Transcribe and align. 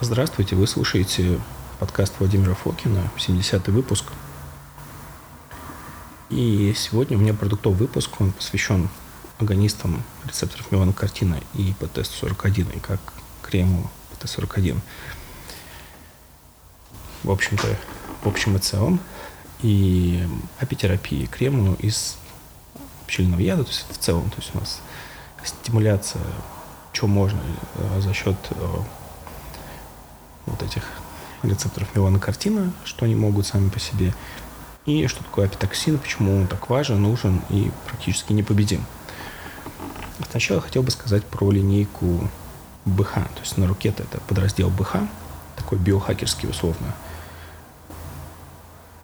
Здравствуйте, 0.00 0.54
вы 0.54 0.68
слушаете 0.68 1.40
подкаст 1.80 2.14
Владимира 2.20 2.54
Фокина, 2.54 3.10
70-й 3.16 3.72
выпуск. 3.72 4.04
И 6.30 6.72
сегодня 6.76 7.18
у 7.18 7.20
меня 7.20 7.34
продуктовый 7.34 7.80
выпуск, 7.80 8.08
он 8.20 8.30
посвящен 8.30 8.90
агонистам 9.40 10.04
рецепторов 10.24 10.70
меланокартина 10.70 11.40
и 11.54 11.74
ПТ-41, 11.80 12.76
и 12.76 12.78
как 12.78 13.00
крему 13.42 13.90
ПТ-41. 14.12 14.78
В 17.24 17.30
общем-то, 17.32 17.66
в 18.22 18.28
общем 18.28 18.54
и 18.54 18.60
целом. 18.60 19.00
И 19.62 20.24
апитерапии 20.60 21.26
крему 21.26 21.74
из 21.74 22.18
пчельного 23.08 23.40
яда, 23.40 23.64
то 23.64 23.70
есть 23.70 23.84
в 23.90 23.98
целом, 23.98 24.30
то 24.30 24.36
есть 24.36 24.54
у 24.54 24.60
нас 24.60 24.80
стимуляция, 25.42 26.22
что 26.92 27.08
можно 27.08 27.40
э, 27.74 28.00
за 28.00 28.14
счет 28.14 28.36
э, 28.50 28.78
вот 30.48 30.62
этих 30.62 30.82
рецепторов 31.42 31.88
меланокортина, 31.94 32.72
что 32.84 33.04
они 33.04 33.14
могут 33.14 33.46
сами 33.46 33.68
по 33.68 33.78
себе, 33.78 34.14
и 34.86 35.06
что 35.06 35.22
такое 35.22 35.46
апитоксин, 35.46 35.98
почему 35.98 36.36
он 36.36 36.46
так 36.46 36.68
важен, 36.70 37.02
нужен 37.02 37.42
и 37.50 37.70
практически 37.86 38.32
непобедим. 38.32 38.84
Сначала 40.30 40.60
хотел 40.60 40.82
бы 40.82 40.90
сказать 40.90 41.24
про 41.24 41.50
линейку 41.50 42.28
БХ, 42.84 43.14
то 43.14 43.40
есть 43.42 43.56
на 43.56 43.66
руке 43.66 43.90
это 43.90 44.20
подраздел 44.26 44.70
БХ, 44.70 44.96
такой 45.56 45.78
биохакерский 45.78 46.48
условно. 46.48 46.94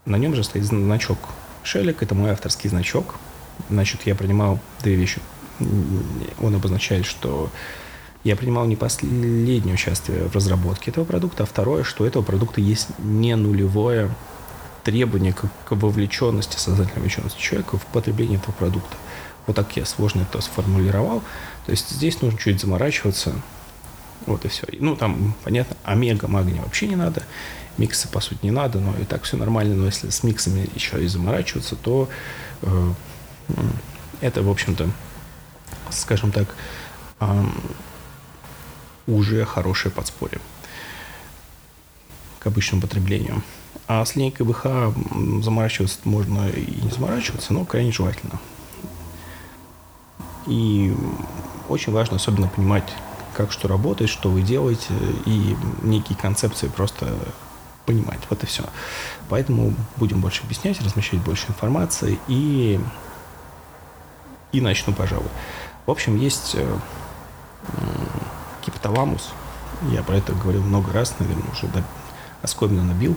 На 0.06 0.16
нем 0.16 0.34
же 0.34 0.44
стоит 0.44 0.64
значок 0.64 1.18
Шелек, 1.62 2.02
это 2.02 2.14
мой 2.14 2.30
авторский 2.30 2.68
значок. 2.68 3.14
Значит, 3.70 4.02
я 4.04 4.14
принимал 4.14 4.60
две 4.82 4.94
вещи. 4.94 5.20
Он 6.40 6.54
обозначает, 6.54 7.06
что 7.06 7.50
я 8.24 8.36
принимал 8.36 8.64
не 8.64 8.74
последнее 8.74 9.74
участие 9.74 10.28
в 10.28 10.34
разработке 10.34 10.90
этого 10.90 11.04
продукта, 11.04 11.42
а 11.42 11.46
второе, 11.46 11.84
что 11.84 12.04
у 12.04 12.06
этого 12.06 12.22
продукта 12.22 12.60
есть 12.60 12.88
не 12.98 13.36
нулевое 13.36 14.10
требование 14.82 15.32
к, 15.32 15.42
к 15.64 15.72
вовлеченности, 15.72 16.56
сознательной 16.56 16.96
вовлеченности 16.96 17.40
человека 17.40 17.76
в 17.76 17.86
потребление 17.86 18.38
этого 18.38 18.52
продукта. 18.52 18.96
Вот 19.46 19.56
так 19.56 19.76
я 19.76 19.84
сложно 19.84 20.22
это 20.22 20.40
сформулировал. 20.40 21.22
То 21.66 21.72
есть 21.72 21.90
здесь 21.90 22.20
нужно 22.22 22.38
чуть 22.38 22.60
заморачиваться. 22.60 23.34
Вот 24.26 24.44
и 24.46 24.48
все. 24.48 24.66
Ну, 24.80 24.96
там, 24.96 25.34
понятно, 25.44 25.76
омега, 25.84 26.26
магния 26.26 26.62
вообще 26.62 26.86
не 26.86 26.96
надо. 26.96 27.22
Миксы, 27.76 28.08
по 28.08 28.20
сути, 28.20 28.38
не 28.42 28.50
надо, 28.50 28.78
но 28.80 28.94
и 28.98 29.04
так 29.04 29.24
все 29.24 29.36
нормально. 29.36 29.74
Но 29.74 29.86
если 29.86 30.08
с 30.08 30.22
миксами 30.22 30.66
еще 30.74 31.02
и 31.02 31.08
заморачиваться, 31.08 31.76
то 31.76 32.08
э, 32.62 32.92
это, 34.22 34.42
в 34.42 34.48
общем-то, 34.48 34.88
скажем 35.90 36.32
так, 36.32 36.54
э, 37.20 37.44
уже 39.06 39.44
хорошее 39.44 39.92
подспорье 39.92 40.40
к 42.38 42.46
обычному 42.46 42.82
потреблению. 42.82 43.42
А 43.86 44.04
с 44.04 44.16
линейкой 44.16 44.46
ВХ 44.46 44.66
заморачиваться 45.42 45.98
можно 46.04 46.48
и 46.48 46.80
не 46.82 46.90
заморачиваться, 46.90 47.52
но 47.52 47.64
крайне 47.64 47.92
желательно. 47.92 48.38
И 50.46 50.94
очень 51.68 51.92
важно 51.92 52.16
особенно 52.16 52.48
понимать, 52.48 52.92
как 53.34 53.50
что 53.50 53.68
работает, 53.68 54.10
что 54.10 54.30
вы 54.30 54.42
делаете, 54.42 54.92
и 55.26 55.56
некие 55.82 56.16
концепции 56.16 56.68
просто 56.68 57.14
понимать. 57.86 58.20
Вот 58.30 58.42
и 58.42 58.46
все. 58.46 58.64
Поэтому 59.28 59.74
будем 59.96 60.20
больше 60.20 60.42
объяснять, 60.42 60.80
размещать 60.80 61.20
больше 61.20 61.48
информации 61.48 62.18
и, 62.28 62.80
и 64.52 64.60
начну, 64.60 64.92
пожалуй. 64.92 65.28
В 65.86 65.90
общем, 65.90 66.16
есть 66.16 66.56
гипоталамус, 68.84 69.32
я 69.90 70.02
про 70.02 70.16
это 70.16 70.32
говорил 70.32 70.62
много 70.62 70.92
раз, 70.92 71.14
наверное, 71.18 71.50
уже 71.50 71.66
до, 71.68 71.82
оскоменно 72.42 72.84
набил, 72.84 73.16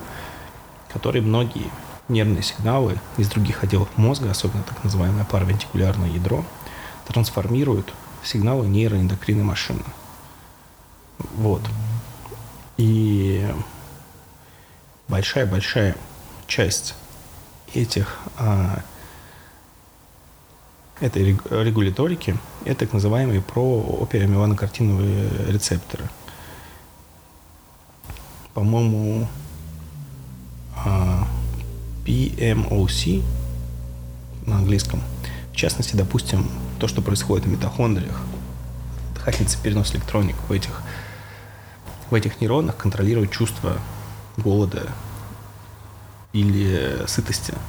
который 0.91 1.21
многие 1.21 1.69
нервные 2.07 2.41
сигналы 2.41 2.99
из 3.17 3.27
других 3.29 3.63
отделов 3.63 3.89
мозга, 3.97 4.31
особенно 4.31 4.63
так 4.63 4.81
называемое 4.83 5.25
паравентикулярное 5.25 6.09
ядро, 6.09 6.45
трансформируют 7.07 7.93
в 8.21 8.27
сигналы 8.27 8.67
нейроэндокринной 8.67 9.43
машины. 9.43 9.83
Вот. 11.35 11.61
И 12.77 13.45
большая-большая 15.09 15.95
часть 16.47 16.95
этих 17.73 18.17
а, 18.37 18.81
этой 21.01 21.23
регуляторики– 21.23 22.37
это 22.67 22.81
так 22.81 22.93
называемые 22.93 23.41
проопиомеланокартиновые 23.41 25.29
рецепторы. 25.47 26.09
По-моему, 28.53 29.27
а, 30.75 31.27
PMOC 32.05 33.23
на 34.45 34.57
английском. 34.57 35.01
В 35.53 35.55
частности, 35.55 35.95
допустим, 35.95 36.49
то, 36.79 36.87
что 36.87 37.01
происходит 37.01 37.45
в 37.45 37.49
митохондриях, 37.49 38.21
дыхательный 39.15 39.49
перенос 39.63 39.93
электроник 39.93 40.35
в 40.47 40.51
этих, 40.51 40.83
в 42.09 42.13
этих 42.13 42.41
нейронах 42.41 42.75
контролирует 42.75 43.31
чувство 43.31 43.77
голода 44.37 44.87
или 46.33 47.05
сытости– 47.07 47.53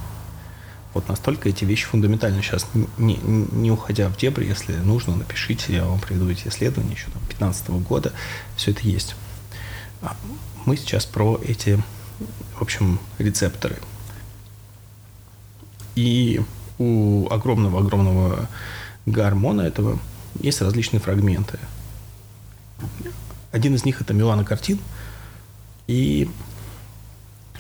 вот 0.95 1.09
настолько 1.09 1.49
эти 1.49 1.65
вещи 1.65 1.87
фундаментальны. 1.87 2.43
Сейчас, 2.43 2.67
не, 2.97 3.17
не 3.17 3.71
уходя 3.71 4.09
в 4.09 4.17
дебри, 4.17 4.47
если 4.47 4.75
нужно, 4.77 5.17
напишите, 5.17 5.75
я 5.75 5.85
вам 5.85 6.01
приведу 6.01 6.29
эти 6.31 6.49
исследования 6.49 6.95
еще 6.95 7.11
там 7.11 7.23
15 7.29 7.69
года. 7.71 8.13
Все 8.57 8.71
это 8.71 8.81
есть. 8.83 9.15
А 10.01 10.17
мы 10.65 10.77
сейчас 10.77 11.05
про 11.05 11.39
эти, 11.45 11.83
в 12.57 12.63
общем, 12.63 12.99
рецепторы. 13.19 13.77
И 15.95 16.41
у 16.79 17.29
огромного-огромного 17.31 18.49
гормона 19.05 19.63
этого 19.63 19.99
есть 20.41 20.63
различные 20.63 21.01
фрагменты. 21.01 21.59
Один 23.53 23.75
из 23.75 23.85
них 23.85 24.01
это 24.01 24.15
меланокартин, 24.15 24.79
и 25.87 26.31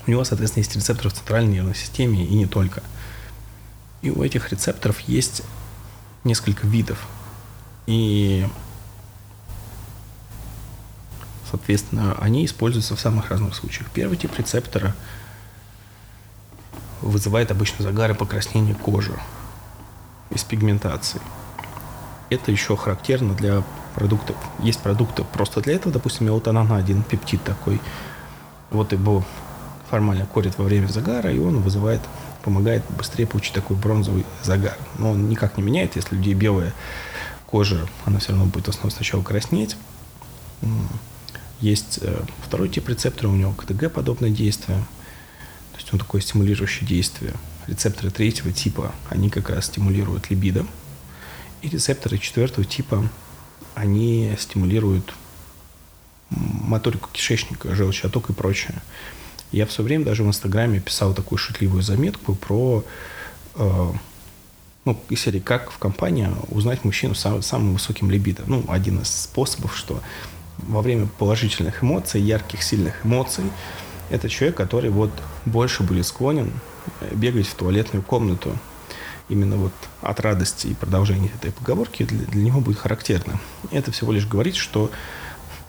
у 0.07 0.11
него, 0.11 0.23
соответственно, 0.25 0.63
есть 0.63 0.77
рецепторы 0.77 1.11
в 1.11 1.15
центральной 1.15 1.55
нервной 1.55 1.75
системе 1.75 2.25
и 2.25 2.35
не 2.35 2.47
только– 2.47 2.83
и 4.03 4.11
у 4.11 4.23
этих 4.23 4.51
рецепторов 4.51 5.01
есть 5.01 5.43
несколько 6.25 6.67
видов. 6.67 7.07
И, 7.87 8.47
соответственно, 11.51 12.17
они 12.21 12.45
используются 12.45 12.97
в 12.97 13.01
самых 13.01 13.31
разных 13.31 13.55
случаях. 13.55 13.91
Первый 13.91 14.17
тип 14.17 14.37
рецептора 14.37 14.95
вызывает 17.01 17.51
обычно 17.51 17.85
загар 17.85 18.11
и 18.11 18.15
покраснение 18.15 18.75
кожи 18.75 19.19
из 20.31 20.45
пигментации. 20.45 21.21
Это 22.31 22.51
еще 22.51 22.77
характерно 22.77 23.35
для 23.35 23.63
продуктов. 23.95 24.37
Есть 24.59 24.81
продукты 24.81 25.25
просто 25.25 25.61
для 25.61 25.75
этого, 25.75 25.93
допустим, 25.93 26.27
мелатонин 26.27 26.71
один 26.73 27.03
пептид 27.03 27.43
такой. 27.43 27.81
Вот 28.71 28.93
его 28.93 29.25
формально 29.89 30.27
корят 30.27 30.59
во 30.59 30.65
время 30.65 30.89
загара, 30.89 31.33
и 31.33 31.39
он 31.39 31.63
вызывает 31.63 32.03
помогает 32.49 32.83
быстрее 32.97 33.27
получить 33.27 33.53
такой 33.53 33.77
бронзовый 33.77 34.25
загар. 34.43 34.77
Но 34.97 35.11
он 35.11 35.29
никак 35.29 35.59
не 35.59 35.63
меняет, 35.63 35.97
если 35.97 36.15
у 36.15 36.19
людей 36.19 36.33
белая 36.33 36.73
кожа, 37.45 37.87
она 38.07 38.21
все 38.21 38.31
равно 38.31 38.47
будет 38.47 38.69
в 38.69 38.91
сначала 38.91 39.23
краснеть. 39.23 39.77
Есть 41.61 41.99
э, 42.01 42.23
второй 42.43 42.71
тип 42.71 42.89
рецептора, 42.89 43.29
у 43.29 43.37
него 43.37 43.53
КТГ 43.53 43.93
подобное 43.93 44.31
действие. 44.31 44.79
То 45.73 45.79
есть 45.79 45.93
он 45.93 45.99
такое 45.99 46.23
стимулирующее 46.23 46.89
действие. 46.89 47.35
Рецепторы 47.67 48.11
третьего 48.11 48.51
типа, 48.51 48.95
они 49.11 49.29
как 49.29 49.51
раз 49.51 49.67
стимулируют 49.67 50.31
либидо. 50.31 50.65
И 51.61 51.69
рецепторы 51.69 52.17
четвертого 52.17 52.65
типа, 52.65 53.11
они 53.75 54.35
стимулируют 54.39 55.13
моторику 56.31 57.11
кишечника, 57.13 57.75
желчеоток 57.75 58.31
и 58.31 58.33
прочее. 58.33 58.81
Я 59.53 59.67
все 59.67 59.83
время 59.83 60.05
даже 60.05 60.23
в 60.23 60.27
Инстаграме 60.27 60.81
писал 60.81 61.15
такую 61.15 61.39
шутливую 61.39 61.83
заметку 61.83 62.35
про 62.35 62.85
э, 63.55 63.93
ну, 64.85 64.99
из 65.09 65.21
серии 65.21 65.41
«Как 65.41 65.71
в 65.71 65.79
компании 65.79 66.29
узнать 66.49 66.85
мужчину 66.85 67.15
с 67.15 67.43
самым 67.43 67.73
высоким 67.73 68.11
либидо». 68.11 68.43
Ну, 68.47 68.65
один 68.69 69.01
из 69.01 69.09
способов, 69.09 69.77
что 69.77 70.03
во 70.59 70.83
время 70.83 71.09
положительных 71.19 71.83
эмоций, 71.83 72.21
ярких, 72.21 72.63
сильных 72.63 73.07
эмоций, 73.07 73.45
это 74.11 74.29
человек, 74.29 74.57
который 74.57 74.91
вот 74.91 75.11
больше 75.47 75.83
будет 75.83 76.07
склонен 76.07 76.53
э, 77.01 77.15
бегать 77.15 77.47
в 77.47 77.55
туалетную 77.55 78.03
комнату. 78.03 78.59
Именно 79.31 79.57
вот 79.57 79.73
от 80.01 80.21
радости 80.21 80.69
и 80.69 80.75
продолжения 80.75 81.31
этой 81.41 81.53
поговорки 81.53 82.03
для, 82.03 82.25
для 82.27 82.43
него 82.43 82.61
будет 82.61 82.79
характерно. 82.79 83.41
Это 83.71 83.93
всего 83.93 84.13
лишь 84.13 84.27
говорит, 84.27 84.57
что 84.57 84.91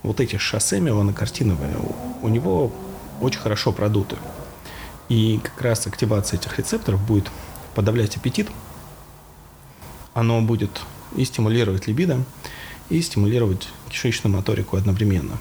вот 0.02 0.22
эти 0.22 0.38
шоссе 0.38 0.80
меланокартиновые, 0.80 1.76
у 2.22 2.30
него 2.30 2.74
очень 3.21 3.39
хорошо 3.39 3.71
продуты. 3.71 4.18
И 5.10 5.39
как 5.44 5.62
раз 5.62 5.88
активация 5.88 6.39
этих 6.39 6.57
рецепторов 6.57 7.01
будет 7.06 7.30
подавлять 7.75 8.18
аппетит. 8.18 8.50
Оно 10.13 10.42
будет 10.42 10.81
и 11.16 11.25
стимулировать 11.25 11.88
либидо, 11.88 12.24
и 12.89 13.01
стимулировать 13.01 13.69
кишечную 13.89 14.36
моторику 14.36 14.77
одновременно. 14.77 15.38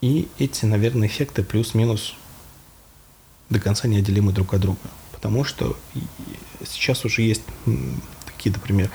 И 0.00 0.28
эти, 0.38 0.64
наверное, 0.64 1.08
эффекты 1.08 1.42
плюс-минус 1.42 2.14
до 3.50 3.60
конца 3.60 3.88
неотделимы 3.88 4.32
друг 4.32 4.54
от 4.54 4.60
друга. 4.60 4.80
Потому 5.12 5.44
что 5.44 5.76
сейчас 6.64 7.04
уже 7.04 7.22
есть 7.22 7.42
такие, 8.26 8.52
например, 8.52 8.90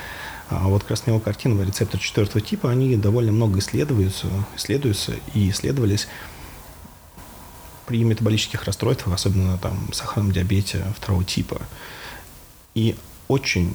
а 0.49 0.67
вот 0.67 0.83
краснелокартиновый 0.83 1.65
рецептор 1.65 1.99
четвертого 1.99 2.41
типа, 2.41 2.71
они 2.71 2.95
довольно 2.95 3.31
много 3.31 3.59
исследуются, 3.59 4.27
исследуются 4.55 5.13
и 5.33 5.49
исследовались 5.49 6.07
при 7.87 8.03
метаболических 8.03 8.63
расстройствах, 8.65 9.15
особенно 9.15 9.57
там 9.57 9.91
сахарном 9.93 10.31
диабете 10.31 10.85
второго 10.95 11.23
типа. 11.23 11.61
И 12.75 12.95
очень, 13.27 13.73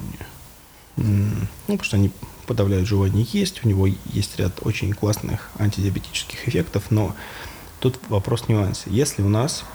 ну, 0.95 1.47
потому 1.65 1.83
что 1.83 1.97
они 1.97 2.11
подавляют 2.45 2.87
желание 2.87 3.27
есть, 3.31 3.65
у 3.65 3.67
него 3.67 3.87
есть 3.87 4.37
ряд 4.37 4.53
очень 4.61 4.93
классных 4.93 5.49
антидиабетических 5.57 6.47
эффектов, 6.47 6.83
но 6.91 7.15
тут 7.79 7.99
вопрос 8.07 8.47
нюанса. 8.47 8.89
Если 8.89 9.21
у 9.23 9.29
нас 9.29 9.65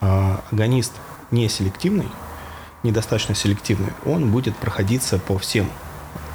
э, 0.00 0.36
агонист 0.50 0.92
не 1.30 1.48
селективный, 1.48 2.08
недостаточно 2.82 3.34
селективный, 3.34 3.92
он 4.04 4.30
будет 4.30 4.56
проходиться 4.56 5.18
по 5.18 5.38
всем 5.38 5.70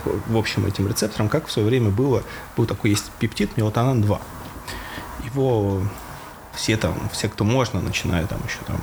в 0.04 0.36
общем 0.36 0.66
этим 0.66 0.88
рецепторам, 0.88 1.30
как 1.30 1.48
в 1.48 1.52
свое 1.52 1.68
время 1.68 1.92
было, 1.92 2.24
был 2.58 2.66
такой 2.66 2.90
есть 2.92 3.12
пептид 3.20 3.56
мелатонин-2. 3.56 4.20
Его 5.34 5.82
все 6.54 6.78
там, 6.78 7.10
все, 7.12 7.30
кто 7.30 7.44
можно, 7.44 7.82
начиная 7.82 8.26
там 8.28 8.40
еще 8.46 8.60
там 8.68 8.82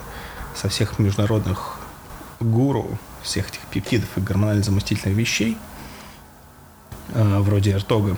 со 0.54 0.68
всех 0.68 0.98
международных 0.98 1.78
гуру, 2.40 2.98
всех 3.22 3.48
этих 3.48 3.60
пептидов 3.70 4.08
и 4.16 4.20
гормонально-заместительных 4.20 5.16
вещей, 5.16 5.56
э, 7.14 7.38
вроде 7.38 7.76
РТОГа, 7.76 8.16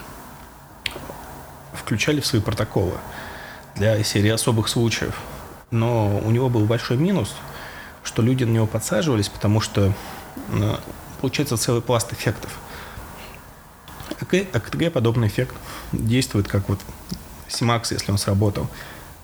включали 1.72 2.20
в 2.20 2.26
свои 2.26 2.40
протоколы 2.40 2.94
для 3.76 4.02
серии 4.04 4.30
особых 4.30 4.68
случаев. 4.68 5.18
Но 5.70 6.18
у 6.18 6.30
него 6.30 6.48
был 6.48 6.64
большой 6.64 6.96
минус, 6.96 7.34
что 8.02 8.22
люди 8.22 8.44
на 8.44 8.50
него 8.50 8.66
подсаживались, 8.66 9.28
потому 9.28 9.60
что 9.60 9.92
э, 10.48 10.76
получается 11.20 11.56
целый 11.56 11.82
пласт 11.82 12.12
эффектов– 12.12 12.58
АКТГ 14.20 14.92
подобный 14.92 15.28
эффект 15.28 15.54
действует 15.92 16.48
как 16.48 16.68
вот 16.68 16.80
Симакс, 17.48 17.92
если 17.92 18.12
он 18.12 18.18
сработал. 18.18 18.68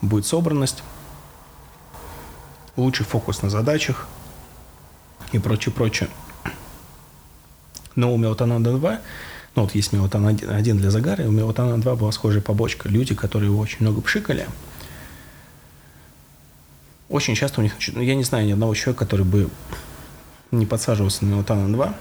Будет 0.02 0.26
собранность, 0.26 0.82
лучший 2.76 3.06
фокус 3.06 3.42
на 3.42 3.50
задачах 3.50 4.06
и 5.32 5.38
прочее, 5.38 5.72
прочее. 5.72 6.08
Но 7.94 8.12
у 8.12 8.18
мелатонина 8.18 8.62
2, 8.62 9.00
ну 9.54 9.62
вот 9.62 9.74
есть 9.74 9.92
мелатонин 9.92 10.38
1 10.50 10.76
для 10.76 10.90
загара, 10.90 11.24
и 11.24 11.26
у 11.26 11.32
мелатонина 11.32 11.80
2 11.80 11.96
была 11.96 12.12
схожая 12.12 12.42
побочка. 12.42 12.88
Люди, 12.88 13.14
которые 13.14 13.50
его 13.50 13.58
очень 13.60 13.78
много 13.80 14.02
пшикали, 14.02 14.46
очень 17.08 17.34
часто 17.34 17.60
у 17.60 17.62
них, 17.62 17.72
ну, 17.94 18.02
я 18.02 18.14
не 18.14 18.24
знаю 18.24 18.46
ни 18.46 18.52
одного 18.52 18.74
человека, 18.74 19.04
который 19.04 19.24
бы 19.24 19.48
не 20.50 20.66
подсаживался 20.66 21.24
на 21.24 21.30
мелатонин 21.30 21.72
2, 21.72 21.94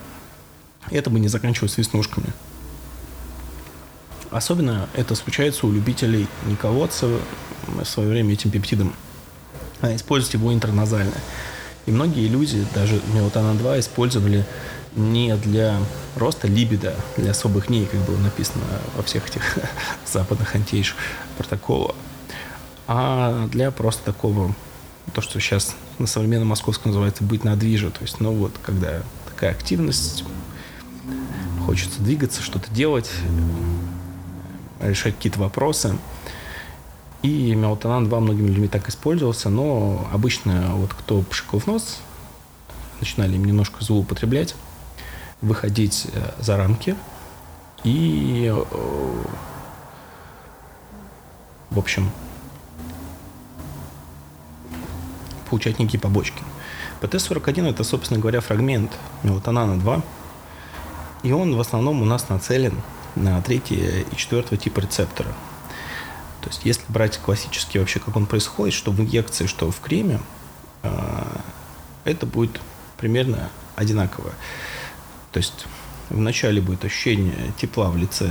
и 0.91 0.95
это 0.95 1.09
бы 1.09 1.19
не 1.19 1.29
заканчивалось 1.29 1.77
веснушками. 1.77 2.27
Особенно 4.31 4.89
это 4.93 5.15
случается 5.15 5.65
у 5.65 5.71
любителей 5.71 6.27
не 6.45 6.57
колоться 6.57 7.19
в 7.67 7.85
свое 7.85 8.09
время 8.09 8.33
этим 8.33 8.51
пептидом, 8.51 8.93
а 9.81 9.95
использовать 9.95 10.33
его 10.33 10.53
интерназально. 10.53 11.15
И 11.85 11.91
многие 11.91 12.27
люди, 12.27 12.65
даже 12.73 12.99
мелатонин-2, 13.13 13.79
использовали 13.79 14.45
не 14.95 15.35
для 15.35 15.79
роста 16.15 16.47
либидо, 16.47 16.95
для 17.17 17.31
особых 17.31 17.67
дней, 17.67 17.85
как 17.85 17.99
было 18.01 18.17
написано 18.17 18.63
во 18.95 19.03
всех 19.03 19.27
этих 19.27 19.59
западных 20.11 20.55
антиэйдж 20.55 20.93
протоколах, 21.37 21.95
а 22.87 23.47
для 23.47 23.71
просто 23.71 24.03
такого, 24.03 24.55
то, 25.13 25.21
что 25.21 25.39
сейчас 25.39 25.75
на 25.99 26.07
современном 26.07 26.49
московском 26.49 26.91
называется 26.91 27.23
быть 27.23 27.43
на 27.43 27.55
движе. 27.55 27.89
То 27.91 28.01
есть, 28.01 28.19
ну 28.19 28.31
вот, 28.33 28.53
когда 28.63 29.01
такая 29.27 29.51
активность, 29.51 30.23
хочется 31.65 32.01
двигаться, 32.01 32.41
что-то 32.41 32.71
делать, 32.71 33.09
решать 34.81 35.15
какие-то 35.15 35.39
вопросы. 35.39 35.97
И 37.25 37.55
мелатонин 37.55 38.07
2 38.07 38.19
многими 38.19 38.49
людьми 38.49 38.67
так 38.67 38.87
использовался, 38.87 39.49
но 39.49 40.07
обычно 40.13 40.75
вот 40.75 40.93
кто 40.93 41.23
пшикал 41.23 41.59
в 41.59 41.65
нос, 41.65 42.01
начинали 42.99 43.33
им 43.33 43.45
немножко 43.45 43.83
злоупотреблять, 43.83 44.53
выходить 45.41 46.05
э, 46.13 46.33
за 46.39 46.55
рамки 46.55 46.95
и, 47.83 48.53
э, 48.55 48.63
в 51.71 51.79
общем, 51.79 52.11
получать 55.49 55.79
некие 55.79 55.99
побочки. 55.99 56.43
ПТ-41 57.01 57.71
это, 57.71 57.83
собственно 57.83 58.19
говоря, 58.19 58.39
фрагмент 58.39 58.91
мелатонина 59.23 59.79
2, 59.79 60.01
и 61.23 61.31
он 61.31 61.55
в 61.55 61.59
основном 61.59 62.03
у 62.03 62.05
нас 62.05 62.29
нацелен 62.29 62.79
на 63.15 63.41
третий 63.41 64.05
и 64.11 64.15
четвертого 64.15 64.57
типа 64.57 64.81
рецептора. 64.81 65.33
То 66.45 66.51
есть 66.51 66.61
если 66.63 66.83
брать 66.89 67.17
классический 67.17 67.79
вообще, 67.79 67.99
как 67.99 68.15
он 68.15 68.27
происходит, 68.27 68.75
что 68.75 68.91
в 68.91 69.01
инъекции, 69.01 69.47
что 69.47 69.71
в 69.71 69.79
креме, 69.79 70.19
а, 70.83 71.41
это 72.03 72.27
будет 72.27 72.61
примерно 72.97 73.49
одинаково. 73.75 74.29
То 75.31 75.39
есть 75.39 75.65
вначале 76.11 76.61
будет 76.61 76.85
ощущение 76.85 77.51
тепла 77.57 77.89
в 77.89 77.97
лице, 77.97 78.29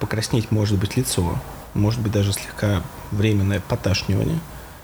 покраснеть 0.00 0.50
может 0.50 0.78
быть 0.78 0.96
лицо, 0.96 1.38
может 1.74 2.00
быть 2.00 2.12
даже 2.12 2.32
слегка 2.32 2.82
временное 3.10 3.60
поташнивание. 3.60 4.40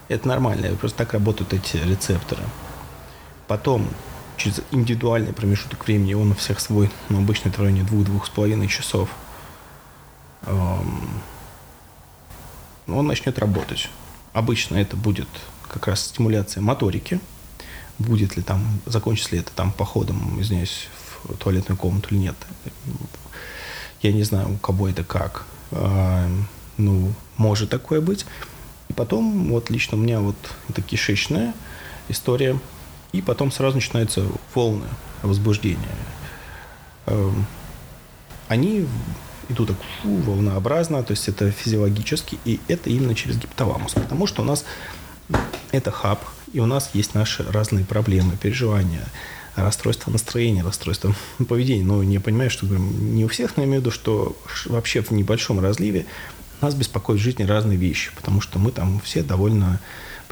Это 0.09 0.29
нормально, 0.29 0.77
просто 0.77 0.99
так 0.99 1.15
работают 1.15 1.55
эти 1.55 1.79
рецепторы. 1.79 2.43
Потом 3.47 3.89
через 4.37 4.61
индивидуальный 4.71 5.33
промежуток 5.33 5.87
времени, 5.87 6.12
он 6.12 6.33
у 6.33 6.35
всех 6.35 6.61
свой, 6.61 6.91
но 7.09 7.17
обычно 7.17 7.49
это 7.49 7.56
в 7.56 7.62
районе 7.62 7.85
двух-двух 7.85 8.27
с 8.27 8.29
половиной 8.29 8.69
часов, 8.69 9.09
он 12.88 13.06
начнет 13.06 13.38
работать. 13.38 13.88
Обычно 14.32 14.76
это 14.76 14.96
будет 14.96 15.29
как 15.69 15.87
раз 15.87 16.06
стимуляция 16.06 16.62
моторики. 16.62 17.20
Будет 17.99 18.37
ли 18.37 18.43
там, 18.43 18.81
закончится 18.87 19.32
ли 19.32 19.40
это 19.40 19.50
там 19.52 19.73
походом, 19.73 20.40
извиняюсь, 20.40 20.88
в 21.25 21.37
туалетную 21.37 21.76
комнату 21.76 22.08
или 22.11 22.19
нет. 22.19 22.37
Я 24.02 24.12
не 24.12 24.23
знаю, 24.23 24.55
у 24.55 24.56
кого 24.56 24.88
это 24.88 25.02
как. 25.02 25.44
Ну, 26.76 27.12
может 27.37 27.70
такое 27.70 28.00
быть. 28.00 28.25
И 28.88 28.92
потом, 28.92 29.49
вот 29.50 29.68
лично 29.68 29.99
у 29.99 30.00
меня 30.00 30.21
вот 30.21 30.37
это 30.68 30.80
кишечная 30.80 31.54
история– 32.09 32.59
и 33.12 33.23
потом 33.23 33.50
сразу 33.50 33.76
начинаются 33.76 34.26
волны 34.54 34.87
возбуждения. 35.23 35.78
Эм, 37.07 37.47
они 38.49 38.87
идут 39.49 39.69
так 39.69 39.76
фу, 40.02 40.17
волнообразно, 40.17 41.02
то 41.02 41.12
есть 41.12 41.28
это 41.28 41.50
физиологически, 41.50 42.38
и 42.45 42.61
это 42.69 42.90
именно 42.90 43.14
через 43.14 43.37
гипоталамус, 43.37 43.95
потому 43.95 44.26
что 44.26 44.43
у 44.43 44.45
нас 44.45 44.64
это 45.73 45.90
хаб, 45.90 46.25
и 46.52 46.61
у 46.61 46.67
нас 46.67 46.90
есть 46.95 47.14
наши 47.14 47.45
разные 47.50 47.85
проблемы, 47.85 48.37
переживания, 48.40 49.05
расстройства 49.57 50.11
настроения, 50.11 50.62
расстройства 50.62 51.14
поведения. 51.49 51.85
Но 51.85 52.02
не 52.02 52.19
понимаю, 52.19 52.50
что 52.50 52.67
не 52.67 53.25
у 53.25 53.28
всех, 53.28 53.57
но 53.57 53.64
имею 53.64 53.81
в 53.81 53.85
виду, 53.85 53.90
что 53.90 54.37
вообще 54.67 55.02
в 55.02 55.11
небольшом 55.11 55.61
разливе 55.61 56.07
нас 56.61 56.75
беспокоят 56.75 57.21
в 57.21 57.25
жизни 57.25 57.45
разные 57.45 57.78
вещи, 57.78 58.11
потому 58.17 58.40
что 58.40 58.59
мы 58.59 58.73
там 58.73 59.00
все 59.00 59.23
довольно 59.23 59.81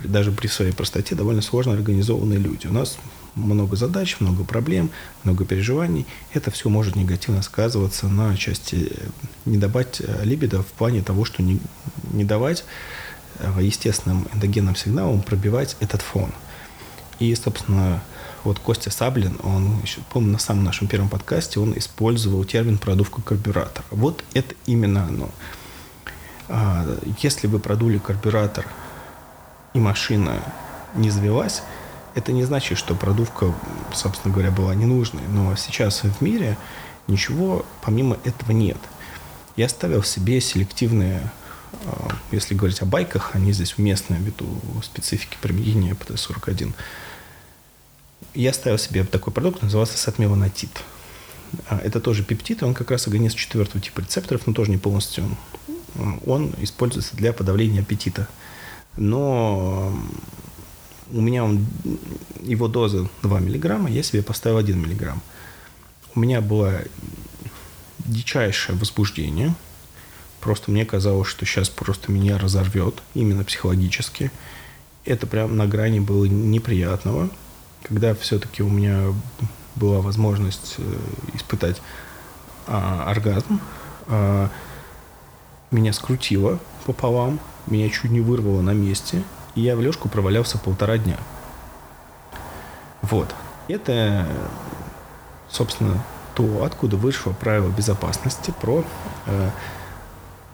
даже 0.03 0.31
при 0.31 0.47
своей 0.47 0.73
простоте, 0.73 1.15
довольно 1.15 1.43
сложно 1.43 1.73
организованные 1.73 2.39
люди. 2.39 2.67
У 2.67 2.73
нас 2.73 2.99
много 3.37 3.77
задач, 3.77 4.17
много 4.19 4.45
проблем, 4.45 4.91
много 5.23 5.45
переживаний. 5.45 6.07
Это 6.33 6.51
все 6.51 6.69
может 6.69 6.97
негативно 6.97 7.43
сказываться 7.43 8.09
на 8.09 8.37
части 8.37 8.91
э, 8.91 9.07
не 9.45 9.59
давать 9.59 10.01
э, 10.01 10.25
либидо 10.25 10.63
в 10.63 10.67
плане 10.67 11.03
того, 11.03 11.25
что 11.25 11.43
не, 11.43 11.61
не 12.13 12.25
давать 12.25 12.65
э, 13.39 13.53
естественным 13.61 14.27
эндогенным 14.33 14.75
сигналам 14.75 15.23
пробивать 15.23 15.77
этот 15.81 16.03
фон. 16.03 16.33
И, 17.19 17.35
собственно, 17.35 18.03
вот 18.45 18.59
Костя 18.59 18.91
Саблин, 18.91 19.39
он 19.43 19.81
еще, 19.83 20.01
помню, 20.13 20.33
на 20.33 20.39
самом 20.39 20.65
нашем 20.65 20.87
первом 20.87 21.09
подкасте, 21.09 21.61
он 21.61 21.77
использовал 21.77 22.45
термин 22.45 22.79
«продувка 22.79 23.23
карбюратора». 23.23 23.85
Вот 23.91 24.25
это 24.35 24.55
именно 24.67 25.05
оно. 25.05 25.31
А, 26.49 26.87
если 27.23 27.47
вы 27.47 27.59
продули 27.59 27.99
карбюратор 27.99 28.67
и 29.75 29.79
машина 29.79 30.43
не 30.95 31.11
завелась, 31.11 31.63
это 32.17 32.33
не 32.33 32.45
значит, 32.45 32.79
что 32.79 32.95
продувка, 32.95 33.55
собственно 33.95 34.33
говоря, 34.33 34.51
была 34.51 34.75
ненужной. 34.75 35.23
Но 35.29 35.55
сейчас 35.55 36.03
в 36.03 36.21
мире 36.23 36.57
ничего 37.07 37.65
помимо 37.83 38.17
этого 38.25 38.53
нет. 38.53 38.79
Я 39.55 39.69
ставил 39.69 40.03
себе 40.03 40.41
селективные, 40.41 41.31
а, 41.85 42.09
если 42.33 42.55
говорить 42.55 42.81
о 42.81 42.87
байках, 42.87 43.35
они 43.35 43.53
здесь 43.53 43.77
уместны 43.77 44.17
ввиду 44.17 44.47
специфики 44.83 45.37
применения 45.43 45.95
ПТ-41. 45.95 46.73
Я 48.35 48.55
ставил 48.55 48.79
себе 48.79 49.05
такой 49.05 49.33
продукт, 49.33 49.63
назывался 49.63 49.99
сатмеланотит. 49.99 50.71
А, 51.69 51.79
это 51.85 52.01
тоже 52.01 52.25
пептид, 52.25 52.63
он 52.63 52.73
как 52.73 52.91
раз 52.91 53.07
агонист 53.07 53.37
четвертого 53.37 53.83
типа 53.83 54.01
рецепторов, 54.01 54.47
но 54.47 54.55
тоже 54.55 54.71
не 54.71 54.79
полностью 54.79 55.29
он 56.27 56.55
используется 56.61 57.15
для 57.17 57.33
подавления 57.33 57.81
аппетита. 57.81 58.27
Но 58.97 59.95
у 61.13 61.21
меня 61.21 61.45
он, 61.45 61.67
его 62.43 62.69
доза 62.69 63.09
2 63.23 63.41
миллиграмма, 63.41 63.91
я 63.91 64.03
себе 64.03 64.23
поставил 64.23 64.59
1 64.59 64.79
миллиграмм. 64.79 65.23
У 66.15 66.21
меня 66.21 66.41
было 66.41 66.81
дичайшее 67.99 68.79
возбуждение. 68.79 69.55
Просто 70.41 70.71
мне 70.71 70.85
казалось, 70.85 71.29
что 71.29 71.45
сейчас 71.45 71.69
просто 71.69 72.13
меня 72.13 72.39
разорвет, 72.39 73.03
именно 73.15 73.45
психологически. 73.45 74.31
Это 75.05 75.27
прям 75.27 75.57
на 75.57 75.67
грани 75.67 76.01
было 76.01 76.25
неприятного. 76.25 77.31
Когда 77.83 78.15
все-таки 78.15 78.63
у 78.63 78.69
меня 78.69 79.13
была 79.77 80.01
возможность 80.01 80.77
э, 80.79 80.83
испытать 81.35 81.81
а, 82.67 83.11
оргазм, 83.11 83.61
а, 84.09 84.51
меня 85.71 85.93
скрутило 85.93 86.59
пополам, 86.85 87.39
меня 87.67 87.89
чуть 87.91 88.11
не 88.11 88.21
вырвало 88.21 88.63
на 88.63 88.73
месте, 88.73 89.23
и 89.57 89.63
я 89.63 89.75
в 89.75 89.81
лёжку 89.81 90.09
провалялся 90.09 90.59
полтора 90.59 90.99
дня. 90.99 91.17
Вот. 93.03 93.35
Это, 93.69 94.29
собственно, 95.51 96.05
то, 96.35 96.63
откуда 96.63 96.97
вышло 96.97 97.33
правило 97.33 97.69
безопасности 97.69 98.53
про 98.61 98.85
э, 99.27 99.51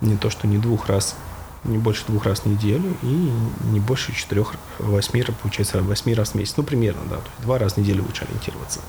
не 0.00 0.16
то, 0.16 0.30
что 0.30 0.46
не 0.46 0.56
двух 0.56 0.88
раз, 0.88 1.16
не 1.64 1.78
больше 1.78 2.04
двух 2.06 2.24
раз 2.24 2.40
в 2.40 2.46
неделю 2.46 2.96
и 3.02 3.32
не 3.64 3.80
больше 3.80 4.14
четырех, 4.14 4.54
восьми, 4.78 5.22
получается, 5.42 5.82
восьми 5.82 6.14
раз 6.14 6.30
в 6.30 6.34
месяц. 6.36 6.56
Ну, 6.56 6.62
примерно, 6.62 7.02
да. 7.10 7.16
То 7.16 7.28
есть 7.28 7.42
два 7.42 7.58
раза 7.58 7.74
в 7.74 7.78
неделю 7.78 8.04
лучше 8.04 8.24
ориентироваться. 8.24 8.80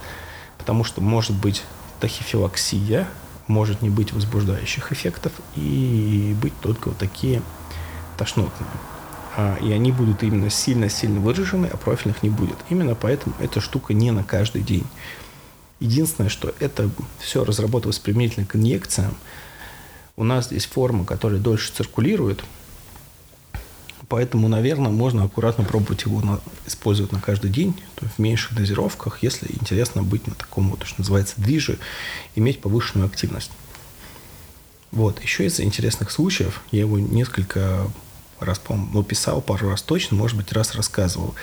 Потому 0.59 0.83
что 0.83 1.01
может 1.01 1.35
быть 1.35 1.63
тахифилаксия, 1.99 3.07
может 3.47 3.81
не 3.81 3.89
быть 3.89 4.13
возбуждающих 4.13 4.91
эффектов 4.91 5.33
и 5.55 6.35
быть 6.39 6.57
только 6.61 6.89
вот 6.89 6.97
такие 6.97 7.41
тошнотные. 8.15 8.69
А, 9.35 9.57
и 9.61 9.71
они 9.71 9.91
будут 9.91 10.21
именно 10.21 10.49
сильно-сильно 10.49 11.19
выражены, 11.19 11.67
а 11.67 11.77
профильных 11.77 12.21
не 12.21 12.29
будет. 12.29 12.57
Именно 12.69 12.95
поэтому 12.95 13.35
эта 13.39 13.61
штука 13.61 13.93
не 13.93 14.11
на 14.11 14.23
каждый 14.23 14.61
день. 14.61 14.85
Единственное, 15.79 16.29
что 16.29 16.53
это 16.59 16.89
все 17.19 17.43
разработалось 17.43 17.99
применительно 17.99 18.45
к 18.45 18.55
инъекциям. 18.55 19.15
У 20.15 20.23
нас 20.23 20.45
здесь 20.45 20.65
форма, 20.65 21.03
которая 21.03 21.39
дольше 21.39 21.73
циркулирует, 21.73 22.43
поэтому, 24.07 24.47
наверное, 24.47 24.91
можно 24.91 25.23
аккуратно 25.23 25.63
пробовать 25.63 26.03
его 26.03 26.21
на, 26.21 26.39
использовать 26.67 27.11
на 27.11 27.19
каждый 27.19 27.49
день, 27.49 27.73
то 27.95 28.05
в 28.05 28.19
меньших 28.19 28.55
дозировках, 28.55 29.23
если 29.23 29.47
интересно 29.51 30.03
быть 30.03 30.27
на 30.27 30.35
таком 30.35 30.69
вот, 30.69 30.83
что 30.83 31.01
называется, 31.01 31.33
движе, 31.37 31.79
иметь 32.35 32.61
повышенную 32.61 33.07
активность. 33.07 33.49
Вот, 34.91 35.19
еще 35.23 35.47
из 35.47 35.59
интересных 35.59 36.11
случаев, 36.11 36.61
я 36.71 36.81
его 36.81 36.99
несколько 36.99 37.87
раз, 38.39 38.59
по-моему, 38.59 38.89
ну, 38.93 39.03
писал 39.03 39.41
пару 39.41 39.69
раз 39.69 39.81
точно, 39.81 40.17
может 40.17 40.37
быть, 40.37 40.51
раз 40.51 40.75
рассказывал. 40.75 41.35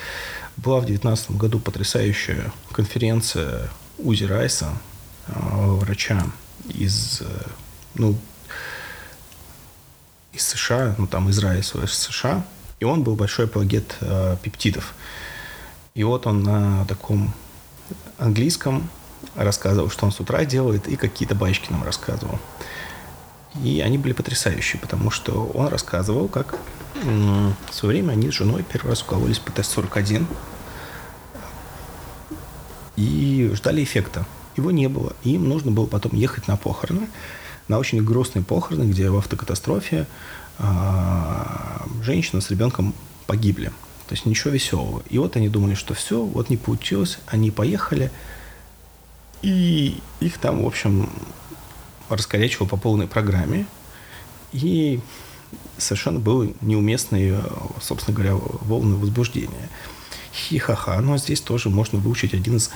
Была 0.57 0.79
в 0.79 0.87
2019 0.87 1.33
году 1.33 1.59
потрясающая 1.59 2.53
конференция 2.73 3.71
Узи 3.99 4.25
Райса, 4.25 4.73
э, 5.27 5.33
врача 5.35 6.27
из, 6.69 7.23
э, 7.23 7.43
ну, 7.95 8.17
из 10.33 10.47
США, 10.47 10.95
ну 10.99 11.07
там 11.07 11.29
из 11.29 11.39
Райса, 11.39 11.83
из 11.83 11.93
США, 11.93 12.45
и 12.79 12.85
он 12.85 13.03
был 13.03 13.17
большой 13.17 13.47
апологет 13.47 13.97
э, 14.01 14.37
пептидов. 14.43 14.95
И 15.95 16.05
вот 16.05 16.27
он 16.27 16.43
на 16.43 16.85
таком 16.87 17.35
английском 18.19 18.89
рассказывал, 19.35 19.91
что 19.91 20.07
он 20.07 20.13
с 20.13 20.21
утра 20.21 20.45
делает, 20.45 20.89
и 20.89 20.97
какие-то 20.97 21.35
баечки 21.35 21.71
нам 21.71 21.83
рассказывал. 21.85 22.39
И 23.63 23.81
они 23.81 23.99
были 23.99 24.13
потрясающие, 24.13 24.81
потому 24.81 25.11
что 25.11 25.47
он 25.55 25.69
рассказывал, 25.69 26.29
как 26.29 26.59
в 26.95 27.75
свое 27.75 27.95
время 27.95 28.13
они 28.13 28.31
с 28.31 28.35
женой 28.35 28.65
первый 28.71 28.91
раз 28.91 29.03
укололись 29.03 29.39
по 29.39 29.51
тест-41 29.53 30.27
и 32.97 33.51
ждали 33.55 33.83
эффекта. 33.83 34.27
Его 34.57 34.71
не 34.71 34.89
было. 34.89 35.15
Им 35.25 35.49
нужно 35.49 35.71
было 35.71 35.87
потом 35.87 36.13
ехать 36.15 36.47
на 36.49 36.57
похороны, 36.57 37.09
на 37.69 37.79
очень 37.79 38.05
грустные 38.05 38.45
похороны, 38.45 38.85
где 38.91 39.11
в 39.11 39.17
автокатастрофе 39.17 40.07
а, 40.59 41.87
женщина 42.03 42.41
с 42.41 42.51
ребенком 42.51 42.95
погибли. 43.27 43.73
То 44.07 44.15
есть 44.15 44.27
ничего 44.27 44.51
веселого. 44.51 45.03
И 45.09 45.19
вот 45.19 45.37
они 45.37 45.49
думали, 45.49 45.75
что 45.75 45.95
все, 45.95 46.23
вот 46.23 46.51
не 46.51 46.57
получилось, 46.57 47.19
они 47.27 47.51
поехали, 47.51 48.11
и 49.43 50.01
их 50.21 50.39
там, 50.39 50.65
в 50.65 50.67
общем, 50.67 51.09
раскорячивал 52.17 52.67
по 52.67 52.77
полной 52.77 53.07
программе. 53.07 53.67
И 54.53 55.01
совершенно 55.79 56.19
было 56.19 56.49
неуместные, 56.61 57.43
собственно 57.81 58.15
говоря, 58.15 58.35
волны 58.35 58.97
возбуждения. 58.97 59.69
Хи-ха-ха. 60.33 61.01
Но 61.01 61.19
здесь 61.19 61.41
тоже 61.41 61.71
можно 61.71 61.99
выучить 61.99 62.35
один 62.35 62.57
из 62.57 62.71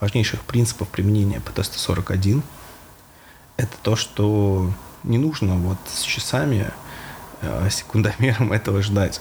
важнейших 0.00 0.40
принципов 0.42 0.88
применения 0.88 1.40
ПТСТ-41. 1.40 2.42
Это 3.56 3.72
то, 3.82 3.96
что 3.96 4.72
не 5.02 5.18
нужно 5.18 5.56
вот 5.56 5.78
с 5.92 6.02
часами, 6.02 6.70
э, 7.42 7.68
секундомером 7.70 8.52
этого 8.52 8.82
ждать. 8.82 9.20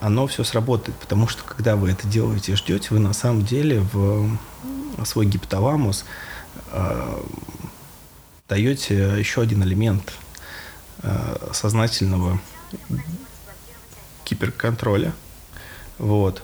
Оно 0.00 0.26
все 0.26 0.44
сработает, 0.44 0.96
потому 0.98 1.28
что 1.28 1.44
когда 1.44 1.76
вы 1.76 1.90
это 1.90 2.06
делаете 2.06 2.52
и 2.52 2.56
ждете, 2.56 2.88
вы 2.90 2.98
на 2.98 3.14
самом 3.14 3.42
деле 3.42 3.80
в 3.92 4.36
свой 5.04 5.24
гипоталамус 5.24 6.04
э, 6.72 7.22
даете 8.52 9.14
еще 9.18 9.40
один 9.40 9.62
элемент 9.62 10.12
э, 11.02 11.52
сознательного 11.54 12.38
киберконтроля. 14.24 15.14
Вот. 15.96 16.42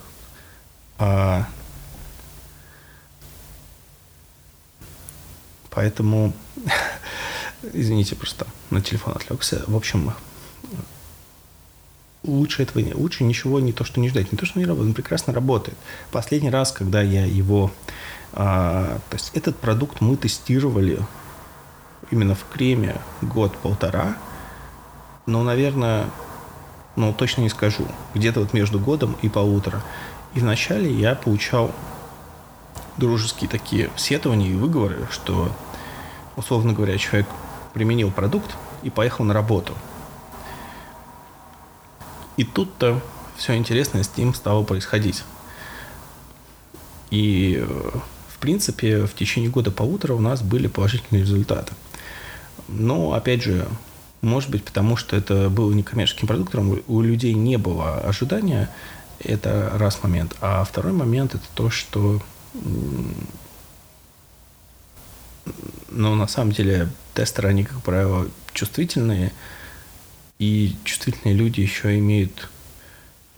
А, 0.98 1.46
поэтому, 5.68 6.32
извините, 7.74 8.16
просто 8.16 8.46
на 8.70 8.80
телефон 8.80 9.12
отвлекся. 9.14 9.62
В 9.66 9.76
общем, 9.76 10.14
лучше 12.24 12.62
этого 12.62 12.78
не, 12.78 12.94
лучше 12.94 13.24
ничего 13.24 13.60
не 13.60 13.74
то, 13.74 13.84
что 13.84 14.00
не 14.00 14.08
ждать, 14.08 14.32
не 14.32 14.38
то, 14.38 14.46
что 14.46 14.58
не 14.58 14.64
работает, 14.64 14.88
он 14.88 14.94
прекрасно 14.94 15.34
работает. 15.34 15.76
Последний 16.10 16.48
раз, 16.48 16.72
когда 16.72 17.02
я 17.02 17.26
его, 17.26 17.70
а, 18.32 18.98
то 19.10 19.16
есть 19.16 19.30
этот 19.34 19.58
продукт 19.58 20.00
мы 20.00 20.16
тестировали 20.16 21.00
именно 22.10 22.34
в 22.34 22.44
креме 22.52 23.00
год-полтора, 23.22 24.16
но, 25.26 25.42
наверное, 25.42 26.06
ну, 26.96 27.12
точно 27.12 27.42
не 27.42 27.48
скажу, 27.48 27.86
где-то 28.14 28.40
вот 28.40 28.52
между 28.52 28.78
годом 28.78 29.16
и 29.22 29.28
полутора. 29.28 29.82
И 30.34 30.40
вначале 30.40 30.92
я 30.92 31.14
получал 31.14 31.72
дружеские 32.96 33.48
такие 33.48 33.90
сетования 33.96 34.50
и 34.50 34.54
выговоры, 34.54 35.06
что, 35.10 35.52
условно 36.36 36.72
говоря, 36.72 36.98
человек 36.98 37.28
применил 37.72 38.10
продукт 38.10 38.56
и 38.82 38.90
поехал 38.90 39.24
на 39.24 39.34
работу. 39.34 39.74
И 42.36 42.44
тут-то 42.44 43.00
все 43.36 43.54
интересное 43.56 44.02
с 44.02 44.16
ним 44.16 44.34
стало 44.34 44.64
происходить. 44.64 45.24
И, 47.10 47.64
в 48.28 48.38
принципе, 48.38 49.06
в 49.06 49.14
течение 49.14 49.50
года-полутора 49.50 50.14
у 50.14 50.20
нас 50.20 50.42
были 50.42 50.66
положительные 50.66 51.22
результаты. 51.22 51.72
Но, 52.68 53.12
опять 53.12 53.42
же, 53.42 53.66
может 54.20 54.50
быть, 54.50 54.64
потому 54.64 54.96
что 54.96 55.16
это 55.16 55.48
был 55.48 55.70
некоммерческим 55.72 56.28
продуктом, 56.28 56.80
у 56.86 57.00
людей 57.00 57.34
не 57.34 57.56
было 57.56 57.98
ожидания, 57.98 58.70
это 59.20 59.72
раз 59.74 60.02
момент. 60.02 60.36
А 60.40 60.64
второй 60.64 60.92
момент 60.92 61.34
это 61.34 61.44
то, 61.54 61.70
что 61.70 62.20
ну, 65.90 66.14
на 66.14 66.26
самом 66.26 66.52
деле, 66.52 66.88
тестеры, 67.14 67.48
они, 67.48 67.64
как 67.64 67.82
правило, 67.82 68.28
чувствительные, 68.52 69.32
и 70.38 70.76
чувствительные 70.84 71.34
люди 71.34 71.60
еще 71.60 71.98
имеют 71.98 72.48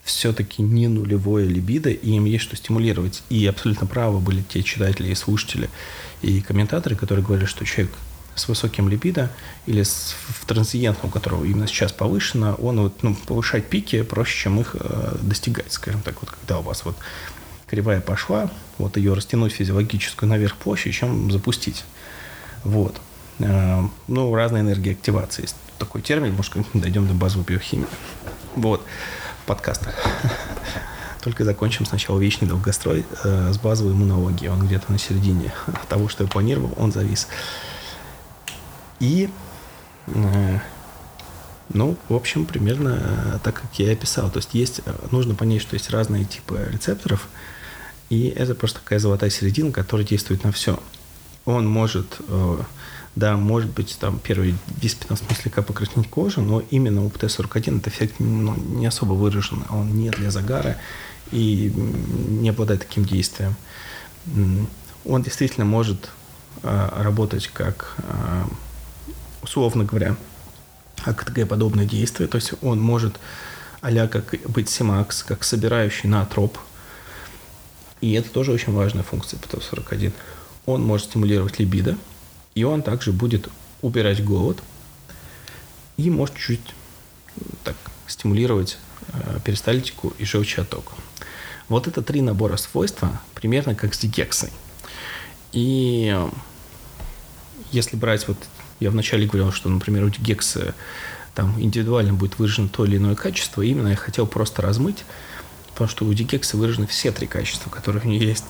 все-таки 0.03 0.63
не 0.63 0.89
нулевое 0.89 1.47
либидо, 1.47 1.91
и 1.91 2.11
им 2.11 2.25
есть 2.25 2.45
что 2.45 2.57
стимулировать. 2.57 3.23
И 3.31 3.47
абсолютно 3.47 3.87
правы 3.87 4.19
были 4.19 4.43
те 4.43 4.63
читатели 4.63 5.09
и 5.09 5.15
слушатели, 5.15 5.71
и 6.21 6.41
комментаторы, 6.41 6.97
которые 6.97 7.25
говорили, 7.25 7.47
что 7.47 7.65
человек 7.65 7.95
с 8.35 8.49
высоким 8.49 8.89
либидо 8.89 9.31
или 9.67 9.83
с, 9.83 10.15
в 10.29 10.47
транзиентном, 10.47 11.09
у 11.09 11.13
которого 11.13 11.45
именно 11.45 11.67
сейчас 11.67 11.93
повышено, 11.93 12.55
он 12.55 12.81
вот, 12.81 13.03
ну, 13.03 13.15
повышать 13.15 13.67
пики 13.67 14.03
проще, 14.03 14.45
чем 14.45 14.61
их 14.61 14.77
э, 14.79 15.17
достигать, 15.21 15.73
скажем 15.73 16.03
так. 16.03 16.21
Вот 16.21 16.31
когда 16.31 16.59
у 16.59 16.63
вас 16.63 16.85
вот 16.85 16.97
кривая 17.67 18.01
пошла, 18.01 18.51
вот 18.79 18.97
ее 18.97 19.15
растянуть 19.15 19.53
физиологическую 19.53 20.29
наверх 20.29 20.57
проще, 20.57 20.93
чем 20.93 21.31
запустить. 21.31 21.85
Вот. 22.65 23.01
Э, 23.39 23.83
ну, 24.09 24.35
разные 24.35 24.63
энергии 24.63 24.93
активации. 24.93 25.43
Есть 25.43 25.57
такой 25.79 26.03
термин, 26.03 26.35
может, 26.35 26.55
дойдем 26.75 27.07
до 27.07 27.15
базовой 27.15 27.45
биохимии. 27.45 27.87
Вот. 28.57 28.85
Подкаста. 29.47 29.95
Только 31.23 31.45
закончим 31.45 31.85
сначала 31.85 32.19
вечный 32.19 32.49
долгострой 32.49 33.05
э, 33.25 33.53
с 33.53 33.59
базовой 33.59 33.93
иммунологией. 33.93 34.51
Он 34.51 34.67
где-то 34.67 34.91
на 34.91 34.99
середине 34.99 35.53
того, 35.89 36.09
что 36.09 36.25
я 36.25 36.31
планировал, 36.31 36.73
он 36.77 36.93
завис. 36.93 37.29
И 39.01 39.31
э, 40.09 40.59
Ну, 41.71 41.97
в 42.09 42.15
общем, 42.15 42.47
примерно 42.47 42.99
э, 43.01 43.39
так, 43.43 43.63
как 43.63 43.79
я 43.79 43.91
и 43.91 43.95
описал. 43.95 44.31
То 44.31 44.39
есть 44.39 44.55
есть, 44.55 44.83
э, 44.85 44.93
нужно 45.11 45.35
понять, 45.35 45.63
что 45.63 45.75
есть 45.75 45.91
разные 45.91 46.25
типы 46.25 46.69
рецепторов, 46.71 47.29
и 48.11 48.29
это 48.29 48.55
просто 48.55 48.81
такая 48.81 48.99
золотая 48.99 49.31
середина, 49.31 49.73
которая 49.73 50.07
действует 50.07 50.45
на 50.45 50.53
все. 50.53 50.81
Он 51.45 51.67
может, 51.67 52.21
да, 53.17 53.37
может 53.37 53.71
быть, 53.71 53.97
там 54.01 54.19
первые 54.19 54.57
10-15 54.83 55.09
минут 55.09 55.39
слегка 55.41 55.63
покраснеть 55.63 56.11
кожу, 56.11 56.43
но 56.43 56.61
именно 56.71 57.05
у 57.05 57.09
ПТ-41 57.09 57.79
этот 57.79 57.89
эффект 57.89 58.17
ну, 58.19 58.55
не 58.57 58.87
особо 58.87 59.13
выражен. 59.13 59.65
Он 59.71 59.95
не 59.97 60.11
для 60.11 60.31
загара 60.33 60.77
и 61.31 61.73
не 61.75 62.51
обладает 62.51 62.81
таким 62.81 63.05
действием. 63.05 63.55
Он 65.05 65.23
действительно 65.23 65.65
может 65.65 66.11
работать 66.63 67.47
как, 67.47 67.97
условно 69.43 69.85
говоря, 69.85 70.17
АКТГ-подобное 71.05 71.87
действие, 71.87 72.29
то 72.29 72.37
есть 72.37 72.53
он 72.63 72.81
может 72.81 73.19
а 73.81 74.09
как 74.09 74.35
быть 74.47 74.69
Симакс, 74.69 75.23
как 75.23 75.43
собирающий 75.43 76.09
на 76.09 76.25
троп. 76.27 76.59
И 78.01 78.13
это 78.13 78.31
тоже 78.31 78.53
очень 78.53 78.73
важная 78.73 79.03
функция 79.03 79.39
ПТО-41. 79.41 80.13
Он 80.67 80.83
может 80.83 81.07
стимулировать 81.07 81.59
либидо, 81.59 81.97
и 82.55 82.65
он 82.65 82.83
также 82.83 83.13
будет 83.13 83.49
убирать 83.81 84.23
голод, 84.23 84.63
и 85.97 86.11
может 86.11 86.37
чуть 86.37 86.75
так 87.65 87.77
стимулировать 88.07 88.79
э, 89.13 89.39
перистальтику 89.45 90.13
и 90.19 90.25
желчеоток. 90.25 90.93
Вот 91.69 91.87
это 91.87 92.03
три 92.03 92.21
набора 92.21 92.57
свойства, 92.57 93.21
примерно 93.35 93.75
как 93.75 93.95
с 93.95 93.99
дигексой. 93.99 94.51
И 95.53 96.13
э, 96.15 96.31
если 97.73 97.97
брать 97.97 98.29
вот 98.29 98.37
я 98.81 98.91
вначале 98.91 99.27
говорил, 99.27 99.53
что, 99.53 99.69
например, 99.69 100.05
у 100.05 100.09
гекса 100.09 100.75
там 101.35 101.55
индивидуально 101.61 102.15
будет 102.15 102.39
выражено 102.39 102.69
то 102.69 102.85
или 102.85 102.97
иное 102.97 103.15
качество. 103.15 103.63
Именно 103.63 103.89
я 103.89 103.97
хотел 103.97 104.27
просто 104.27 104.63
размыть, 104.63 105.05
потому 105.73 105.89
что 105.89 106.05
у 106.05 106.13
дигекса 106.13 106.57
выражены 106.57 106.87
все 106.87 107.13
три 107.13 107.27
качества, 107.27 107.71
которые 107.71 108.03
у 108.03 108.09
нее 108.09 108.27
есть. 108.27 108.45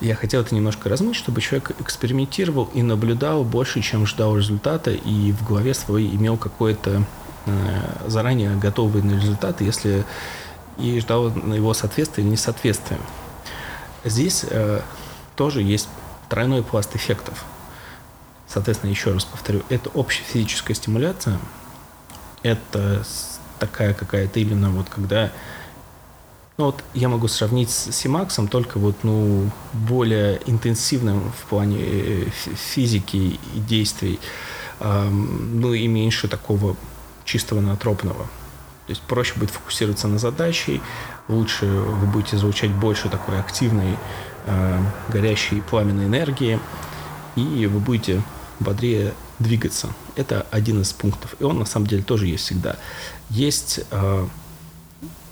Я 0.00 0.14
хотел 0.14 0.42
это 0.42 0.54
немножко 0.54 0.88
размыть, 0.88 1.16
чтобы 1.16 1.40
человек 1.40 1.72
экспериментировал 1.80 2.68
и 2.74 2.82
наблюдал 2.82 3.44
больше, 3.44 3.80
чем 3.80 4.06
ждал 4.06 4.36
результата, 4.36 4.90
и 4.90 5.32
в 5.32 5.46
голове 5.46 5.72
своей 5.72 6.14
имел 6.14 6.36
какой-то 6.36 7.04
э, 7.46 8.08
заранее 8.08 8.54
готовый 8.56 9.02
на 9.02 9.18
результат, 9.18 9.60
если 9.60 10.04
и 10.78 11.00
ждал 11.00 11.30
на 11.30 11.54
его 11.54 11.72
соответствие 11.72 12.26
или 12.26 12.32
несоответствие. 12.32 13.00
Здесь 14.04 14.44
э, 14.48 14.82
тоже 15.36 15.62
есть 15.62 15.88
тройной 16.28 16.62
пласт 16.62 16.94
эффектов– 16.94 17.44
Соответственно, 18.48 18.90
еще 18.90 19.12
раз 19.12 19.24
повторю, 19.24 19.62
это 19.68 19.90
общая 19.90 20.22
физическая 20.22 20.74
стимуляция, 20.74 21.38
это 22.42 23.04
такая 23.58 23.94
какая-то 23.94 24.38
именно 24.38 24.70
вот 24.70 24.88
когда 24.88 25.32
ну 26.58 26.66
вот 26.66 26.82
я 26.94 27.10
могу 27.10 27.28
сравнить 27.28 27.68
с 27.70 27.92
Симаксом, 27.92 28.48
только 28.48 28.78
вот, 28.78 28.96
ну, 29.02 29.50
более 29.74 30.40
интенсивным 30.46 31.30
в 31.32 31.44
плане 31.50 31.78
э, 31.80 32.24
физики 32.30 33.38
и 33.54 33.58
действий, 33.58 34.18
эм, 34.80 35.60
ну 35.60 35.74
и 35.74 35.86
меньше 35.86 36.28
такого 36.28 36.74
чистого 37.24 37.60
натропного. 37.60 38.24
То 38.86 38.90
есть 38.90 39.02
проще 39.02 39.34
будет 39.36 39.50
фокусироваться 39.50 40.08
на 40.08 40.18
задаче, 40.18 40.80
лучше 41.28 41.66
вы 41.66 42.06
будете 42.06 42.36
излучать 42.36 42.70
больше 42.70 43.10
такой 43.10 43.38
активной, 43.38 43.98
э, 44.46 44.80
горящей 45.08 45.60
пламенной 45.60 46.06
энергии, 46.06 46.58
и 47.34 47.66
вы 47.66 47.80
будете 47.80 48.22
бодрее 48.60 49.14
двигаться. 49.38 49.88
Это 50.14 50.46
один 50.50 50.82
из 50.82 50.92
пунктов. 50.92 51.36
И 51.38 51.44
он 51.44 51.58
на 51.58 51.64
самом 51.64 51.86
деле 51.86 52.02
тоже 52.02 52.26
есть 52.26 52.44
всегда. 52.44 52.76
Есть 53.30 53.80
э, 53.90 54.28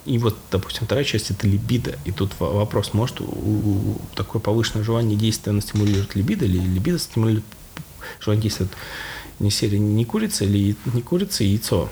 и 0.05 0.19
вот, 0.19 0.37
допустим, 0.51 0.85
вторая 0.85 1.05
часть 1.05 1.31
это 1.31 1.47
либидо. 1.47 1.99
И 2.05 2.13
тут 2.13 2.33
вопрос, 2.39 2.93
может 2.93 3.21
у, 3.21 3.25
у 3.25 4.01
такое 4.15 4.41
повышенное 4.41 4.85
желание 4.85 5.17
действия 5.17 5.59
стимулирует 5.61 6.15
либидо, 6.15 6.45
или 6.45 6.59
либидо 6.59 6.99
стимулирует 6.99 7.45
желание 8.21 8.43
действия 8.43 8.69
не 9.41 9.51
серия 9.51 9.79
не 9.79 10.05
курица 10.05 10.45
или 10.45 10.77
не 10.93 11.03
курица, 11.03 11.43
и 11.43 11.49
яйцо. 11.49 11.89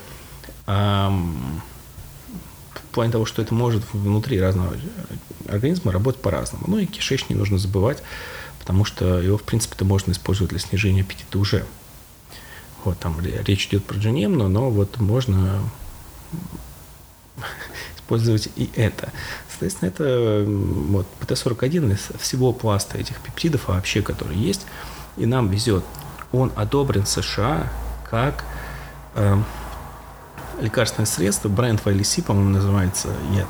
А, 0.66 1.10
в 2.74 2.94
плане 2.94 3.10
того, 3.12 3.24
что 3.24 3.40
это 3.40 3.54
может 3.54 3.82
внутри 3.92 4.38
разного 4.38 4.76
организма 5.48 5.92
работать 5.92 6.20
по-разному. 6.20 6.64
Ну 6.68 6.78
и 6.78 6.86
кишечник 6.86 7.36
нужно 7.38 7.58
забывать 7.58 8.02
потому 8.62 8.84
что 8.84 9.20
его, 9.20 9.36
в 9.36 9.42
принципе-то, 9.42 9.84
можно 9.84 10.12
использовать 10.12 10.50
для 10.50 10.60
снижения 10.60 11.00
аппетита 11.00 11.36
уже. 11.36 11.66
Вот, 12.84 12.96
там 13.00 13.16
речь 13.20 13.66
идет 13.66 13.84
про 13.84 13.98
джинемну, 13.98 14.46
но 14.46 14.70
вот 14.70 15.00
можно 15.00 15.60
использовать 17.96 18.50
и 18.54 18.70
это. 18.76 19.12
Соответственно, 19.48 19.88
это 19.88 20.44
вот 20.46 21.08
ПТ-41 21.18 21.92
из 21.92 22.20
всего 22.20 22.52
пласта 22.52 22.98
этих 22.98 23.20
пептидов 23.20 23.66
вообще, 23.66 24.00
которые 24.00 24.40
есть, 24.40 24.64
и 25.16 25.26
нам 25.26 25.48
везет. 25.48 25.82
Он 26.30 26.52
одобрен 26.54 27.04
США 27.04 27.68
как 28.08 28.44
э, 29.16 29.42
лекарственное 30.60 31.06
средство, 31.06 31.48
бренд 31.48 31.84
Вайлиси, 31.84 32.22
по-моему, 32.22 32.50
называется, 32.50 33.08
я 33.34 33.48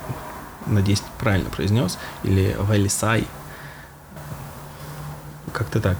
надеюсь, 0.65 1.03
правильно 1.19 1.51
произнес, 1.51 1.99
или 2.25 2.57
Вайлисай– 2.59 3.29
как-то 5.53 5.81
так. 5.81 5.99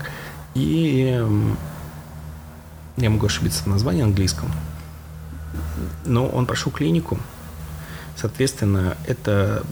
И 0.55 1.07
эм, 1.17 1.57
я 2.97 3.11
могу 3.11 3.27
ошибиться 3.27 3.63
в 3.63 3.67
названии 3.67 4.03
английском. 4.03 4.51
Но 6.05 6.27
он 6.27 6.47
прошел 6.47 6.73
клинику. 6.73 7.19
Соответственно, 8.17 8.97
это 9.07 9.65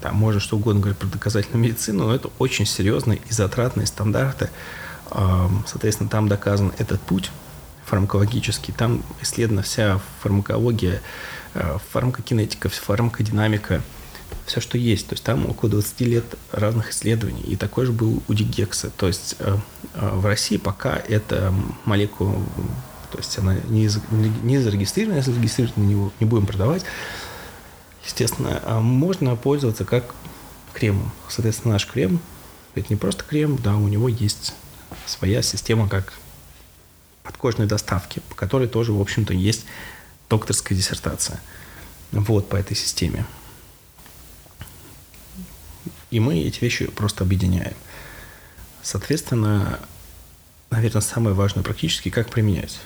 там 0.00 0.16
можно 0.16 0.40
что 0.40 0.56
угодно 0.56 0.80
говорить 0.80 0.98
про 0.98 1.08
доказательную 1.08 1.62
медицину, 1.62 2.06
но 2.06 2.14
это 2.14 2.30
очень 2.38 2.66
серьезные 2.66 3.20
и 3.28 3.32
затратные 3.32 3.86
стандарты. 3.86 4.50
Соответственно, 5.66 6.08
там 6.08 6.28
доказан 6.28 6.72
этот 6.78 7.00
путь 7.00 7.30
фармакологический, 7.86 8.74
там 8.76 9.02
исследована 9.22 9.62
вся 9.62 10.00
фармакология, 10.20 11.00
э, 11.54 11.78
фармакокинетика, 11.92 12.68
фармакодинамика– 12.68 13.80
все, 14.46 14.60
что 14.60 14.78
есть. 14.78 15.08
То 15.08 15.14
есть 15.14 15.24
там 15.24 15.48
около 15.48 15.70
20 15.70 16.00
лет 16.02 16.24
разных 16.52 16.90
исследований. 16.90 17.42
И 17.42 17.56
такой 17.56 17.86
же 17.86 17.92
был 17.92 18.22
у 18.28 18.34
дигекса. 18.34 18.90
То 18.96 19.06
есть 19.06 19.36
э, 19.38 19.56
э, 19.94 20.10
в 20.14 20.24
России 20.24 20.56
пока 20.56 20.96
эта 20.96 21.52
молекула, 21.84 22.34
то 23.10 23.18
есть 23.18 23.38
она 23.38 23.56
не, 23.68 23.88
не 24.42 24.58
зарегистрирована, 24.58 25.18
если 25.18 25.32
зарегистрирована, 25.32 25.84
не, 25.84 25.94
не 26.20 26.26
будем 26.26 26.46
продавать. 26.46 26.84
Естественно, 28.04 28.60
а 28.64 28.80
можно 28.80 29.34
пользоваться 29.36 29.84
как 29.84 30.14
кремом. 30.72 31.10
Соответственно, 31.28 31.74
наш 31.74 31.86
крем, 31.86 32.20
это 32.74 32.86
не 32.90 32.96
просто 32.96 33.24
крем, 33.24 33.56
да, 33.56 33.76
у 33.76 33.88
него 33.88 34.08
есть 34.08 34.54
своя 35.06 35.42
система 35.42 35.88
как 35.88 36.12
подкожной 37.22 37.66
доставки, 37.66 38.20
по 38.28 38.36
которой 38.36 38.68
тоже, 38.68 38.92
в 38.92 39.00
общем-то, 39.00 39.34
есть 39.34 39.64
докторская 40.28 40.76
диссертация. 40.76 41.40
Вот 42.12 42.48
по 42.48 42.56
этой 42.56 42.76
системе. 42.76 43.26
И 46.10 46.20
мы 46.20 46.38
эти 46.38 46.60
вещи 46.60 46.86
просто 46.86 47.24
объединяем. 47.24 47.74
Соответственно, 48.82 49.80
наверное, 50.70 51.02
самое 51.02 51.34
важное 51.34 51.64
практически, 51.64 52.08
как 52.08 52.30
применять. 52.30 52.78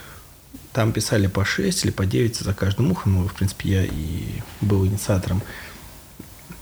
Там 0.72 0.92
писали 0.92 1.26
по 1.26 1.44
6 1.44 1.84
или 1.84 1.90
по 1.90 2.06
9 2.06 2.36
за 2.36 2.54
каждым 2.54 2.90
ухом, 2.92 3.28
в 3.28 3.34
принципе, 3.34 3.68
я 3.68 3.84
и 3.84 4.40
был 4.60 4.86
инициатором. 4.86 5.42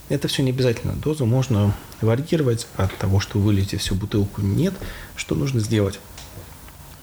Это 0.09 0.27
все 0.27 0.43
не 0.43 0.49
обязательно. 0.49 0.93
Дозу 0.93 1.25
можно 1.25 1.73
варьировать 2.01 2.67
от 2.75 2.95
того, 2.97 3.19
что 3.19 3.39
вы 3.39 3.61
всю 3.61 3.95
бутылку. 3.95 4.41
Нет. 4.41 4.73
Что 5.15 5.35
нужно 5.35 5.59
сделать? 5.59 5.99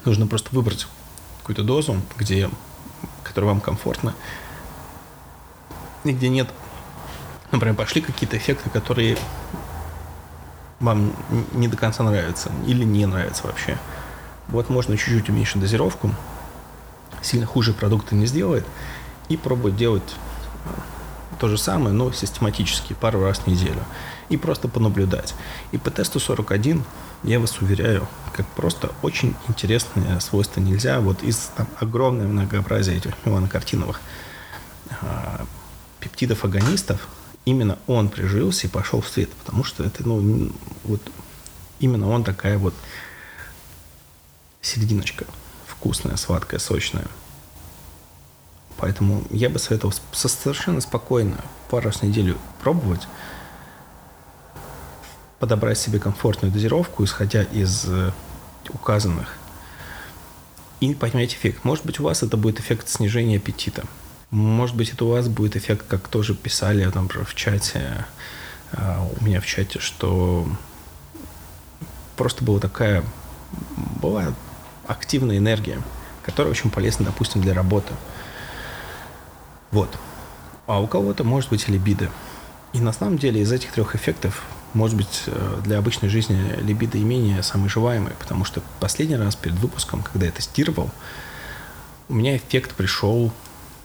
Нужно 0.05 0.27
просто 0.27 0.49
выбрать 0.53 0.87
какую-то 1.39 1.63
дозу, 1.63 2.03
где, 2.19 2.51
которая 3.23 3.51
вам 3.51 3.61
комфортна, 3.61 4.15
и 6.05 6.13
где 6.13 6.29
нет 6.29 6.49
например, 7.53 7.77
пошли 7.77 8.01
какие-то 8.01 8.37
эффекты, 8.37 8.71
которые 8.71 9.17
вам 10.81 11.13
не 11.53 11.69
до 11.69 11.77
конца 11.77 12.03
нравятся 12.03 12.51
или 12.67 12.85
не 12.85 13.07
нравятся 13.07 13.47
вообще. 13.47 13.79
Вот 14.49 14.69
можно 14.69 14.97
чуть-чуть 14.97 15.29
уменьшить 15.29 15.61
дозировку, 15.61 16.11
сильно 17.23 17.47
хуже 17.47 17.73
продукта 17.73 18.15
не 18.15 18.27
сделает, 18.27 18.67
и 19.29 19.37
пробовать 19.37 19.77
делать 19.77 20.15
э, 20.65 20.69
то 21.41 21.49
же 21.49 21.59
самое, 21.59 21.95
но 21.95 22.13
систематически, 22.13 22.93
пару 22.93 23.23
раз 23.23 23.39
в 23.39 23.47
неделю. 23.47 23.83
И 24.29 24.37
просто 24.37 24.69
понаблюдать. 24.69 25.35
И 25.73 25.79
по 25.79 25.91
тесту 25.91 26.21
41, 26.21 26.85
я 27.23 27.41
вас 27.41 27.61
уверяю, 27.61 28.07
как 28.33 28.47
просто 28.49 28.93
очень 29.03 29.35
интересное 29.49 30.21
свойство 30.21 30.61
нельзя. 30.61 31.01
Вот 31.01 31.23
из 31.23 31.51
там, 31.57 31.67
огромного 31.81 32.29
многообразия 32.29 32.97
этих 32.97 33.15
меланокартиновых 33.25 34.01
э, 34.91 35.45
пептидов-агонистов 36.01 37.09
именно 37.47 37.79
он 37.87 38.11
прижился 38.11 38.67
и 38.67 38.71
пошел 38.71 39.01
в 39.01 39.09
свет, 39.09 39.33
потому 39.33 39.65
что 39.65 39.83
это, 39.83 40.07
ну, 40.07 40.53
вот 40.85 41.01
именно 41.79 42.11
он 42.11 42.25
такая 42.25 42.59
вот 42.59 42.75
серединочка, 44.61 45.25
вкусная, 45.67 46.17
сладкая, 46.17 46.61
сочная. 46.61 47.07
Поэтому 48.77 49.23
я 49.31 49.49
бы 49.49 49.59
советовал 49.59 49.95
совершенно 50.13 50.83
спокойно 50.83 51.43
пару 51.71 51.87
раз 51.87 51.99
в 51.99 52.03
неделю 52.03 52.37
пробовать, 52.63 53.07
подобрать 55.39 55.79
себе 55.79 55.99
комфортную 55.99 56.53
дозировку, 56.53 57.05
исходя 57.05 57.43
из 57.43 57.85
э, 57.87 58.11
указанных, 58.71 59.39
и 60.81 60.95
поймать 60.95 61.33
эффект. 61.33 61.65
Может 61.65 61.87
быть, 61.87 62.01
у 62.01 62.03
вас 62.03 62.23
это 62.23 62.37
будет 62.37 62.61
эффект 62.61 62.89
снижения 62.89 63.37
аппетита. 63.37 63.85
Может 64.31 64.75
быть, 64.77 64.91
это 64.91 65.05
у 65.05 65.11
вас 65.11 65.29
будет 65.29 65.57
эффект, 65.57 65.87
как 65.89 66.09
тоже 66.09 66.35
писали 66.35 66.89
там, 66.91 67.09
в 67.09 67.35
чате, 67.35 68.07
э, 68.73 69.09
у 69.19 69.25
меня 69.25 69.41
в 69.41 69.47
чате, 69.47 69.79
что 69.79 70.49
просто 72.17 72.45
была 72.45 72.59
такая, 72.59 73.05
была 74.03 74.35
активная 74.87 75.39
энергия, 75.39 75.81
которая 76.25 76.51
очень 76.51 76.71
полезна, 76.71 77.05
допустим, 77.05 77.41
для 77.41 77.55
работы. 77.55 77.95
Вот. 79.71 79.97
А 80.67 80.81
у 80.81 80.89
кого-то 80.89 81.23
может 81.23 81.51
быть 81.51 81.69
либидо. 81.69 82.11
И 82.73 82.81
на 82.81 82.93
самом 82.93 83.19
деле 83.19 83.41
из 83.41 83.53
этих 83.53 83.73
трех 83.73 83.95
эффектов, 83.95 84.43
может 84.75 84.97
быть, 84.97 85.23
э, 85.27 85.61
для 85.65 85.79
обычной 85.79 86.09
жизни 86.09 86.37
либидо 86.63 86.99
и 86.99 87.05
менее 87.05 87.45
самый 87.45 87.69
желаемый, 87.69 88.13
потому 88.19 88.45
что 88.45 88.61
последний 88.81 89.17
раз 89.17 89.37
перед 89.37 89.57
выпуском, 89.57 90.03
когда 90.03 90.27
я 90.27 90.33
тестировал, 90.33 90.91
у 92.09 92.15
меня 92.15 92.37
эффект 92.37 92.75
пришел, 92.75 93.33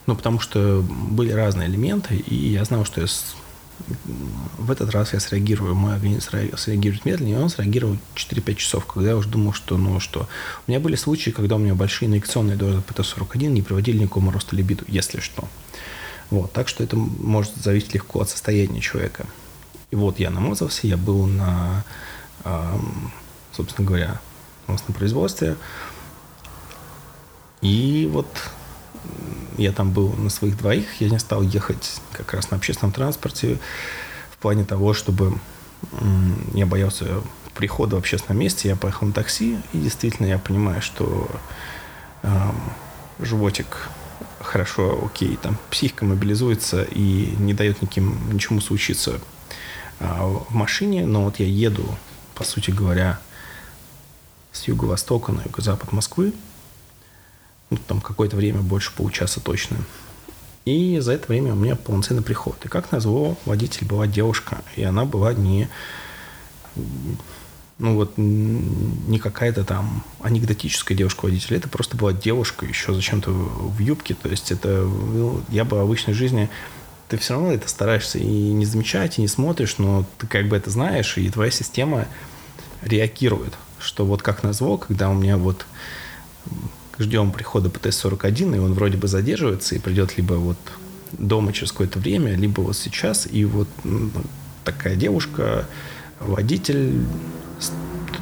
ну, 0.07 0.15
потому 0.15 0.39
что 0.39 0.83
были 0.87 1.31
разные 1.31 1.67
элементы, 1.67 2.15
и 2.15 2.35
я 2.49 2.65
знал, 2.65 2.85
что 2.85 3.01
я 3.01 3.07
в 4.57 4.69
этот 4.69 4.91
раз 4.91 5.13
я 5.13 5.19
среагирую, 5.19 5.73
мой 5.73 5.95
организм 5.95 6.29
среагирует 6.55 7.03
медленнее, 7.05 7.35
и 7.35 7.39
он 7.39 7.49
среагировал 7.49 7.97
4-5 8.15 8.55
часов, 8.55 8.85
когда 8.85 9.09
я 9.09 9.17
уже 9.17 9.27
думал, 9.27 9.53
что, 9.53 9.77
ну 9.77 9.99
что. 9.99 10.27
У 10.67 10.71
меня 10.71 10.79
были 10.79 10.95
случаи, 10.95 11.31
когда 11.31 11.55
у 11.55 11.59
меня 11.59 11.73
большие 11.73 12.07
инъекционные 12.07 12.57
дозы 12.57 12.81
ПТ-41 12.81 13.47
не 13.47 13.61
приводили 13.61 13.97
к 13.97 14.01
никакому 14.01 14.31
росту 14.31 14.55
либидо, 14.55 14.83
если 14.87 15.19
что. 15.19 15.47
Вот, 16.29 16.53
так 16.53 16.67
что 16.67 16.83
это 16.83 16.95
может 16.95 17.55
зависеть 17.55 17.93
легко 17.93 18.21
от 18.21 18.29
состояния 18.29 18.81
человека. 18.81 19.25
И 19.89 19.95
вот 19.95 20.19
я 20.19 20.29
намазался, 20.29 20.87
я 20.87 20.95
был 20.95 21.25
на, 21.25 21.83
собственно 23.51 23.87
говоря, 23.87 24.21
у 24.67 24.73
нас 24.73 24.87
на 24.87 24.93
производстве. 24.93 25.57
И 27.61 28.07
вот 28.11 28.27
я 29.57 29.71
там 29.71 29.91
был 29.91 30.13
на 30.13 30.29
своих 30.29 30.57
двоих, 30.57 31.01
я 31.01 31.09
не 31.09 31.19
стал 31.19 31.41
ехать 31.41 32.01
как 32.11 32.33
раз 32.33 32.51
на 32.51 32.57
общественном 32.57 32.91
транспорте 32.91 33.59
в 34.31 34.37
плане 34.37 34.63
того, 34.65 34.93
чтобы 34.93 35.37
я 36.53 36.65
боялся 36.65 37.21
прихода 37.55 37.95
в 37.95 37.99
общественном 37.99 38.39
месте, 38.39 38.69
я 38.69 38.75
поехал 38.75 39.07
на 39.07 39.13
такси, 39.13 39.57
и 39.73 39.77
действительно 39.77 40.27
я 40.27 40.37
понимаю, 40.37 40.81
что 40.81 41.29
э, 42.23 42.51
животик 43.19 43.89
хорошо, 44.39 45.05
окей, 45.05 45.37
там 45.41 45.57
психика 45.69 46.05
мобилизуется 46.05 46.83
и 46.83 47.35
не 47.37 47.53
дает 47.53 47.81
никим, 47.81 48.33
ничему 48.33 48.61
случиться 48.61 49.19
э, 49.99 50.05
в 50.05 50.53
машине, 50.53 51.05
но 51.05 51.23
вот 51.23 51.39
я 51.39 51.45
еду, 51.45 51.85
по 52.35 52.43
сути 52.43 52.71
говоря, 52.71 53.19
с 54.51 54.67
юго-востока 54.67 55.31
на 55.31 55.41
юго-запад 55.41 55.91
Москвы, 55.91 56.33
ну, 57.71 57.77
там 57.87 58.01
какое-то 58.01 58.35
время, 58.35 58.61
больше 58.61 58.93
получаса 58.93 59.39
точно. 59.39 59.77
И 60.65 60.99
за 60.99 61.13
это 61.13 61.27
время 61.27 61.53
у 61.53 61.55
меня 61.55 61.75
полноценный 61.75 62.21
приход. 62.21 62.63
И 62.65 62.67
как 62.67 62.91
назло, 62.91 63.35
водитель 63.45 63.87
была 63.87 64.05
девушка, 64.05 64.61
и 64.75 64.83
она 64.83 65.05
была 65.05 65.33
не 65.33 65.67
ну 67.79 67.95
вот 67.95 68.13
не 68.15 69.17
какая-то 69.17 69.63
там 69.63 70.03
анекдотическая 70.21 70.95
девушка-водитель, 70.95 71.55
это 71.55 71.67
просто 71.67 71.97
была 71.97 72.13
девушка 72.13 72.65
еще 72.65 72.93
зачем-то 72.93 73.31
в 73.31 73.79
юбке, 73.79 74.13
то 74.13 74.29
есть 74.29 74.51
это, 74.51 74.83
ну, 74.83 75.41
я 75.49 75.65
бы 75.65 75.77
в 75.77 75.81
обычной 75.81 76.13
жизни, 76.13 76.47
ты 77.09 77.17
все 77.17 77.33
равно 77.33 77.51
это 77.51 77.67
стараешься 77.67 78.19
и 78.19 78.53
не 78.53 78.65
замечать, 78.67 79.17
и 79.17 79.21
не 79.21 79.27
смотришь, 79.27 79.79
но 79.79 80.05
ты 80.19 80.27
как 80.27 80.47
бы 80.47 80.55
это 80.55 80.69
знаешь, 80.69 81.17
и 81.17 81.27
твоя 81.31 81.49
система 81.49 82.07
реагирует, 82.83 83.55
что 83.79 84.05
вот 84.05 84.21
как 84.21 84.43
назло, 84.43 84.77
когда 84.77 85.09
у 85.09 85.15
меня 85.15 85.37
вот 85.37 85.65
ждем 87.01 87.31
прихода 87.31 87.69
ПТС-41, 87.69 88.55
и 88.55 88.59
он 88.59 88.73
вроде 88.73 88.97
бы 88.97 89.07
задерживается 89.07 89.75
и 89.75 89.79
придет 89.79 90.17
либо 90.17 90.33
вот 90.33 90.57
дома 91.13 91.53
через 91.53 91.71
какое-то 91.71 91.99
время, 91.99 92.35
либо 92.35 92.61
вот 92.61 92.77
сейчас, 92.77 93.27
и 93.29 93.45
вот 93.45 93.67
такая 94.63 94.95
девушка, 94.95 95.65
водитель, 96.19 97.03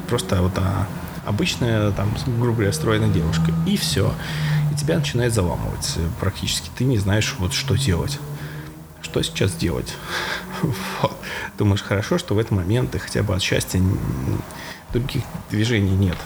просто 0.08 0.42
вот 0.42 0.52
а, 0.56 0.88
обычная, 1.24 1.92
там, 1.92 2.14
грубо 2.26 2.56
говоря, 2.56 2.72
стройная 2.72 3.08
девушка, 3.08 3.52
и 3.66 3.76
все. 3.76 4.12
И 4.72 4.76
тебя 4.76 4.98
начинает 4.98 5.34
заламывать 5.34 5.98
практически. 6.18 6.70
Ты 6.76 6.84
не 6.84 6.98
знаешь, 6.98 7.34
вот 7.38 7.52
что 7.52 7.76
делать. 7.76 8.18
Что 9.02 9.22
сейчас 9.22 9.52
делать? 9.54 9.94
Думаешь, 11.58 11.82
хорошо, 11.82 12.18
что 12.18 12.34
в 12.34 12.38
этот 12.38 12.52
момент 12.52 12.92
ты 12.92 12.98
хотя 12.98 13.22
бы 13.22 13.34
от 13.34 13.42
счастья 13.42 13.80
других 14.92 15.22
движений 15.50 15.96
нет. 15.96 16.16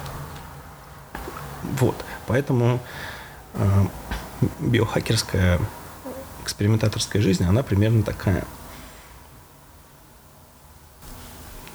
Вот. 1.78 2.04
Поэтому 2.26 2.80
э, 3.54 3.84
биохакерская 4.60 5.60
экспериментаторская 6.42 7.22
жизнь, 7.22 7.44
она 7.44 7.62
примерно 7.62 8.02
такая. 8.02 8.44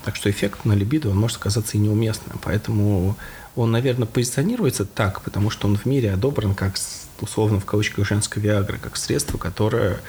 Так 0.06 0.16
что 0.16 0.30
эффект 0.30 0.66
на 0.66 0.74
либидо, 0.74 1.10
он 1.10 1.18
может 1.18 1.38
оказаться 1.38 1.78
и 1.78 1.80
неуместным. 1.80 2.40
Поэтому 2.42 3.18
он, 3.56 3.72
наверное, 3.72 4.08
позиционируется 4.08 4.86
так, 4.86 5.22
потому 5.22 5.50
что 5.50 5.68
он 5.68 5.78
в 5.78 5.86
мире 5.86 6.14
одобрен 6.14 6.56
как, 6.56 6.76
условно, 7.20 7.60
в 7.60 7.66
кавычках, 7.66 8.08
женская 8.08 8.40
виагра, 8.40 8.78
как 8.78 8.96
средство, 8.96 9.38
которое 9.38 10.00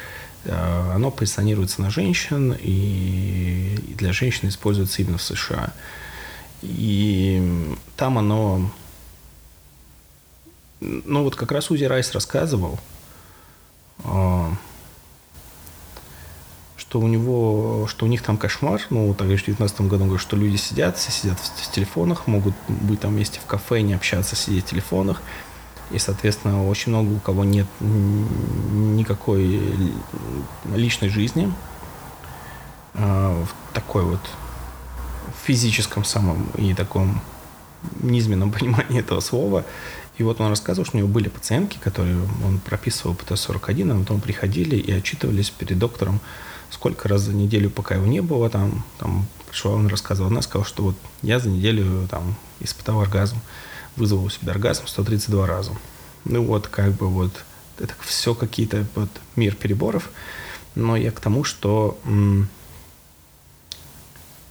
э, 0.44 0.92
оно 0.94 1.10
позиционируется 1.10 1.82
на 1.82 1.90
женщин, 1.90 2.56
и 2.58 3.94
для 3.98 4.12
женщин 4.12 4.48
используется 4.48 5.02
именно 5.02 5.18
в 5.18 5.22
США. 5.22 5.72
И 6.62 7.76
там 7.96 8.18
оно 8.18 8.70
ну 10.80 11.24
вот 11.24 11.36
как 11.36 11.52
раз 11.52 11.70
Узи 11.70 11.84
Райс 11.84 12.12
рассказывал, 12.12 12.78
а, 14.04 14.52
что 16.76 17.00
у 17.00 17.06
него, 17.06 17.86
что 17.88 18.06
у 18.06 18.08
них 18.08 18.22
там 18.22 18.36
кошмар, 18.36 18.80
ну, 18.90 19.14
так 19.14 19.26
в 19.26 19.28
2019 19.28 19.82
году, 19.82 20.04
говорит, 20.04 20.20
что 20.20 20.36
люди 20.36 20.56
сидят, 20.56 20.96
все 20.96 21.12
сидят 21.12 21.38
в, 21.38 21.44
в 21.44 21.70
телефонах, 21.70 22.26
могут 22.26 22.54
быть 22.68 23.00
там 23.00 23.12
вместе 23.12 23.38
в 23.40 23.46
кафе, 23.46 23.82
не 23.82 23.94
общаться, 23.94 24.34
сидеть 24.34 24.64
в 24.64 24.70
телефонах. 24.70 25.22
И, 25.90 25.98
соответственно, 25.98 26.68
очень 26.68 26.92
много 26.92 27.12
у 27.12 27.18
кого 27.18 27.44
нет 27.44 27.66
никакой 27.80 29.60
личной 30.74 31.10
жизни, 31.10 31.52
а, 32.94 33.44
в 33.44 33.74
такой 33.74 34.04
вот 34.04 34.20
физическом 35.44 36.04
самом 36.04 36.48
и 36.56 36.74
таком 36.74 37.20
низменном 38.00 38.52
понимании 38.58 39.00
этого 39.00 39.20
слова. 39.20 39.64
И 40.20 40.22
вот 40.22 40.38
он 40.38 40.48
рассказывал, 40.50 40.84
что 40.84 40.98
у 40.98 41.00
него 41.00 41.08
были 41.08 41.30
пациентки, 41.30 41.78
которые 41.78 42.20
он 42.44 42.58
прописывал 42.58 43.14
ПТ-41, 43.14 43.90
а 43.90 44.00
потом 44.00 44.20
приходили 44.20 44.76
и 44.76 44.92
отчитывались 44.92 45.48
перед 45.48 45.78
доктором, 45.78 46.20
сколько 46.68 47.08
раз 47.08 47.22
за 47.22 47.32
неделю, 47.32 47.70
пока 47.70 47.94
его 47.94 48.04
не 48.04 48.20
было, 48.20 48.50
там, 48.50 48.84
там 48.98 49.26
пришла, 49.48 49.70
он 49.70 49.86
рассказывал, 49.86 50.28
она 50.28 50.42
сказала, 50.42 50.66
что 50.66 50.82
вот 50.82 50.96
я 51.22 51.38
за 51.38 51.48
неделю 51.48 52.06
там 52.10 52.36
испытал 52.60 53.00
оргазм, 53.00 53.38
вызвал 53.96 54.22
у 54.22 54.28
себя 54.28 54.52
оргазм 54.52 54.86
132 54.88 55.46
раза. 55.46 55.72
Ну 56.26 56.44
вот, 56.44 56.68
как 56.68 56.92
бы 56.92 57.08
вот, 57.08 57.32
это 57.78 57.94
все 58.00 58.34
какие-то 58.34 58.84
вот 58.96 59.08
мир 59.36 59.54
переборов, 59.54 60.10
но 60.74 60.98
я 60.98 61.12
к 61.12 61.20
тому, 61.20 61.44
что 61.44 61.98
м- 62.04 62.50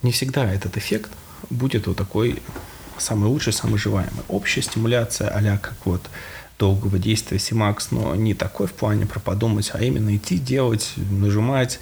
не 0.02 0.12
всегда 0.12 0.52
этот 0.52 0.78
эффект 0.78 1.12
будет 1.52 1.86
вот 1.86 1.98
такой 1.98 2.42
самый 3.00 3.30
лучший, 3.30 3.54
самый 3.54 3.78
желаемый. 3.78 4.24
Общая 4.28 4.62
стимуляция 4.62 5.30
а 5.30 5.58
как 5.58 5.76
вот 5.86 6.02
долгого 6.60 7.00
действия 7.00 7.40
Симакс, 7.40 7.90
но 7.90 8.14
не 8.16 8.34
такой 8.34 8.68
в 8.68 8.74
плане 8.74 9.06
про 9.06 9.20
подумать, 9.20 9.72
а 9.74 9.82
именно 9.82 10.16
идти 10.16 10.38
делать, 10.38 10.94
нажимать, 10.98 11.80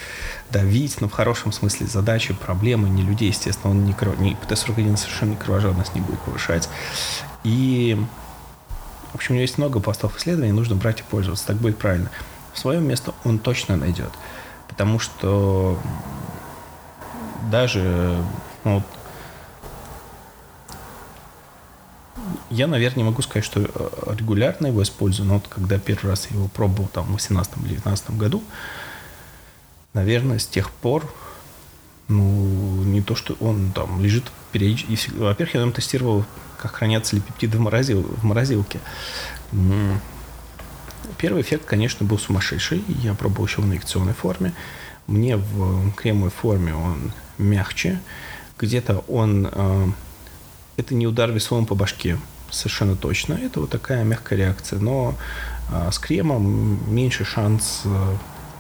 давить, 0.52 1.02
но 1.02 1.10
в 1.10 1.12
хорошем 1.12 1.52
смысле 1.52 1.88
задачи, 1.88 2.34
проблемы, 2.34 2.88
не 2.88 3.02
людей, 3.02 3.30
естественно, 3.30 3.72
он 3.72 3.86
не, 3.86 3.94
кров... 3.94 4.20
не 4.20 4.36
ПТ-41 4.36 4.98
совершенно 4.98 5.36
кровожадность 5.36 5.96
не 5.96 6.02
будет 6.02 6.20
повышать. 6.20 6.70
И, 7.44 7.98
в 9.12 9.16
общем, 9.16 9.32
у 9.32 9.36
него 9.36 9.42
есть 9.42 9.58
много 9.58 9.80
пластов 9.80 10.16
исследований, 10.18 10.52
нужно 10.52 10.76
брать 10.76 11.00
и 11.00 11.04
пользоваться, 11.04 11.48
так 11.48 11.58
будет 11.58 11.80
правильно. 11.80 12.12
В 12.54 12.60
свое 12.60 12.80
место 12.80 13.16
он 13.24 13.40
точно 13.40 13.78
найдет, 13.78 14.12
потому 14.68 15.00
что 15.00 15.80
даже 17.52 18.24
ну, 18.64 18.76
вот 18.76 18.84
Я, 22.50 22.68
наверное, 22.68 23.04
не 23.04 23.10
могу 23.10 23.22
сказать, 23.22 23.46
что 23.46 23.62
э, 23.62 24.16
регулярно 24.18 24.68
его 24.68 24.82
использую, 24.84 25.28
но 25.28 25.36
вот 25.36 25.48
когда 25.48 25.80
первый 25.80 26.10
раз 26.10 26.28
я 26.30 26.38
его 26.38 26.48
пробовал 26.48 26.88
там 26.88 27.06
в 27.06 27.14
18 27.14 27.54
или 27.58 27.70
19 27.70 28.12
году, 28.12 28.44
наверное, 29.94 30.40
с 30.40 30.48
тех 30.48 30.72
пор, 30.72 31.12
ну, 32.08 32.84
не 32.84 33.02
то, 33.02 33.16
что 33.16 33.36
он 33.40 33.72
там 33.74 34.02
лежит 34.02 34.24
периодически. 34.52 35.12
Во-первых, 35.12 35.56
я 35.56 35.62
там 35.62 35.74
тестировал, 35.74 36.26
как 36.58 36.76
хранятся 36.76 37.16
ли 37.16 37.22
пептиды 37.22 37.58
в, 37.58 37.62
морозил, 37.62 38.02
в 38.02 38.24
морозилке. 38.24 38.80
Первый 41.18 41.42
эффект, 41.42 41.66
конечно, 41.66 42.06
был 42.06 42.18
сумасшедший. 42.18 42.84
Я 42.88 43.14
пробовал 43.14 43.46
еще 43.46 43.62
в 43.62 43.66
инъекционной 43.66 44.14
форме. 44.14 44.54
Мне 45.08 45.38
в 45.38 45.92
кремовой 45.94 46.32
форме 46.32 46.76
он 46.76 47.12
мягче. 47.38 48.00
Где-то 48.58 49.04
он... 49.08 49.94
Это 50.78 50.94
не 50.94 51.08
удар 51.08 51.32
весовым 51.32 51.66
по 51.66 51.74
башке, 51.74 52.20
совершенно 52.52 52.96
точно. 52.96 53.34
Это 53.34 53.62
вот 53.62 53.72
такая 53.72 54.04
мягкая 54.04 54.38
реакция. 54.38 54.80
Но 54.80 55.16
э, 55.72 55.90
с 55.92 55.98
кремом 55.98 56.80
меньше 56.94 57.26
шанс 57.26 57.82
э, 57.84 58.16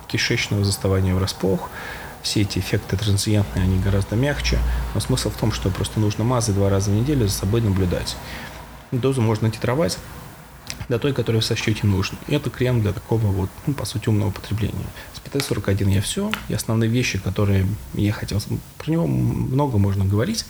кишечного 0.07 0.65
заставания 0.65 1.13
врасплох. 1.13 1.69
Все 2.23 2.41
эти 2.41 2.57
эффекты 2.57 2.97
транзиентные, 2.97 3.63
они 3.63 3.79
гораздо 3.79 4.15
мягче. 4.15 4.57
Но 4.95 4.99
смысл 4.99 5.29
в 5.29 5.35
том, 5.35 5.51
что 5.51 5.69
просто 5.69 5.99
нужно 5.99 6.23
мазать 6.23 6.55
два 6.55 6.69
раза 6.71 6.89
в 6.89 6.95
неделю, 6.95 7.27
за 7.27 7.33
собой 7.33 7.61
наблюдать. 7.61 8.17
Дозу 8.91 9.21
можно 9.21 9.51
титровать 9.51 9.99
до 10.89 10.97
той, 10.97 11.13
которую 11.13 11.41
сочтете 11.41 11.85
нужной. 11.85 12.19
И 12.27 12.33
это 12.33 12.49
крем 12.49 12.81
для 12.81 12.93
такого 12.93 13.27
вот, 13.27 13.49
ну, 13.67 13.73
по 13.73 13.85
сути, 13.85 14.09
умного 14.09 14.31
потребления. 14.31 14.87
С 15.13 15.19
ПТ-41 15.19 15.89
я 15.91 16.01
все. 16.01 16.31
И 16.47 16.53
основные 16.53 16.89
вещи, 16.89 17.19
которые 17.19 17.67
я 17.93 18.11
хотел... 18.11 18.41
Про 18.77 18.91
него 18.91 19.05
много 19.05 19.77
можно 19.77 20.05
говорить, 20.05 20.45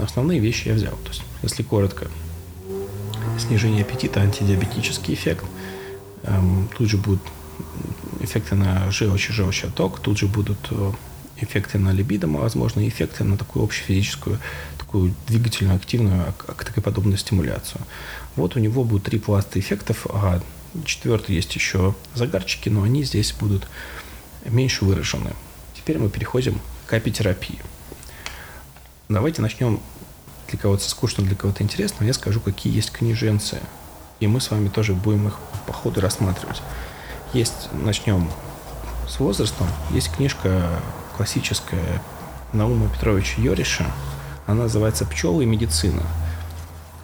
но 0.00 0.06
основные 0.06 0.40
вещи 0.40 0.68
я 0.68 0.74
взял. 0.74 0.96
То 1.04 1.08
есть, 1.08 1.22
если 1.42 1.62
коротко, 1.62 2.08
снижение 3.38 3.82
аппетита, 3.82 4.20
антидиабетический 4.20 5.12
эффект. 5.12 5.44
Эм, 6.22 6.70
тут 6.76 6.88
же 6.88 6.96
будут 6.96 7.20
эффекты 8.20 8.54
на 8.54 8.90
желчь 8.90 9.28
и 9.28 9.32
желчеоток, 9.32 10.00
тут 10.00 10.18
же 10.18 10.26
будут 10.26 10.58
э, 10.70 10.92
эффекты 11.36 11.78
на 11.78 11.92
либидо, 11.92 12.26
возможно, 12.26 12.86
эффекты 12.88 13.24
на 13.24 13.36
такую 13.36 13.62
общефизическую, 13.62 14.38
такую 14.78 15.14
двигательную, 15.28 15.76
активную, 15.76 16.34
подобную 16.82 17.18
стимуляцию. 17.18 17.82
Вот 18.36 18.56
у 18.56 18.58
него 18.58 18.84
будут 18.84 19.04
три 19.04 19.18
пласта 19.18 19.60
эффектов, 19.60 20.06
а 20.08 20.40
четвертый 20.86 21.34
есть 21.34 21.54
еще 21.54 21.94
загарчики, 22.14 22.70
но 22.70 22.84
они 22.84 23.04
здесь 23.04 23.34
будут 23.38 23.68
меньше 24.46 24.86
выражены. 24.86 25.32
Теперь 25.76 25.98
мы 25.98 26.08
переходим 26.08 26.58
к 26.86 26.94
апитерапии. 26.94 27.58
Давайте 29.10 29.42
начнем 29.42 29.80
для 30.46 30.56
кого-то 30.56 30.88
скучно, 30.88 31.24
для 31.24 31.34
кого-то 31.34 31.64
интересно. 31.64 32.04
Я 32.04 32.12
скажу, 32.12 32.40
какие 32.40 32.72
есть 32.72 32.92
книженцы. 32.92 33.58
И 34.20 34.28
мы 34.28 34.40
с 34.40 34.52
вами 34.52 34.68
тоже 34.68 34.94
будем 34.94 35.26
их 35.26 35.36
по 35.66 35.72
ходу 35.72 36.00
рассматривать. 36.00 36.62
Есть, 37.32 37.70
начнем 37.72 38.30
с 39.08 39.18
возрастом. 39.18 39.66
Есть 39.90 40.14
книжка 40.14 40.80
классическая 41.16 42.00
Наума 42.52 42.88
Петровича 42.88 43.42
Йориша. 43.42 43.90
Она 44.46 44.62
называется 44.62 45.04
«Пчелы 45.04 45.42
и 45.42 45.46
медицина». 45.46 46.04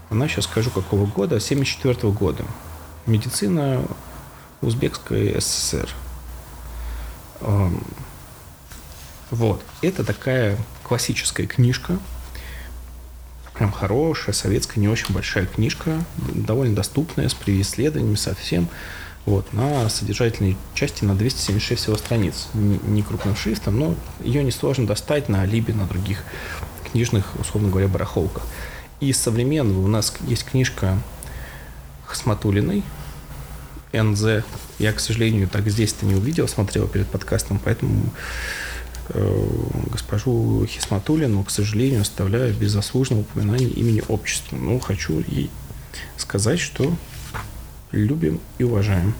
Она 0.08 0.28
сейчас 0.28 0.44
скажу 0.44 0.70
какого 0.70 1.06
года, 1.06 1.40
74 1.40 2.12
года. 2.12 2.44
Медицина 3.06 3.82
Узбекской 4.62 5.40
ССР. 5.40 5.88
Вот. 9.30 9.62
Это 9.82 10.04
такая 10.04 10.56
классическая 10.82 11.46
книжка. 11.46 11.98
Прям 13.54 13.72
хорошая, 13.72 14.34
советская, 14.34 14.80
не 14.80 14.88
очень 14.88 15.14
большая 15.14 15.46
книжка. 15.46 16.04
Довольно 16.16 16.74
доступная, 16.74 17.28
с 17.28 17.36
исследованиями 17.46 18.16
совсем. 18.16 18.68
Вот, 19.24 19.52
на 19.52 19.88
содержательной 19.88 20.56
части 20.74 21.04
на 21.04 21.16
276 21.16 21.82
всего 21.82 21.96
страниц. 21.96 22.46
Не, 22.54 23.02
крупным 23.02 23.34
шрифтом, 23.34 23.78
но 23.78 23.96
ее 24.22 24.44
несложно 24.44 24.86
достать 24.86 25.28
на 25.28 25.44
Либе, 25.44 25.74
на 25.74 25.86
других 25.86 26.22
книжных, 26.90 27.34
условно 27.40 27.68
говоря, 27.68 27.88
барахолках. 27.88 28.44
Из 29.00 29.18
современного 29.18 29.84
у 29.84 29.88
нас 29.88 30.14
есть 30.28 30.44
книжка 30.44 30.96
Хасматулиной 32.06 32.84
НЗ. 33.92 34.44
Я, 34.78 34.92
к 34.92 35.00
сожалению, 35.00 35.48
так 35.48 35.68
здесь-то 35.68 36.06
не 36.06 36.14
увидел, 36.14 36.46
смотрел 36.46 36.86
перед 36.86 37.08
подкастом, 37.08 37.60
поэтому 37.62 38.12
госпожу 39.90 40.66
Хисматулину, 40.66 41.44
к 41.44 41.50
сожалению, 41.50 42.02
оставляю 42.02 42.54
без 42.54 42.72
заслуженного 42.72 43.22
упоминания 43.22 43.66
имени 43.66 44.02
общества. 44.08 44.56
Но 44.56 44.78
хочу 44.78 45.22
ей 45.26 45.50
сказать, 46.16 46.60
что 46.60 46.92
любим 47.92 48.40
и 48.58 48.64
уважаем. 48.64 49.14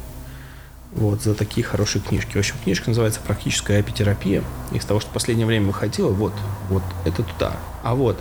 Вот, 0.93 1.23
за 1.23 1.35
такие 1.35 1.65
хорошие 1.65 2.03
книжки. 2.03 2.33
В 2.33 2.39
общем, 2.39 2.55
книжка 2.65 2.89
называется 2.89 3.21
«Практическая 3.21 3.81
апитерапия». 3.81 4.43
Из 4.73 4.85
того, 4.85 4.99
что 5.01 5.11
в 5.11 5.13
последнее 5.13 5.47
время 5.47 5.67
выходило, 5.67 6.11
вот, 6.11 6.33
вот, 6.71 6.83
это 7.05 7.23
туда. 7.23 7.57
А 7.83 7.95
вот 7.95 8.19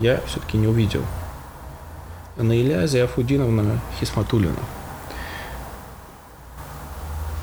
я 0.00 0.20
все-таки 0.26 0.56
не 0.56 0.68
увидел. 0.68 1.02
Наиля 2.36 2.86
Зиафудиновна 2.86 3.80
Хисматулина. 3.98 4.54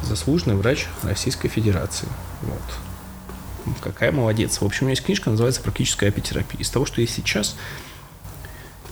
Заслуженный 0.06 0.56
врач 0.56 0.88
Российской 1.04 1.50
Федерации. 1.50 2.08
Вот. 2.42 3.76
Какая 3.82 4.12
молодец. 4.12 4.62
В 4.62 4.66
общем, 4.66 4.82
у 4.82 4.86
меня 4.86 4.92
есть 4.92 5.04
книжка, 5.04 5.30
называется 5.30 5.62
«Практическая 5.62 6.10
апитерапия». 6.10 6.62
Из 6.62 6.70
того, 6.70 6.86
что 6.86 7.02
есть 7.02 7.16
сейчас, 7.16 7.56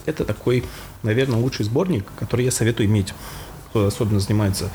это 0.05 0.25
такой, 0.25 0.65
наверное, 1.03 1.37
лучший 1.37 1.65
сборник, 1.65 2.05
который 2.19 2.45
я 2.45 2.51
советую 2.51 2.87
иметь, 2.87 3.13
кто 3.69 3.85
особенно 3.85 4.19
занимается 4.19 4.71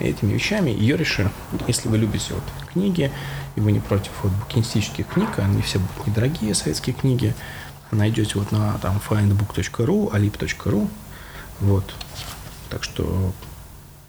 этими 0.00 0.32
вещами. 0.32 0.70
Ее 0.70 0.96
реши, 0.96 1.30
если 1.66 1.88
вы 1.88 1.98
любите 1.98 2.32
вот 2.32 2.44
книги, 2.72 3.10
и 3.56 3.60
вы 3.60 3.72
не 3.72 3.80
против 3.80 4.12
вот 4.22 4.32
букинистических 4.32 5.06
книг, 5.06 5.38
они 5.38 5.60
все 5.62 5.80
недорогие 6.06 6.54
советские 6.54 6.94
книги, 6.94 7.34
найдете 7.90 8.38
вот 8.38 8.52
на 8.52 8.78
там 8.78 9.00
findbook.ru, 9.06 10.12
alip.ru. 10.12 10.88
Вот. 11.60 11.94
Так 12.70 12.82
что 12.84 13.32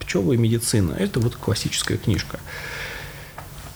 пчелы 0.04 0.36
и 0.36 0.38
медицина– 0.38 0.94
это 1.00 1.20
вот 1.20 1.36
классическая 1.36 1.98
книжка. 1.98 2.40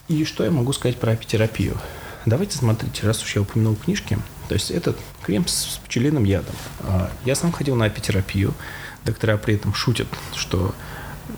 И 0.07 0.23
что 0.23 0.43
я 0.43 0.51
могу 0.51 0.71
сказать 0.73 0.97
про 0.97 1.11
апитерапию? 1.11 1.77
Давайте 2.25 2.57
смотрите, 2.57 3.05
раз 3.05 3.23
уж 3.23 3.35
я 3.35 3.41
упомянул 3.41 3.75
книжки, 3.75 4.17
то 4.47 4.53
есть 4.53 4.71
этот 4.71 4.97
крем 5.23 5.47
с 5.47 5.79
пчелиным 5.85 6.23
ядом. 6.23 6.55
А, 6.81 7.11
я 7.25 7.35
сам 7.35 7.51
ходил 7.51 7.75
на 7.75 7.85
апитерапию. 7.85 8.53
Доктора 9.05 9.37
при 9.37 9.55
этом 9.55 9.73
шутят, 9.73 10.07
что 10.35 10.75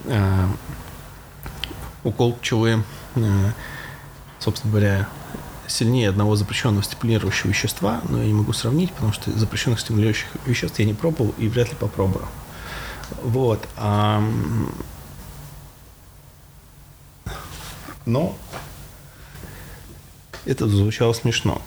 э, 0.05 0.47
укол 2.03 2.33
пчелы, 2.33 2.83
э, 3.15 3.51
собственно 4.39 4.71
говоря, 4.71 5.09
сильнее 5.67 6.09
одного 6.09 6.35
запрещенного 6.35 6.83
стимулирующего 6.83 7.49
вещества, 7.49 8.01
но 8.09 8.19
я 8.19 8.25
не 8.25 8.33
могу 8.33 8.53
сравнить, 8.53 8.91
потому 8.91 9.13
что 9.13 9.31
запрещенных 9.31 9.79
стимулирующих 9.79 10.27
веществ 10.45 10.79
я 10.79 10.85
не 10.85 10.93
пробовал 10.93 11.33
и 11.37 11.47
вряд 11.47 11.69
ли 11.69 11.75
попробую. 11.79 12.27
Вот. 13.21 13.67
Но 18.05 18.35
это 20.45 20.67
звучало 20.67 21.13
смешно. 21.13 21.61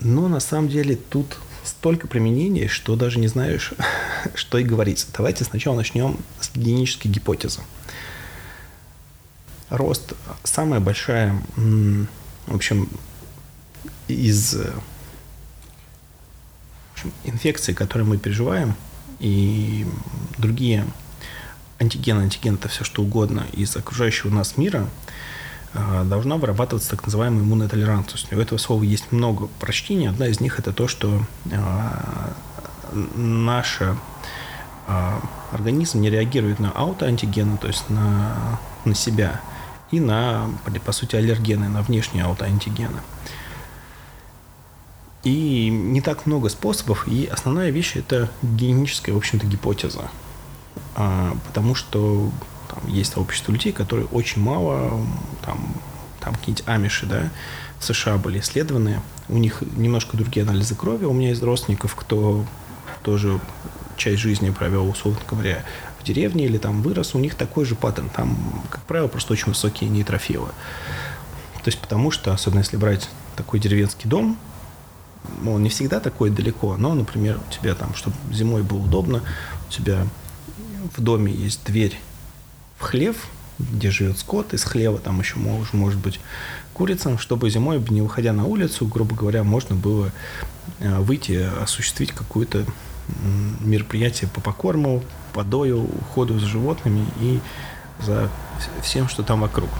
Но 0.00 0.28
на 0.28 0.40
самом 0.40 0.68
деле 0.68 0.96
тут 0.96 1.38
столько 1.64 2.06
применений, 2.06 2.68
что 2.68 2.96
даже 2.96 3.18
не 3.18 3.28
знаешь, 3.28 3.72
что 4.34 4.58
и 4.58 4.64
говорить. 4.64 5.06
Давайте 5.16 5.44
сначала 5.44 5.76
начнем 5.76 6.18
с 6.40 6.50
генетической 6.54 7.08
гипотезы 7.08 7.60
рост 9.76 10.14
самая 10.42 10.80
большая, 10.80 11.40
в 11.56 12.54
общем, 12.54 12.88
из 14.08 14.54
в 14.54 14.82
общем, 16.92 17.12
инфекций, 17.24 17.74
которые 17.74 18.06
мы 18.06 18.18
переживаем, 18.18 18.74
и 19.24 19.86
другие 20.38 20.86
антигены, 21.80 22.22
антиген 22.22 22.54
это 22.54 22.68
все 22.68 22.84
что 22.84 23.02
угодно 23.02 23.46
из 23.52 23.76
окружающего 23.76 24.30
нас 24.30 24.56
мира, 24.56 24.88
а, 25.72 26.04
должна 26.04 26.36
вырабатываться 26.36 26.90
так 26.90 27.04
называемая 27.04 27.42
иммунная 27.42 27.68
толерантность. 27.68 28.32
У 28.32 28.38
этого 28.38 28.58
слова 28.58 28.82
есть 28.82 29.10
много 29.12 29.48
прочтений. 29.58 30.08
Одна 30.08 30.26
из 30.28 30.40
них 30.40 30.58
это 30.58 30.72
то, 30.72 30.88
что 30.88 31.24
а, 31.52 32.34
наш 33.14 33.80
а, 34.86 35.20
организм 35.50 36.00
не 36.00 36.10
реагирует 36.10 36.60
на 36.60 36.70
аутоантигены, 36.70 37.56
то 37.58 37.66
есть 37.66 37.88
на, 37.90 38.60
на 38.84 38.94
себя– 38.94 39.40
и 39.94 40.00
на, 40.00 40.50
по 40.84 40.92
сути, 40.92 41.16
аллергены, 41.16 41.68
на 41.68 41.82
внешние 41.82 42.24
аутоантигены. 42.24 43.00
И 45.24 45.70
не 45.70 46.00
так 46.00 46.26
много 46.26 46.48
способов, 46.48 47.08
и 47.08 47.26
основная 47.26 47.70
вещь– 47.70 47.92
это 47.96 48.30
генетическая, 48.42 49.12
в 49.12 49.16
общем-то, 49.16 49.46
гипотеза. 49.46 50.10
А, 50.96 51.36
потому 51.46 51.74
что 51.74 52.30
там, 52.68 52.86
есть 52.88 53.14
сообщество 53.14 53.50
людей, 53.52 53.72
которые 53.72 54.06
очень 54.08 54.42
мало, 54.42 55.00
там, 55.44 55.74
там 56.20 56.34
какие-нибудь 56.34 56.68
амиши, 56.68 57.06
да, 57.06 57.30
в 57.78 57.84
США 57.84 58.18
были 58.18 58.40
исследованы, 58.40 59.00
у 59.28 59.38
них 59.38 59.62
немножко 59.76 60.16
другие 60.16 60.44
анализы 60.44 60.74
крови, 60.74 61.06
у 61.06 61.12
меня 61.12 61.30
есть 61.30 61.42
родственников, 61.42 61.94
кто 61.94 62.44
тоже 63.02 63.40
часть 63.96 64.20
жизни 64.20 64.50
провел, 64.50 64.88
условно 64.88 65.20
говоря, 65.28 65.64
деревне 66.04 66.44
или 66.44 66.58
там 66.58 66.82
вырос, 66.82 67.14
у 67.14 67.18
них 67.18 67.34
такой 67.34 67.64
же 67.64 67.74
паттерн. 67.74 68.10
Там, 68.10 68.62
как 68.70 68.82
правило, 68.82 69.08
просто 69.08 69.32
очень 69.32 69.46
высокие 69.48 69.90
нейтрофилы. 69.90 70.48
То 70.48 71.68
есть 71.68 71.78
потому 71.80 72.10
что, 72.10 72.32
особенно 72.32 72.60
если 72.60 72.76
брать 72.76 73.08
такой 73.36 73.58
деревенский 73.58 74.08
дом, 74.08 74.36
он 75.46 75.62
не 75.62 75.68
всегда 75.68 76.00
такой 76.00 76.30
далеко, 76.30 76.76
но, 76.76 76.94
например, 76.94 77.38
у 77.46 77.52
тебя 77.52 77.74
там, 77.74 77.94
чтобы 77.94 78.16
зимой 78.32 78.62
было 78.62 78.78
удобно, 78.78 79.22
у 79.68 79.72
тебя 79.72 80.06
в 80.96 81.00
доме 81.00 81.32
есть 81.32 81.64
дверь 81.64 81.98
в 82.78 82.82
хлев, 82.82 83.16
где 83.58 83.90
живет 83.90 84.18
скот, 84.18 84.52
из 84.52 84.64
хлева 84.64 84.98
там 84.98 85.20
еще 85.20 85.36
может, 85.36 85.72
может 85.74 85.98
быть 86.00 86.20
курицам, 86.72 87.18
чтобы 87.18 87.50
зимой, 87.50 87.82
не 87.90 88.02
выходя 88.02 88.32
на 88.32 88.44
улицу, 88.44 88.86
грубо 88.86 89.14
говоря, 89.14 89.44
можно 89.44 89.76
было 89.76 90.10
э, 90.80 90.98
выйти, 90.98 91.48
осуществить 91.62 92.12
какое-то 92.12 92.64
мероприятие 93.60 94.28
по 94.30 94.40
покорму, 94.40 95.02
по 95.32 95.44
дою, 95.44 95.84
уходу 95.84 96.38
за 96.38 96.46
животными 96.46 97.06
и 97.20 97.40
за 98.00 98.30
всем, 98.82 99.08
что 99.08 99.22
там 99.22 99.40
вокруг. 99.40 99.70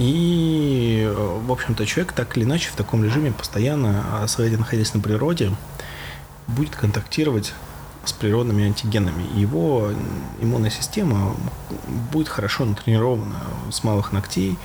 И, 0.00 1.02
э, 1.04 1.40
в 1.46 1.52
общем-то, 1.52 1.84
человек 1.84 2.14
так 2.14 2.34
или 2.34 2.44
иначе 2.44 2.70
в 2.70 2.74
таком 2.74 3.04
режиме 3.04 3.32
постоянно, 3.32 4.22
особенно 4.22 4.60
находясь 4.60 4.94
на 4.94 5.00
природе, 5.00 5.52
будет 6.46 6.74
контактировать 6.74 7.52
с 8.06 8.12
природными 8.14 8.64
антигенами. 8.64 9.22
Его 9.38 9.90
иммунная 10.40 10.70
система 10.70 11.36
будет 12.10 12.28
хорошо 12.28 12.64
натренирована 12.64 13.42
с 13.70 13.84
малых 13.84 14.12
ногтей, 14.12 14.56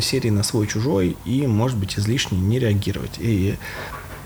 серии 0.00 0.30
на 0.30 0.44
свой-чужой, 0.44 1.16
и, 1.24 1.48
может 1.48 1.76
быть, 1.76 1.98
излишне 1.98 2.38
не 2.38 2.60
реагировать. 2.60 3.18
И, 3.18 3.58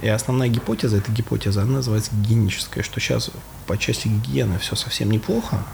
и 0.02 0.08
основная 0.08 0.48
гипотеза, 0.48 0.98
эта 0.98 1.10
гипотеза, 1.10 1.62
она 1.62 1.76
называется 1.76 2.10
гигиеническая, 2.14 2.84
что 2.84 3.00
сейчас 3.00 3.30
по 3.66 3.78
части 3.78 4.08
гигиены 4.08 4.58
все 4.58 4.76
совсем 4.76 5.10
неплохо 5.10 5.64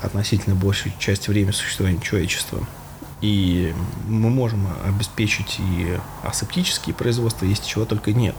относительно 0.00 0.54
большей 0.54 0.94
части 1.00 1.28
времени 1.28 1.50
существования 1.50 2.00
человечества– 2.00 2.64
и 3.20 3.74
мы 4.06 4.30
можем 4.30 4.68
обеспечить 4.84 5.56
и 5.58 5.98
асептические 6.22 6.94
производства, 6.94 7.46
есть 7.46 7.66
чего 7.66 7.84
только 7.84 8.12
нет. 8.12 8.34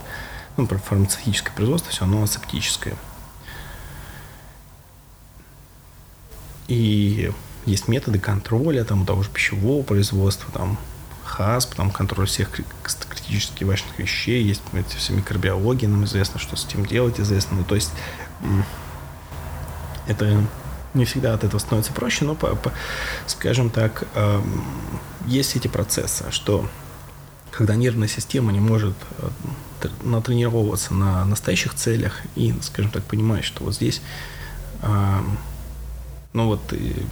Ну, 0.56 0.64
например, 0.64 0.84
фармацевтическое 0.84 1.54
производство, 1.54 1.92
все 1.92 2.02
равно 2.02 2.24
асептическое. 2.24 2.96
И 6.68 7.32
есть 7.66 7.88
методы 7.88 8.20
контроля 8.20 8.84
там, 8.84 9.06
того 9.06 9.24
же 9.24 9.30
пищевого 9.30 9.84
производства, 9.84 10.52
там, 10.52 10.78
ХАСП, 11.24 11.76
там, 11.76 11.92
контроль 11.92 12.28
всех 12.28 12.52
критически 13.10 13.64
важных 13.64 13.98
вещей, 14.00 14.44
есть 14.44 14.62
эти 14.74 14.96
все 14.96 15.14
микробиологии, 15.14 15.86
нам 15.86 16.06
известно, 16.06 16.40
что 16.40 16.56
с 16.56 16.66
этим 16.66 16.86
делать, 16.86 17.20
известно. 17.20 17.58
Ну, 17.58 17.64
то 17.64 17.76
есть 17.76 17.92
это 20.08 20.44
не 20.94 21.06
всегда 21.06 21.34
от 21.34 21.44
этого 21.44 21.60
становится 21.60 21.94
проще, 21.94 22.26
но, 22.26 22.36
по, 22.36 22.56
по, 22.56 22.72
скажем 23.26 23.70
так, 23.70 24.04
э, 24.16 24.42
есть 25.26 25.56
эти 25.56 25.68
процессы, 25.68 26.26
что 26.32 26.68
когда 27.52 27.76
нервная 27.76 28.08
система 28.08 28.52
не 28.52 28.60
может 28.60 28.96
э, 29.18 29.88
натренировываться 30.04 30.94
на 30.94 31.26
настоящих 31.26 31.74
целях 31.74 32.22
и, 32.36 32.54
скажем 32.62 32.92
так, 32.92 33.04
понимает, 33.04 33.46
что 33.46 33.64
вот 33.64 33.76
здесь, 33.76 34.02
э, 34.82 35.20
ну 36.34 36.48
вот, 36.48 36.74
и, 36.74 37.06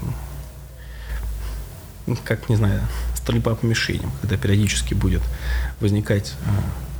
как, 2.23 2.49
не 2.49 2.55
знаю, 2.55 2.81
стрельба 3.15 3.55
по 3.55 3.65
мишеням, 3.65 4.11
когда 4.21 4.37
периодически 4.37 4.93
будет 4.93 5.23
возникать 5.79 6.35
э, 6.45 6.49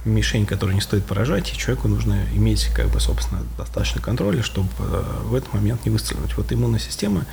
мишень, 0.05 0.45
которую 0.45 0.75
не 0.75 0.81
стоит 0.81 1.05
поражать, 1.05 1.51
и 1.51 1.57
человеку 1.57 1.87
нужно 1.87 2.25
иметь, 2.35 2.67
как 2.73 2.89
бы, 2.89 2.99
собственно, 2.99 3.41
достаточно 3.57 4.01
контроля, 4.01 4.43
чтобы 4.43 4.69
э, 4.79 5.03
в 5.23 5.35
этот 5.35 5.53
момент 5.53 5.83
не 5.85 5.91
выстрелить. 5.91 6.37
Вот 6.37 6.51
иммунная 6.53 6.79
система 6.79 7.25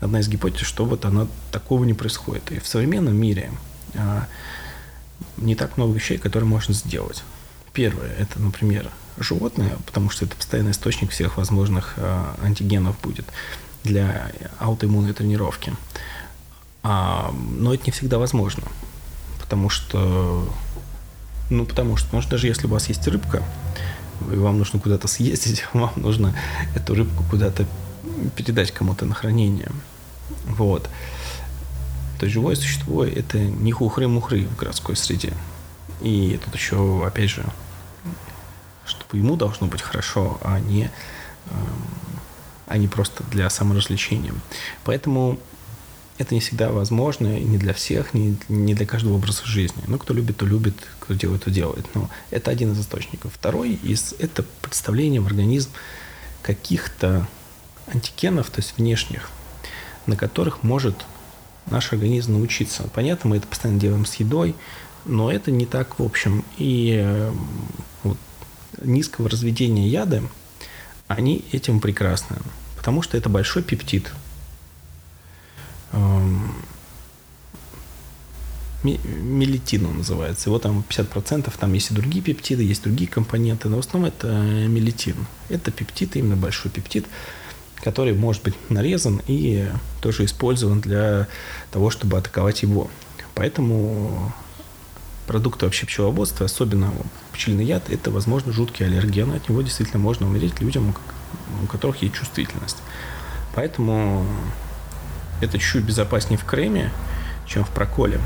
одна 0.00 0.20
из 0.20 0.28
гипотез, 0.28 0.66
что 0.66 0.84
вот 0.84 1.04
она 1.04 1.26
такого 1.52 1.84
не 1.84 1.94
происходит. 1.94 2.50
И 2.52 2.58
в 2.58 2.66
современном 2.66 3.16
мире 3.16 3.50
а, 3.94 4.26
не 5.36 5.54
так 5.54 5.76
много 5.76 5.94
вещей, 5.94 6.18
которые 6.18 6.48
можно 6.48 6.74
сделать. 6.74 7.22
Первое– 7.72 8.10
это, 8.18 8.40
например, 8.40 8.90
животные, 9.18 9.76
потому 9.86 10.10
что 10.10 10.24
это 10.24 10.36
постоянный 10.36 10.72
источник 10.72 11.10
всех 11.10 11.36
возможных 11.36 11.94
а, 11.96 12.36
антигенов 12.42 12.98
будет 13.00 13.26
для 13.84 14.30
аутоиммунной 14.58 15.12
тренировки. 15.12 15.74
А, 16.82 17.34
но 17.58 17.74
это 17.74 17.84
не 17.86 17.92
всегда 17.92 18.18
возможно, 18.18 18.64
потому 19.40 19.68
что 19.68 20.48
ну, 21.50 21.64
потому 21.64 21.96
что, 21.96 22.14
может, 22.14 22.30
даже 22.30 22.46
если 22.46 22.66
у 22.66 22.70
вас 22.70 22.88
есть 22.88 23.06
рыбка, 23.06 23.42
и 24.32 24.36
вам 24.36 24.58
нужно 24.58 24.80
куда-то 24.80 25.08
съездить, 25.08 25.64
вам 25.72 25.92
нужно 25.96 26.34
эту 26.74 26.94
рыбку 26.94 27.24
куда-то 27.30 27.66
передать 28.34 28.72
кому-то 28.72 29.04
на 29.04 29.14
хранение. 29.14 29.70
Вот. 30.46 30.88
То 32.18 32.28
живое 32.28 32.56
существо– 32.56 33.04
это 33.04 33.38
не 33.38 33.72
хухры-мухры 33.72 34.46
в 34.46 34.56
городской 34.56 34.96
среде. 34.96 35.34
И 36.00 36.40
тут 36.42 36.54
еще, 36.54 37.04
опять 37.06 37.30
же, 37.30 37.44
чтобы 38.86 39.18
ему 39.18 39.36
должно 39.36 39.66
быть 39.66 39.82
хорошо, 39.82 40.38
а 40.42 40.58
не, 40.60 40.90
эм, 41.50 41.86
а 42.66 42.78
не 42.78 42.88
просто 42.88 43.22
для 43.24 43.50
саморазвлечения. 43.50 44.32
Поэтому 44.84 45.38
это 46.18 46.34
не 46.34 46.40
всегда 46.40 46.70
возможно, 46.70 47.38
и 47.38 47.44
не 47.44 47.58
для 47.58 47.74
всех, 47.74 48.14
не, 48.14 48.36
не 48.48 48.74
для 48.74 48.86
каждого 48.86 49.14
образа 49.14 49.44
жизни. 49.44 49.82
Ну, 49.86 49.98
кто 49.98 50.14
любит, 50.14 50.38
то 50.38 50.46
любит, 50.46 50.74
кто 50.98 51.14
делает, 51.14 51.44
то 51.44 51.50
делает. 51.50 51.86
Но 51.94 52.08
это 52.30 52.50
один 52.50 52.72
из 52.72 52.80
источников. 52.80 53.32
Второй 53.34 53.74
из– 53.74 54.14
это 54.18 54.44
представление 54.62 55.20
в 55.20 55.26
организм 55.26 55.70
каких-то 56.42 57.28
антигенов, 57.92 58.50
то 58.50 58.60
есть 58.60 58.74
внешних, 58.76 59.30
на 60.06 60.16
которых 60.16 60.62
может 60.62 61.04
наш 61.70 61.92
организм 61.92 62.32
научиться. 62.32 62.84
Понятно, 62.94 63.30
мы 63.30 63.36
это 63.36 63.46
постоянно 63.46 63.80
делаем 63.80 64.06
с 64.06 64.14
едой, 64.14 64.54
но 65.04 65.30
это 65.30 65.50
не 65.50 65.66
так 65.66 65.98
в 65.98 66.02
общем. 66.02 66.44
И 66.56 66.96
э, 66.98 67.32
вот, 68.04 68.16
низкого 68.82 69.28
разведения 69.28 69.88
яда, 69.88 70.22
они 71.08 71.44
этим 71.52 71.80
прекрасны, 71.80 72.36
потому 72.76 73.02
что 73.02 73.18
это 73.18 73.28
большой 73.28 73.62
пептид– 73.62 74.12
мелитин 78.82 79.86
он 79.86 79.98
называется. 79.98 80.48
Его 80.48 80.58
там 80.58 80.84
50%, 80.88 81.52
там 81.58 81.72
есть 81.72 81.90
и 81.90 81.94
другие 81.94 82.22
пептиды, 82.22 82.62
есть 82.62 82.82
другие 82.82 83.08
компоненты, 83.08 83.68
но 83.68 83.76
в 83.76 83.80
основном 83.80 84.08
это 84.08 84.28
мелитин. 84.28 85.26
Это 85.48 85.70
пептид, 85.70 86.16
именно 86.16 86.36
большой 86.36 86.70
пептид, 86.70 87.06
который 87.82 88.14
может 88.14 88.42
быть 88.42 88.54
нарезан 88.70 89.22
и 89.26 89.68
тоже 90.00 90.24
использован 90.24 90.80
для 90.80 91.26
того, 91.70 91.90
чтобы 91.90 92.18
атаковать 92.18 92.62
его. 92.62 92.90
Поэтому 93.34 94.32
продукты 95.26 95.66
вообще 95.66 95.86
пчеловодства, 95.86 96.46
особенно 96.46 96.92
пчелиный 97.32 97.64
яд, 97.64 97.90
это, 97.90 98.10
возможно, 98.10 98.52
жуткий 98.52 98.86
аллерген. 98.86 99.32
От 99.32 99.48
него 99.48 99.62
действительно 99.62 99.98
можно 99.98 100.26
умереть 100.26 100.60
людям, 100.60 100.94
у 101.62 101.66
которых 101.66 102.02
есть 102.02 102.14
чувствительность. 102.14 102.78
Поэтому 103.54 104.26
это 105.40 105.58
чуть-чуть 105.58 105.84
безопаснее 105.84 106.38
в 106.38 106.44
креме, 106.44 106.92
чем 107.46 107.64
в 107.64 107.70
проколе. 107.70 108.20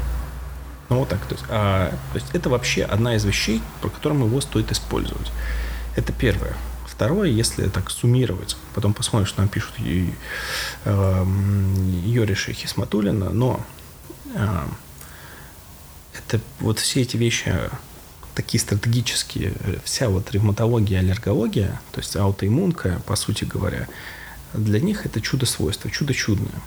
Ну, 0.88 0.99
вот 0.99 1.09
так. 1.09 1.25
То 1.27 1.35
есть, 1.35 1.44
а, 1.49 1.90
то 2.12 2.18
есть 2.18 2.27
это 2.33 2.51
вообще 2.51 2.83
одна 2.85 3.14
из 3.14 3.25
вещей, 3.25 3.62
про 3.81 3.88
которую 3.88 4.25
его 4.25 4.40
стоит 4.40 4.73
использовать. 4.73 5.31
Это 5.96 6.12
первое. 6.12 6.55
Второе, 6.87 7.31
если 7.31 7.68
так 7.68 7.90
суммировать, 7.90 8.57
потом 8.75 8.92
посмотрим, 8.92 9.27
что 9.27 9.40
нам 9.40 9.49
пишут 9.49 9.73
и, 9.79 10.12
э, 10.85 11.27
Йориш 12.05 12.49
и 12.49 12.53
Хисматулина, 12.53 13.31
но 13.31 13.64
э, 14.35 14.64
это 16.12 16.40
вот 16.59 16.79
все 16.79 17.01
эти 17.01 17.16
вещи 17.16 17.55
такие 18.35 18.61
стратегические, 18.61 19.55
вся 19.83 20.09
вот 20.09 20.31
ревматология, 20.33 20.99
аллергология, 20.99 21.81
то 21.92 22.01
есть 22.01 22.16
аутоиммунка, 22.16 23.01
по 23.07 23.16
сути 23.16 23.44
говоря, 23.44 23.88
для 24.53 24.81
них 24.81 25.07
это 25.07 25.20
чудо-свойство, 25.20 25.90
чудо 25.90 26.12
чудное. 26.12 26.61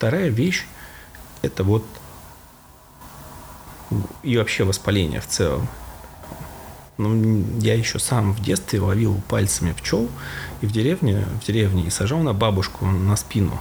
Вторая 0.00 0.30
вещь– 0.30 0.64
это 1.42 1.62
вот 1.62 1.84
и 4.22 4.38
вообще 4.38 4.64
воспаление 4.64 5.20
в 5.20 5.26
целом. 5.26 5.68
Ну, 6.96 7.44
я 7.58 7.74
еще 7.74 7.98
сам 7.98 8.32
в 8.32 8.42
детстве 8.42 8.80
ловил 8.80 9.20
пальцами 9.28 9.72
пчел 9.72 10.08
и 10.62 10.66
в 10.66 10.72
деревне, 10.72 11.26
в 11.42 11.44
деревне 11.44 11.84
и 11.84 11.90
сажал 11.90 12.20
на 12.20 12.32
бабушку 12.32 12.86
на 12.86 13.14
спину. 13.14 13.60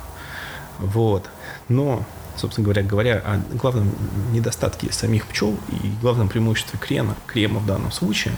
Вот. 0.77 1.29
Но, 1.67 2.05
собственно 2.37 2.63
говоря, 2.63 2.83
говоря 2.83 3.15
о 3.17 3.41
главном 3.57 3.93
недостатке 4.31 4.93
самих 4.93 5.27
пчел 5.27 5.59
и 5.83 5.89
главном 6.01 6.29
преимуществе 6.29 6.79
крема, 6.79 7.17
крема 7.27 7.59
в 7.59 7.65
данном 7.65 7.91
случае, 7.91 8.33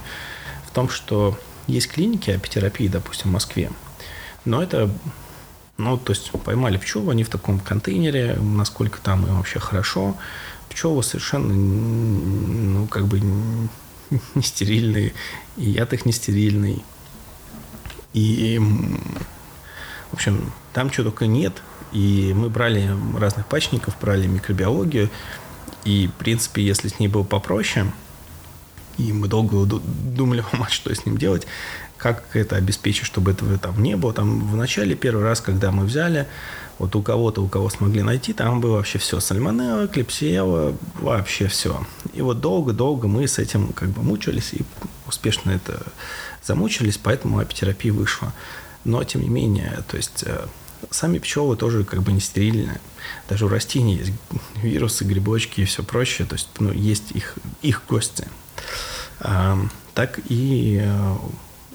в 0.66 0.72
том, 0.72 0.90
что 0.90 1.38
есть 1.68 1.88
клиники 1.88 2.32
апитерапии, 2.32 2.88
допустим, 2.88 3.30
в 3.30 3.34
Москве, 3.34 3.70
но 4.44 4.64
это 4.64 4.90
ну, 5.82 5.98
то 5.98 6.14
есть 6.14 6.32
поймали 6.32 6.78
пчелу, 6.78 7.10
они 7.10 7.24
в 7.24 7.30
таком 7.30 7.60
контейнере, 7.60 8.36
насколько 8.36 9.00
там 9.02 9.26
им 9.26 9.38
вообще 9.38 9.60
хорошо. 9.60 10.16
Пчелы 10.70 11.04
совершенно, 11.04 11.54
ну, 11.54 12.88
как 12.88 13.08
бы 13.08 13.20
не 14.36 14.42
стерильные, 14.42 15.14
и 15.58 15.72
яд 15.72 15.94
их 15.94 16.06
не 16.06 16.12
стерильный. 16.12 16.84
И, 18.14 18.60
в 20.12 20.14
общем, 20.14 20.52
там 20.74 20.90
чего 20.90 21.06
только 21.06 21.26
нет, 21.26 21.62
И 21.94 22.34
мы 22.36 22.50
брали 22.50 22.96
разных 23.18 23.46
пачников, 23.48 23.96
брали 24.00 24.28
микробиологию, 24.28 25.10
и, 25.84 26.08
в 26.08 26.14
принципе, 26.14 26.64
если 26.64 26.90
с 26.90 27.00
ней 27.00 27.08
было 27.08 27.24
попроще, 27.24 27.92
и 28.98 29.14
мы 29.14 29.28
долго 29.28 29.66
думали, 29.66 30.44
что 30.70 30.94
с 30.94 31.06
ним 31.06 31.18
делать, 31.18 31.48
как 32.02 32.24
это 32.36 32.56
обеспечить, 32.56 33.06
чтобы 33.06 33.32
этого 33.32 33.58
там 33.60 33.82
не 33.82 33.96
было. 33.96 34.12
Там 34.12 34.48
в 34.48 34.56
начале, 34.56 34.96
первый 34.96 35.24
раз, 35.24 35.40
когда 35.40 35.72
мы 35.72 35.86
взяли, 35.86 36.28
вот 36.80 36.96
у 36.96 37.04
кого-то, 37.04 37.44
у 37.44 37.48
кого 37.48 37.70
смогли 37.70 38.02
найти, 38.02 38.34
там 38.34 38.60
было 38.60 38.78
вообще 38.78 38.98
все. 38.98 39.20
Сальмонелла, 39.20 39.88
клепсиела, 39.88 40.76
вообще 40.96 41.48
все. 41.48 41.86
И 42.14 42.22
вот 42.22 42.42
долго-долго 42.42 43.08
мы 43.08 43.28
с 43.28 43.38
этим 43.38 43.72
как 43.74 43.90
бы 43.90 44.02
мучились 44.02 44.54
и 44.54 44.62
успешно 45.06 45.52
это 45.52 45.84
замучились, 46.44 46.98
поэтому 46.98 47.38
апитерапия 47.38 47.94
вышла. 47.94 48.34
Но, 48.84 49.04
тем 49.04 49.22
не 49.22 49.30
менее, 49.30 49.84
то 49.88 49.96
есть 49.96 50.24
э, 50.26 50.48
сами 50.90 51.20
пчелы 51.20 51.56
тоже 51.56 51.84
как 51.84 52.02
бы 52.02 52.12
не 52.12 52.20
стерильны. 52.20 52.82
Даже 53.30 53.46
у 53.46 53.48
растений 53.48 53.98
есть 53.98 54.14
вирусы, 54.56 55.04
грибочки 55.04 55.62
и 55.62 55.66
все 55.66 55.84
прочее. 55.84 56.28
То 56.28 56.34
есть 56.34 56.50
ну, 56.58 56.72
есть 56.72 57.12
их, 57.12 57.36
их 57.62 57.84
гости. 57.88 58.28
А, 59.20 59.60
так 59.94 60.20
и 60.30 60.82
э, 60.84 61.16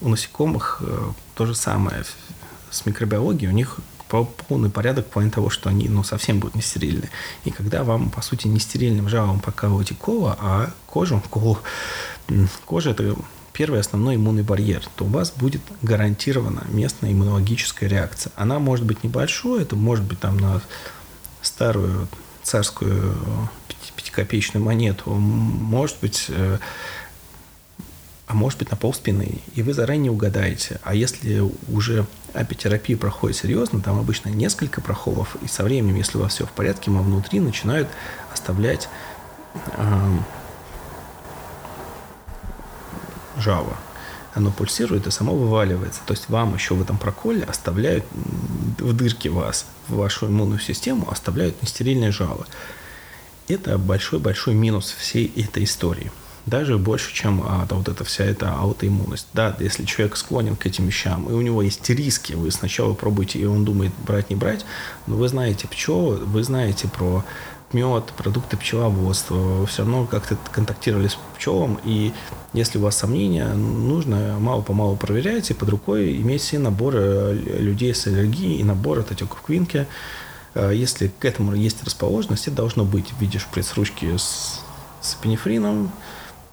у 0.01 0.09
насекомых 0.09 0.79
э, 0.81 1.11
то 1.35 1.47
же 1.47 1.55
самое. 1.55 2.05
С 2.71 2.85
микробиологией 2.85 3.49
у 3.49 3.53
них 3.53 3.79
полный 4.09 4.71
порядок 4.71 5.07
в 5.07 5.11
плане 5.11 5.31
того, 5.31 5.51
что 5.51 5.69
они 5.69 5.89
ну, 5.89 6.03
совсем 6.05 6.39
будут 6.39 6.55
нестерильны. 6.55 7.11
И 7.45 7.51
когда 7.51 7.85
вам, 7.85 8.11
по 8.11 8.23
сути, 8.23 8.47
нестерильным 8.47 9.09
жалом 9.09 9.41
покалываете 9.41 9.95
кола, 9.95 10.37
а 10.41 10.71
кожу, 10.87 11.23
колу, 11.31 11.59
кожа– 12.65 12.91
это 12.93 13.17
первый 13.53 13.81
основной 13.81 14.17
иммунный 14.17 14.43
барьер, 14.43 14.83
то 14.97 15.05
у 15.05 15.09
вас 15.09 15.33
будет 15.33 15.63
гарантирована 15.83 16.65
местная 16.69 17.13
иммунологическая 17.13 17.89
реакция. 17.89 18.33
Она 18.37 18.59
может 18.59 18.85
быть 18.85 19.03
небольшой, 19.03 19.63
это 19.63 19.77
может 19.77 20.05
быть 20.05 20.21
там 20.21 20.37
на 20.37 20.61
старую 21.41 22.09
царскую 22.43 23.17
пятикопеечную 23.97 24.65
монету, 24.65 25.11
может 25.11 25.97
быть 26.01 26.27
э, 26.29 26.59
а 28.27 28.35
может 28.35 28.59
быть 28.59 28.71
на 28.71 28.77
пол 28.77 28.93
спины, 28.93 29.39
и 29.55 29.63
вы 29.63 29.73
заранее 29.73 30.11
угадаете. 30.11 30.81
А 30.83 30.95
если 30.95 31.41
уже 31.69 32.07
апитерапия 32.35 32.97
проходит 32.97 33.37
серьезно, 33.37 33.81
там 33.81 33.99
обычно 33.99 34.31
несколько 34.31 34.81
прохолов, 34.81 35.37
и 35.43 35.49
со 35.49 35.63
временем, 35.63 35.95
если 35.95 36.19
у 36.19 36.23
вас 36.23 36.35
все 36.35 36.45
в 36.45 36.51
порядке, 36.51 36.91
мы 36.91 37.03
внутри 37.03 37.39
начинают 37.39 37.89
оставлять 38.33 38.89
э, 39.55 40.19
жало. 43.39 43.77
Оно 44.35 44.51
пульсирует 44.51 45.07
и 45.07 45.11
само 45.13 45.35
вываливается. 45.35 46.01
То 46.05 46.13
есть 46.13 46.29
вам 46.29 46.55
еще 46.55 46.75
в 46.75 46.83
этом 46.83 46.99
проколе 46.99 47.45
оставляют 47.45 48.05
в 48.79 48.93
дырке 48.93 49.31
вас, 49.31 49.67
в 49.89 49.97
вашу 49.97 50.27
иммунную 50.27 50.59
систему 50.59 51.09
оставляют 51.11 51.63
нестерильное 51.63 52.11
жало. 52.11 52.47
Это 53.49 53.79
большой-большой 53.79 54.55
минус 54.55 54.91
всей 54.99 55.33
этой 55.37 55.63
истории 55.63 56.11
даже 56.47 56.79
больше, 56.79 57.13
чем 57.13 57.43
а, 57.45 57.67
да, 57.69 57.77
вот 57.77 57.89
эта 57.89 58.05
вся 58.05 58.25
эта 58.25 58.53
аутоиммунность. 58.53 59.27
Да, 59.33 59.55
если 59.59 59.85
человек 59.85 60.17
склонен 60.17 60.57
к 60.57 60.65
этим 60.65 60.87
вещам, 60.87 61.29
и 61.29 61.33
у 61.33 61.41
него 61.41 61.61
есть 61.61 61.89
риски, 61.91 62.35
вы 62.35 62.51
сначала 62.51 62.95
пробуете, 62.95 63.41
и 63.41 63.45
он 63.45 63.65
думает 63.65 63.93
брать, 64.07 64.31
не 64.31 64.37
брать, 64.37 64.65
но 65.07 65.17
вы 65.17 65.29
знаете 65.29 65.67
пчелы, 65.67 66.17
вы 66.19 66.45
знаете 66.45 66.89
про 66.89 67.25
мед, 67.73 68.13
продукты 68.17 68.57
пчеловодства, 68.57 69.35
вы 69.35 69.67
все 69.67 69.83
равно 69.83 70.07
как-то 70.07 70.39
контактировали 70.53 71.09
с 71.09 71.19
пчелом, 71.37 71.81
и 71.85 72.13
если 72.53 72.79
у 72.79 72.83
вас 72.83 72.97
сомнения, 72.97 73.53
нужно 73.53 74.37
мало-помалу 74.39 74.97
проверять, 74.97 75.51
и 75.51 75.55
под 75.55 75.71
рукой 75.71 76.17
иметь 76.17 76.43
все 76.43 76.59
наборы 76.59 77.35
людей 77.35 77.93
с 77.93 78.07
аллергией 78.07 78.61
и 78.61 78.65
набор 78.65 79.01
от 79.01 79.11
отеков 79.11 79.43
квинки. 79.43 79.87
А, 80.55 80.71
если 80.71 81.09
к 81.09 81.25
этому 81.25 81.55
есть 81.55 81.83
расположенность, 81.85 82.47
это 82.47 82.57
должно 82.57 82.85
быть 82.85 83.11
в 83.11 83.21
виде 83.21 83.39
шприц-ручки 83.39 84.17
с, 84.17 84.61
с 85.01 85.15
пенифрином, 85.15 85.91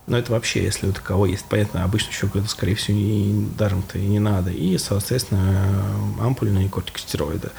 но 0.05 0.17
это 0.17 0.33
вообще, 0.33 0.63
если 0.63 0.87
у 0.87 0.93
кого 0.93 1.25
есть, 1.25 1.45
понятно, 1.45 1.83
обычно 1.83 2.09
еще 2.09 2.27
это, 2.27 2.47
скорее 2.47 2.75
всего, 2.75 2.97
не, 2.97 3.47
даром-то 3.57 3.97
и 3.97 4.05
не 4.05 4.19
надо. 4.19 4.51
И, 4.51 4.77
соответственно, 4.77 5.73
ампульные 6.19 6.67
кортикостероиды. 6.67 7.51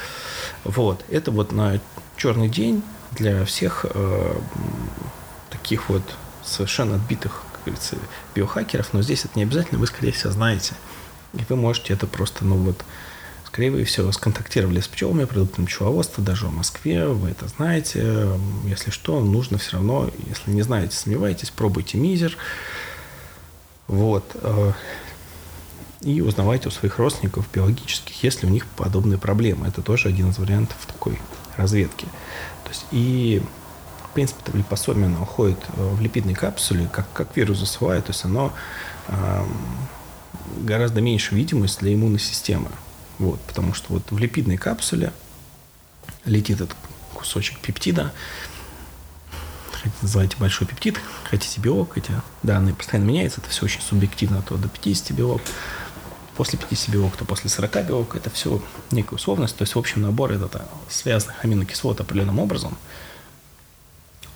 Вот. 0.65 1.05
Это 1.09 1.31
вот 1.31 1.53
на 1.53 1.81
черный 2.17 2.49
день 2.49 2.83
для 3.13 3.47
всех 3.47 3.87
э, 3.89 4.39
таких 5.51 5.89
вот 5.89 6.03
совершенно 6.45 6.97
отбитых, 6.97 7.45
как 7.53 7.65
говорится, 7.65 7.97
биохакеров. 8.35 8.93
Но 8.93 9.01
здесь 9.01 9.25
это 9.25 9.39
не 9.39 9.45
обязательно, 9.45 9.81
вы, 9.81 9.87
скорее 9.87 10.13
всего, 10.13 10.31
знаете. 10.31 10.75
И 11.33 11.41
вы 11.49 11.57
можете 11.57 11.95
это 11.95 12.07
просто, 12.07 12.45
ну 12.45 12.57
вот, 12.57 12.85
скорее 13.55 13.85
всего, 13.85 14.11
сконтактировали 14.11 14.81
с 14.81 14.89
пчелами, 14.89 15.27
продуктами 15.27 15.67
пчеловодства, 15.67 16.25
даже 16.25 16.47
в 16.47 16.53
Москве, 16.53 17.07
вы 17.07 17.31
это 17.31 17.47
знаете. 17.47 18.29
Если 18.65 18.91
что, 18.91 19.21
нужно 19.21 19.59
все 19.59 19.75
равно, 19.75 20.11
если 20.27 20.51
не 20.51 20.63
знаете, 20.63 20.97
сомневаетесь, 20.97 21.51
пробуйте 21.51 21.97
мизер. 21.97 22.37
Вот. 23.87 24.25
Э, 24.43 24.73
и 26.01 26.21
узнавайте 26.21 26.67
у 26.67 26.73
своих 26.73 26.99
родственников 26.99 27.47
биологических, 27.53 28.25
если 28.25 28.47
у 28.47 28.51
них 28.51 28.67
подобные 28.67 29.19
проблемы. 29.19 29.69
Это 29.69 29.83
тоже 29.83 30.09
один 30.09 30.31
из 30.31 30.39
вариантов 30.39 30.79
такой 30.89 31.21
разведки. 31.57 32.07
То 32.65 32.71
есть 32.71 32.87
и 32.91 33.41
в 34.09 34.15
принципе, 34.15 34.41
это 34.45 34.57
липосомия, 34.59 35.07
она 35.07 35.23
уходит 35.23 35.59
в 35.77 36.01
липидной 36.01 36.35
капсуле, 36.35 36.89
как, 36.93 37.07
как 37.13 37.37
вирус 37.37 37.59
засывает, 37.59 38.07
то 38.07 38.11
есть 38.11 38.25
оно 38.25 38.53
э, 39.07 39.45
гораздо 40.59 41.01
меньше 41.01 41.37
видимость 41.37 41.79
для 41.79 41.95
иммунной 41.95 42.19
системы. 42.19 42.69
Вот, 43.19 43.41
потому 43.43 43.75
что 43.75 43.93
вот 43.93 44.11
в 44.11 44.19
липидной 44.19 44.57
капсуле 44.57 45.13
летит 46.25 46.61
этот 46.61 46.77
кусочек 47.15 47.59
пептида, 47.61 48.13
хотите 49.71 49.95
называйте 50.03 50.37
большой 50.39 50.67
пептид, 50.67 50.99
хотите 51.25 51.61
белок, 51.61 51.97
эти 51.97 52.11
данные 52.43 52.75
постоянно 52.75 53.07
меняются, 53.09 53.41
это 53.41 53.51
все 53.51 53.67
очень 53.67 53.81
субъективно, 53.81 54.43
то 54.43 54.57
до 54.57 54.69
50 54.69 55.13
белок, 55.13 55.43
после 56.37 56.59
50 56.59 56.91
белок, 56.91 57.17
то 57.17 57.25
после 57.25 57.51
40 57.51 57.87
белок, 57.87 58.17
это 58.17 58.31
все 58.31 58.63
некая 58.91 59.15
условность, 59.15 59.57
то 59.57 59.63
есть 59.63 59.75
в 59.75 59.79
общем 59.79 60.03
набор 60.03 60.33
это 60.33 60.67
связанных 60.89 61.45
аминокислот 61.45 62.01
определенным 62.01 62.39
образом, 62.41 62.77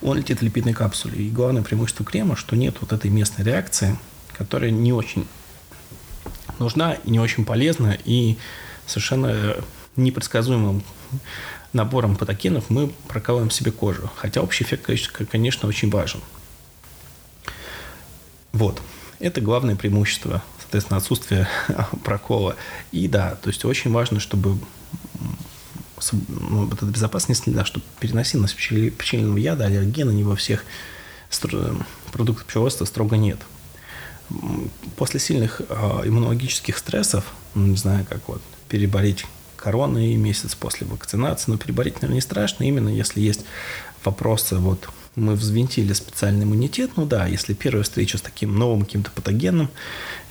он 0.01 0.17
летит 0.17 0.39
в 0.39 0.43
липидной 0.43 0.73
капсуле. 0.73 1.25
И 1.25 1.29
главное 1.29 1.61
преимущество 1.61 2.05
крема, 2.05 2.37
что 2.37 2.55
нет 2.55 2.77
вот 2.79 2.93
этой 2.93 3.11
местной 3.11 3.43
реакции, 3.43 3.99
которая 4.37 4.71
не 4.71 4.93
очень 4.93 5.27
нужна 6.59 6.97
не 7.05 7.19
очень 7.19 7.45
полезна, 7.45 7.97
и 8.05 8.37
совершенно 8.89 9.55
непредсказуемым 9.95 10.83
набором 11.73 12.15
патогенов 12.15 12.69
мы 12.69 12.91
прокалываем 13.07 13.51
себе 13.51 13.71
кожу. 13.71 14.09
Хотя 14.15 14.41
общий 14.41 14.63
эффект, 14.63 14.89
конечно, 15.31 15.67
очень 15.67 15.89
важен. 15.89 16.21
Вот. 18.51 18.81
Это 19.19 19.41
главное 19.41 19.75
преимущество, 19.75 20.41
соответственно, 20.59 20.97
отсутствие 20.97 21.47
прокола. 22.03 22.55
И 22.91 23.07
да, 23.07 23.35
то 23.35 23.49
есть 23.49 23.63
очень 23.65 23.91
важно, 23.91 24.19
чтобы 24.19 24.57
ну, 26.27 26.71
эта 26.71 26.85
безопасность 26.85 27.43
следа, 27.43 27.65
чтобы 27.65 27.85
переносимость 27.99 28.55
пчельного 28.97 29.37
яда, 29.37 29.65
аллергена 29.65 30.11
не 30.11 30.23
во 30.23 30.35
всех 30.35 30.63
продуктах 32.11 32.45
пчеловодства 32.45 32.85
строго 32.85 33.17
нет. 33.17 33.39
После 34.95 35.19
сильных 35.19 35.61
э, 35.67 35.73
иммунологических 36.05 36.77
стрессов, 36.77 37.25
ну, 37.55 37.65
не 37.65 37.77
знаю, 37.77 38.05
как 38.07 38.27
вот 38.27 38.41
переболеть 38.69 39.25
короной 39.57 40.15
месяц 40.15 40.55
после 40.55 40.87
вакцинации. 40.87 41.51
Но 41.51 41.57
переболеть, 41.57 41.95
наверное, 41.95 42.15
не 42.15 42.21
страшно, 42.21 42.63
именно 42.63 42.89
если 42.89 43.19
есть 43.19 43.45
вопросы, 44.03 44.55
вот 44.55 44.89
мы 45.15 45.35
взвинтили 45.35 45.91
специальный 45.93 46.45
иммунитет, 46.45 46.91
ну 46.95 47.05
да, 47.05 47.27
если 47.27 47.53
первая 47.53 47.83
встреча 47.83 48.17
с 48.17 48.21
таким 48.21 48.57
новым 48.57 48.85
каким-то 48.85 49.11
патогеном, 49.11 49.69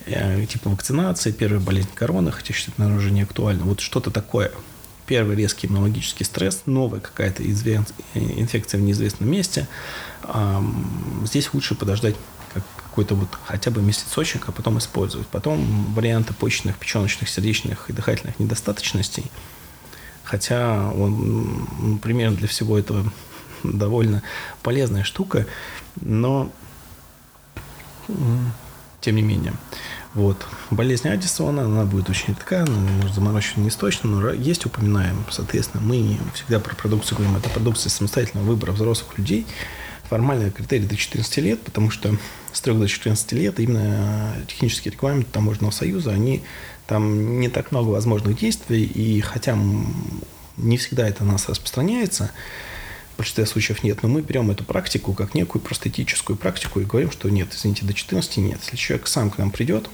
э, 0.06 0.46
типа 0.46 0.70
вакцинации, 0.70 1.32
первая 1.32 1.60
болезнь 1.60 1.90
короны, 1.94 2.32
хотя 2.32 2.54
сейчас 2.54 2.78
наверное, 2.78 2.98
уже 2.98 3.10
не 3.10 3.22
актуально, 3.22 3.64
вот 3.64 3.80
что-то 3.80 4.10
такое, 4.10 4.50
первый 5.06 5.36
резкий 5.36 5.66
иммунологический 5.66 6.24
стресс, 6.24 6.62
новая 6.66 7.00
какая-то 7.00 7.42
инфекция 7.42 8.80
в 8.80 8.82
неизвестном 8.82 9.30
месте, 9.30 9.68
э, 10.22 10.60
здесь 11.24 11.52
лучше 11.52 11.74
подождать 11.74 12.16
как 12.54 12.64
какой-то 12.98 13.14
вот 13.14 13.28
хотя 13.46 13.70
бы 13.70 13.80
месяцочек, 13.80 14.48
а 14.48 14.52
потом 14.52 14.78
использовать. 14.78 15.28
Потом 15.28 15.94
варианты 15.94 16.34
почечных, 16.34 16.76
печеночных, 16.76 17.28
сердечных 17.28 17.88
и 17.88 17.92
дыхательных 17.92 18.40
недостаточностей. 18.40 19.30
Хотя 20.24 20.90
он 20.90 21.68
ну, 21.78 21.98
примерно 21.98 22.36
для 22.36 22.48
всего 22.48 22.76
этого 22.76 23.12
довольно 23.62 24.24
полезная 24.64 25.04
штука, 25.04 25.46
но 26.00 26.50
тем 29.00 29.14
не 29.14 29.22
менее. 29.22 29.54
Вот. 30.14 30.44
Болезнь 30.70 31.08
Аддисона, 31.08 31.66
она 31.66 31.84
будет 31.84 32.10
очень 32.10 32.30
редка, 32.30 32.62
она 32.62 32.72
может 32.72 33.14
заморочена 33.14 33.62
не 33.62 33.70
точно, 33.70 34.10
но 34.10 34.30
есть 34.30 34.66
упоминаем. 34.66 35.24
Соответственно, 35.30 35.84
мы 35.84 36.18
всегда 36.34 36.58
про 36.58 36.74
продукцию 36.74 37.18
говорим, 37.18 37.36
это 37.36 37.48
продукция 37.48 37.90
самостоятельного 37.90 38.44
выбора 38.44 38.72
взрослых 38.72 39.16
людей, 39.18 39.46
формальный 40.08 40.50
критерий 40.50 40.86
до 40.86 40.96
14 40.96 41.36
лет, 41.38 41.60
потому 41.62 41.90
что 41.90 42.16
с 42.52 42.60
3 42.60 42.74
до 42.74 42.88
14 42.88 43.32
лет 43.32 43.60
именно 43.60 44.34
технические 44.46 44.92
регламенты 44.92 45.30
таможенного 45.30 45.70
союза, 45.70 46.12
они 46.12 46.42
там 46.86 47.40
не 47.40 47.48
так 47.48 47.70
много 47.70 47.88
возможных 47.88 48.38
действий, 48.38 48.84
и 48.84 49.20
хотя 49.20 49.56
Не 50.56 50.76
всегда 50.76 51.08
это 51.08 51.22
на 51.24 51.32
нас 51.32 51.48
распространяется, 51.48 52.32
в 53.14 53.18
большинстве 53.18 53.46
случаев 53.46 53.84
нет, 53.84 54.02
но 54.02 54.08
мы 54.08 54.22
берем 54.22 54.50
эту 54.50 54.64
практику 54.64 55.12
как 55.12 55.34
некую 55.34 55.62
простетическую 55.62 56.36
практику 56.36 56.80
и 56.80 56.84
говорим, 56.84 57.10
что 57.10 57.28
нет, 57.30 57.48
извините, 57.52 57.84
до 57.84 57.92
14 57.92 58.36
нет. 58.38 58.60
Если 58.62 58.76
человек 58.76 59.06
сам 59.06 59.30
к 59.30 59.38
нам 59.38 59.50
придет, 59.50 59.88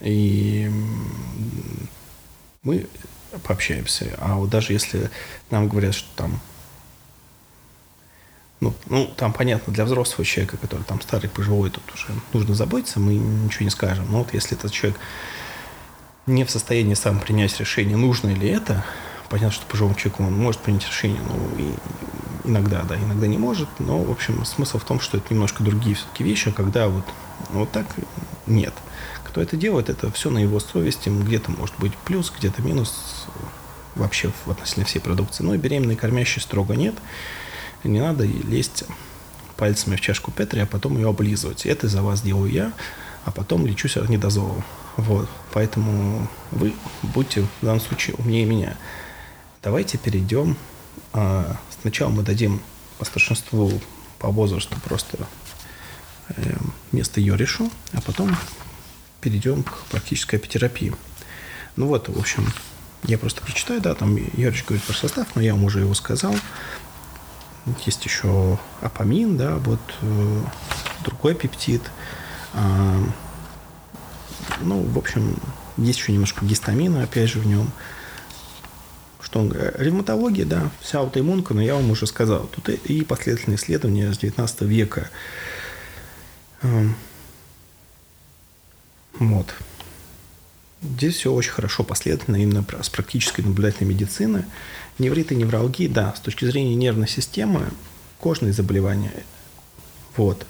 и 0.00 0.70
мы 2.62 2.86
пообщаемся. 3.44 4.14
А 4.18 4.36
вот 4.36 4.50
даже 4.50 4.72
если 4.72 5.10
нам 5.50 5.68
говорят, 5.68 5.94
что 5.94 6.08
там 6.16 6.40
ну, 8.60 8.74
ну, 8.88 9.08
там 9.16 9.32
понятно, 9.32 9.72
для 9.72 9.84
взрослого 9.84 10.24
человека, 10.24 10.56
который 10.56 10.82
там 10.82 11.00
старый, 11.00 11.30
пожилой, 11.30 11.70
тут 11.70 11.84
уже 11.94 12.06
нужно 12.32 12.54
заботиться, 12.54 12.98
мы 12.98 13.14
ничего 13.14 13.64
не 13.64 13.70
скажем. 13.70 14.06
Но 14.10 14.18
вот 14.18 14.34
если 14.34 14.56
этот 14.56 14.72
человек 14.72 14.98
не 16.26 16.44
в 16.44 16.50
состоянии 16.50 16.94
сам 16.94 17.20
принять 17.20 17.58
решение, 17.60 17.96
нужно 17.96 18.30
ли 18.30 18.48
это, 18.48 18.84
понятно, 19.30 19.52
что 19.52 19.66
пожилому 19.66 19.94
человеку 19.94 20.24
он 20.24 20.34
может 20.34 20.60
принять 20.60 20.86
решение, 20.86 21.20
ну, 21.28 21.58
и 21.58 22.48
иногда, 22.48 22.82
да, 22.82 22.96
иногда 22.96 23.28
не 23.28 23.38
может, 23.38 23.68
но, 23.78 24.02
в 24.02 24.10
общем, 24.10 24.44
смысл 24.44 24.78
в 24.78 24.84
том, 24.84 24.98
что 24.98 25.18
это 25.18 25.32
немножко 25.32 25.62
другие 25.62 25.94
все-таки 25.94 26.24
вещи, 26.24 26.48
а 26.48 26.52
когда 26.52 26.88
вот, 26.88 27.04
вот 27.50 27.70
так 27.70 27.86
нет. 28.46 28.74
Кто 29.22 29.40
это 29.40 29.56
делает, 29.56 29.88
это 29.88 30.10
все 30.10 30.30
на 30.30 30.38
его 30.38 30.58
совести, 30.58 31.10
где-то 31.10 31.52
может 31.52 31.76
быть 31.78 31.94
плюс, 31.96 32.32
где-то 32.36 32.60
минус, 32.62 33.26
вообще 33.94 34.32
в 34.44 34.50
относительно 34.50 34.86
всей 34.86 35.00
продукции. 35.00 35.44
Ну 35.44 35.54
и 35.54 35.58
беременные 35.58 35.96
кормящие 35.96 36.42
строго 36.42 36.74
нет– 36.74 36.96
не 37.84 38.00
надо 38.00 38.24
лезть 38.24 38.84
пальцами 39.56 39.96
в 39.96 40.00
чашку 40.00 40.30
Петри, 40.30 40.60
а 40.60 40.66
потом 40.66 40.96
ее 40.96 41.08
облизывать. 41.08 41.66
Это 41.66 41.88
за 41.88 42.02
вас 42.02 42.22
делаю 42.22 42.50
я, 42.50 42.72
а 43.24 43.30
потом 43.30 43.66
лечусь 43.66 43.96
от 43.96 44.08
недозора. 44.08 44.64
Вот. 44.96 45.28
Поэтому 45.52 46.28
вы 46.50 46.74
будьте 47.02 47.42
в 47.42 47.64
данном 47.64 47.80
случае 47.80 48.16
умнее 48.16 48.44
меня. 48.44 48.76
Давайте 49.62 49.98
перейдем. 49.98 50.56
А, 51.12 51.56
сначала 51.80 52.10
мы 52.10 52.22
дадим 52.22 52.60
по 52.98 53.04
старшинству 53.04 53.70
по 54.18 54.28
возрасту 54.28 54.76
просто 54.80 55.18
э, 56.30 56.56
место 56.92 57.20
Йоришу, 57.20 57.70
а 57.92 58.00
потом 58.00 58.36
перейдем 59.20 59.62
к 59.62 59.76
практической 59.90 60.36
апитерапии. 60.36 60.92
Ну 61.76 61.86
вот, 61.86 62.08
в 62.08 62.18
общем, 62.18 62.52
я 63.04 63.18
просто 63.18 63.42
прочитаю, 63.42 63.80
да, 63.80 63.94
там 63.94 64.16
Йорич 64.16 64.64
говорит 64.64 64.84
про 64.84 64.94
состав, 64.94 65.28
но 65.34 65.42
я 65.42 65.54
вам 65.54 65.64
уже 65.64 65.80
его 65.80 65.94
сказал. 65.94 66.34
Есть 67.84 68.04
еще 68.04 68.58
апамин, 68.80 69.36
да, 69.36 69.56
вот 69.56 69.80
э, 70.02 70.42
другой 71.04 71.34
пептид. 71.34 71.82
Э, 72.54 73.00
ну, 74.60 74.82
в 74.82 74.98
общем, 74.98 75.36
есть 75.76 75.98
еще 75.98 76.12
немножко 76.12 76.44
гистамина, 76.44 77.02
опять 77.02 77.30
же, 77.30 77.40
в 77.40 77.46
нем. 77.46 77.70
Что 79.20 79.40
он 79.40 79.52
Ревматология, 79.52 80.44
да, 80.44 80.70
вся 80.80 81.00
аутоиммунка, 81.00 81.54
но 81.54 81.60
я 81.60 81.74
вам 81.74 81.90
уже 81.90 82.06
сказал. 82.06 82.46
Тут 82.46 82.68
и 82.68 83.02
последовательные 83.02 83.56
исследования 83.56 84.12
с 84.12 84.18
19 84.18 84.62
века. 84.62 85.10
Э, 86.62 86.86
вот. 89.18 89.54
Здесь 90.82 91.16
все 91.16 91.32
очень 91.32 91.50
хорошо 91.50 91.82
последовательно 91.82 92.36
именно 92.36 92.64
с 92.80 92.88
практической 92.88 93.40
наблюдательной 93.40 93.92
медицины. 93.92 94.44
Невриты, 94.98 95.34
невралгии, 95.34 95.88
да, 95.88 96.14
с 96.16 96.20
точки 96.20 96.44
зрения 96.44 96.74
нервной 96.74 97.08
системы, 97.08 97.70
кожные 98.18 98.52
заболевания. 98.52 99.12
Вот. 100.16 100.46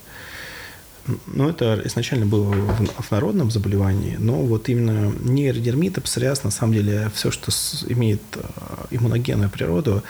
Но 1.26 1.48
это 1.48 1.80
изначально 1.86 2.26
было 2.26 2.52
в 2.52 3.10
народном 3.10 3.50
заболевании, 3.50 4.16
но 4.18 4.42
вот 4.42 4.68
именно 4.68 5.10
нейродермит, 5.20 6.02
псориаз, 6.02 6.44
на 6.44 6.50
самом 6.50 6.74
деле, 6.74 7.10
все, 7.14 7.30
что 7.30 7.50
имеет 7.86 8.20
э, 8.34 8.42
иммуногенную 8.90 9.48
природу, 9.48 10.02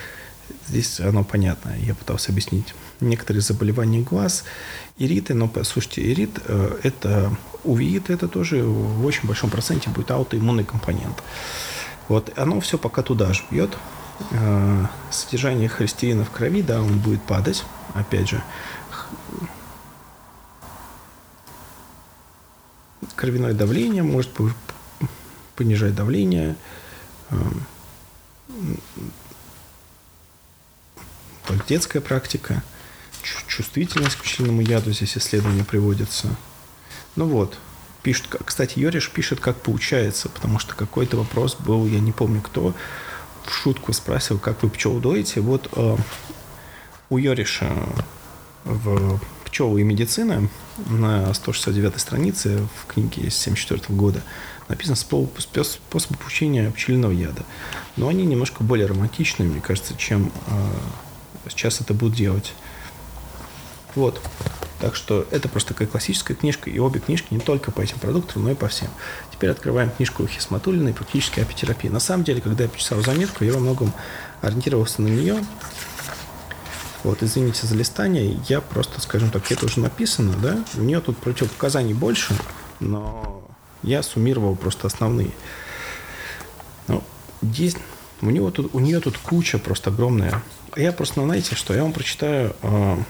здесь 0.68 1.00
оно 1.00 1.24
понятно. 1.24 1.72
Я 1.78 1.94
пытался 1.94 2.32
объяснить 2.32 2.74
некоторые 3.00 3.42
заболевания 3.42 4.00
глаз, 4.00 4.44
ириты, 4.98 5.34
но, 5.34 5.50
слушайте, 5.64 6.02
ирит 6.10 6.38
э,– 6.44 6.78
это 6.82 7.36
увеит, 7.64 8.10
это 8.10 8.28
тоже 8.28 8.62
в 8.62 9.04
очень 9.04 9.26
большом 9.26 9.50
проценте 9.50 9.90
будет 9.90 10.10
аутоиммунный 10.10 10.64
компонент. 10.64 11.22
Вот 12.08 12.32
оно 12.38 12.60
все 12.60 12.78
пока 12.78 13.02
туда 13.02 13.32
же 13.32 13.42
бьет. 13.50 13.76
Э, 14.30 14.86
содержание 15.10 15.68
холестерина 15.68 16.24
в 16.24 16.30
крови, 16.30 16.62
да, 16.62 16.80
он 16.82 16.98
будет 16.98 17.22
падать, 17.22 17.64
опять 17.94 18.28
же. 18.28 18.42
Кровяное 23.14 23.52
давление 23.52 24.02
может 24.02 24.30
понижать 25.56 25.94
давление. 25.94 26.56
Детская 31.68 32.00
практика. 32.00 32.62
Чувствительность 33.46 34.16
к 34.16 34.22
пчелиному 34.22 34.60
яду 34.60 34.92
здесь 34.92 35.16
исследования 35.16 35.64
приводятся. 35.64 36.28
Ну 37.16 37.26
вот, 37.26 37.58
пишет, 38.02 38.26
кстати, 38.44 38.78
Йориш 38.78 39.10
пишет, 39.10 39.40
как 39.40 39.60
получается, 39.60 40.28
потому 40.28 40.58
что 40.58 40.74
какой-то 40.74 41.16
вопрос 41.16 41.56
был, 41.56 41.86
я 41.86 42.00
не 42.00 42.12
помню 42.12 42.40
кто, 42.40 42.74
в 43.44 43.52
шутку 43.52 43.92
спросил, 43.92 44.38
как 44.38 44.62
вы 44.62 44.70
пчел 44.70 44.98
доите. 45.00 45.40
Вот 45.40 45.68
э, 45.74 45.96
у 47.10 47.18
Йориша 47.18 47.72
в 48.64 49.20
«Пчелы 49.44 49.80
и 49.80 49.84
медицина» 49.84 50.48
на 50.86 51.32
169 51.32 51.98
странице 51.98 52.68
в 52.76 52.86
книге 52.86 53.30
с 53.30 53.40
1974 53.40 53.98
года 53.98 54.22
написано 54.68 54.96
способ, 54.96 56.18
получения 56.18 56.70
пчелиного 56.70 57.12
яда. 57.12 57.42
Но 57.96 58.08
они 58.08 58.26
немножко 58.26 58.62
более 58.62 58.86
романтичны, 58.86 59.46
мне 59.46 59.60
кажется, 59.60 59.96
чем 59.96 60.30
э, 60.46 60.70
сейчас 61.48 61.80
это 61.80 61.94
будут 61.94 62.16
делать. 62.16 62.52
Вот. 63.94 64.20
Так 64.80 64.94
что 64.94 65.26
это 65.32 65.48
просто 65.48 65.74
такая 65.74 65.88
классическая 65.88 66.34
книжка, 66.34 66.70
и 66.70 66.78
обе 66.78 67.00
книжки 67.00 67.26
не 67.30 67.40
только 67.40 67.72
по 67.72 67.80
этим 67.80 67.98
продуктам, 67.98 68.44
но 68.44 68.52
и 68.52 68.54
по 68.54 68.68
всем. 68.68 68.88
Теперь 69.32 69.50
открываем 69.50 69.90
книжку 69.90 70.26
Хисматулиной 70.26 70.94
«Практическая 70.94 71.42
апитерапия». 71.42 71.90
На 71.90 71.98
самом 71.98 72.22
деле, 72.22 72.40
когда 72.40 72.64
я 72.64 72.70
писал 72.70 73.00
заметку, 73.02 73.44
я 73.44 73.52
во 73.52 73.58
многом 73.58 73.92
ориентировался 74.40 75.02
на 75.02 75.08
нее. 75.08 75.44
Вот, 77.02 77.22
извините 77.22 77.66
за 77.66 77.74
листание, 77.74 78.38
я 78.48 78.60
просто, 78.60 79.00
скажем 79.00 79.30
так, 79.30 79.50
это 79.50 79.66
уже 79.66 79.80
написано, 79.80 80.34
да, 80.40 80.58
у 80.76 80.82
нее 80.82 81.00
тут 81.00 81.16
противопоказаний 81.18 81.94
больше, 81.94 82.36
но 82.80 83.42
я 83.82 84.02
суммировал 84.02 84.56
просто 84.56 84.86
основные. 84.88 85.30
Ну, 86.88 87.02
здесь 87.42 87.76
у, 88.20 88.30
него 88.30 88.50
тут, 88.50 88.74
у 88.74 88.80
нее 88.80 89.00
тут 89.00 89.18
куча 89.18 89.58
просто 89.58 89.90
огромная. 89.90 90.42
Я 90.76 90.92
просто, 90.92 91.22
знаете, 91.22 91.54
что 91.54 91.74
я 91.74 91.82
вам 91.82 91.92
прочитаю 91.92 92.54
а, 92.62 93.02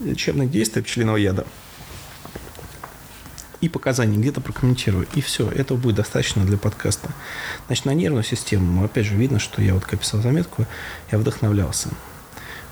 лечебных 0.00 0.50
действий 0.50 0.82
пчелиного 0.82 1.16
яда 1.16 1.46
и 3.60 3.68
показаний 3.68 4.18
где-то 4.18 4.40
прокомментирую. 4.40 5.06
И 5.14 5.20
все, 5.20 5.48
этого 5.48 5.78
будет 5.78 5.96
достаточно 5.96 6.44
для 6.44 6.58
подкаста. 6.58 7.10
Значит, 7.66 7.84
на 7.86 7.94
нервную 7.94 8.24
систему, 8.24 8.84
опять 8.84 9.06
же, 9.06 9.14
видно, 9.14 9.38
что 9.38 9.62
я 9.62 9.74
вот, 9.74 9.84
когда 9.84 9.98
писал 9.98 10.20
заметку, 10.20 10.66
я 11.10 11.18
вдохновлялся, 11.18 11.88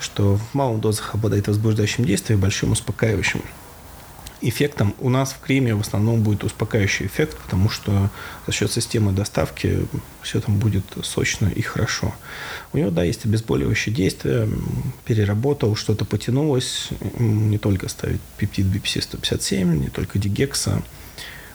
что 0.01 0.37
в 0.37 0.55
малых 0.55 0.81
дозах 0.81 1.15
обладает 1.15 1.47
возбуждающим 1.47 2.05
действием 2.05 2.41
и 2.41 2.43
большим 2.43 2.73
успокаивающим 2.73 3.43
эффектом 4.43 4.95
у 5.01 5.09
нас 5.09 5.33
в 5.33 5.41
креме 5.41 5.75
в 5.75 5.81
основном 5.81 6.23
будет 6.23 6.45
успокаивающий 6.45 7.07
эффект, 7.07 7.37
потому 7.37 7.69
что 7.69 8.11
за 8.47 8.53
счет 8.53 8.73
системы 8.73 9.13
доставки 9.13 9.87
все 10.23 10.41
там 10.41 10.59
будет 10.59 10.85
сочно 11.03 11.47
и 11.47 11.63
хорошо. 11.63 12.15
У 12.73 12.79
него, 12.79 12.91
да, 12.91 13.03
есть 13.03 13.25
обезболивающее 13.25 13.95
действие, 13.95 14.49
переработал, 15.05 15.77
что-то 15.77 16.05
потянулось, 16.05 16.89
не 17.19 17.59
только 17.59 17.89
ставить 17.89 18.21
пептид 18.39 18.67
BPC-157, 18.67 19.65
не 19.65 19.89
только 19.89 20.19
дигекса, 20.19 20.83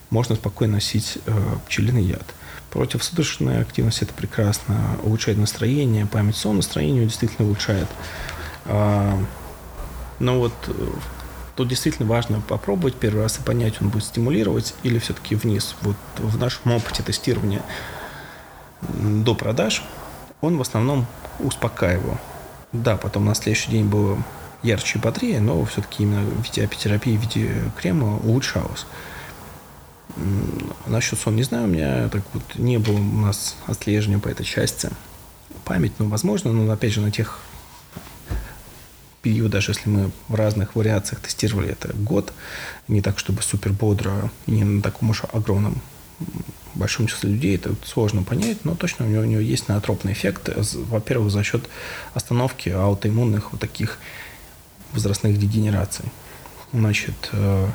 можно 0.09 0.35
спокойно 0.35 0.75
носить 0.75 1.17
э, 1.25 1.55
пчелиный 1.67 2.03
яд. 2.03 2.25
Противосудорожная 2.69 3.61
активность– 3.61 4.01
это 4.01 4.13
прекрасно, 4.13 4.99
улучшает 5.03 5.37
настроение, 5.37 6.05
память 6.05 6.35
сон, 6.35 6.57
настроение 6.57 7.05
действительно 7.05 7.47
улучшает. 7.47 7.87
А, 8.65 9.17
но 10.19 10.39
вот 10.39 10.53
э, 10.67 10.73
Тут 11.55 11.69
действительно 11.69 12.07
важно 12.07 12.41
попробовать 12.41 12.95
первый 12.95 13.23
раз 13.23 13.39
и 13.39 13.41
понять, 13.41 13.81
он 13.81 13.89
будет 13.89 14.03
стимулировать 14.03 14.75
или 14.83 14.99
все-таки 14.99 15.35
вниз. 15.35 15.75
Вот 15.81 15.95
в 16.17 16.37
нашем 16.37 16.73
опыте 16.73 17.01
тестирования 17.01 17.61
до 18.81 19.35
продаж 19.35 19.83
он 20.41 20.57
в 20.57 20.61
основном 20.61 21.05
успокаивал. 21.39 22.17
Да, 22.73 22.97
потом 22.97 23.25
на 23.25 23.35
следующий 23.35 23.71
день 23.71 23.85
было 23.85 24.21
ярче 24.63 24.99
и 24.99 25.01
бодрее, 25.01 25.39
но 25.39 25.63
все-таки 25.65 26.03
именно 26.03 26.23
в 26.23 26.43
виде 26.43 26.63
апитерапии, 26.63 27.15
в 27.15 27.21
виде 27.21 27.53
крема 27.79 28.17
улучшалось. 28.17 28.85
Насчет 30.87 31.19
сон 31.19 31.37
не 31.37 31.43
знаю, 31.43 31.65
у 31.65 31.67
меня 31.67 32.09
так 32.09 32.21
вот 32.33 32.43
не 32.55 32.77
было 32.77 32.97
у 32.97 33.17
нас 33.17 33.55
отслеживания 33.65 34.19
по 34.19 34.27
этой 34.27 34.45
части. 34.45 34.89
Память, 35.63 35.93
ну, 35.99 36.09
возможно, 36.09 36.51
но 36.51 36.71
опять 36.71 36.93
же 36.93 37.01
на 37.01 37.11
тех 37.11 37.39
период, 39.25 39.49
даже 39.49 39.71
если 39.71 39.89
мы 39.89 40.11
в 40.27 40.35
разных 40.35 40.75
вариациях 40.75 41.19
тестировали 41.19 41.71
это 41.71 41.91
год, 41.93 42.31
не 42.87 43.01
так, 43.01 43.17
чтобы 43.17 43.41
супер 43.41 43.73
бодро 43.73 44.29
не 44.45 44.63
на 44.63 44.83
таком 44.83 45.09
уж 45.09 45.23
огромном 45.33 45.81
большому 46.75 47.07
числу 47.07 47.31
людей 47.31 47.55
это 47.55 47.73
сложно 47.83 48.21
понять, 48.21 48.65
но 48.65 48.75
точно 48.75 49.07
у 49.07 49.09
него, 49.09 49.23
у 49.23 49.25
него 49.25 49.41
есть 49.41 49.67
ноотропный 49.67 50.13
эффект. 50.13 50.49
Во-первых, 50.91 51.31
за 51.31 51.43
счет 51.43 51.67
остановки 52.13 52.69
аутоиммунных 52.69 53.51
вот 53.51 53.61
таких 53.61 53.97
возрастных 54.93 55.39
дегенераций. 55.39 56.05
Значит, 56.71 57.29
э, 57.31 57.67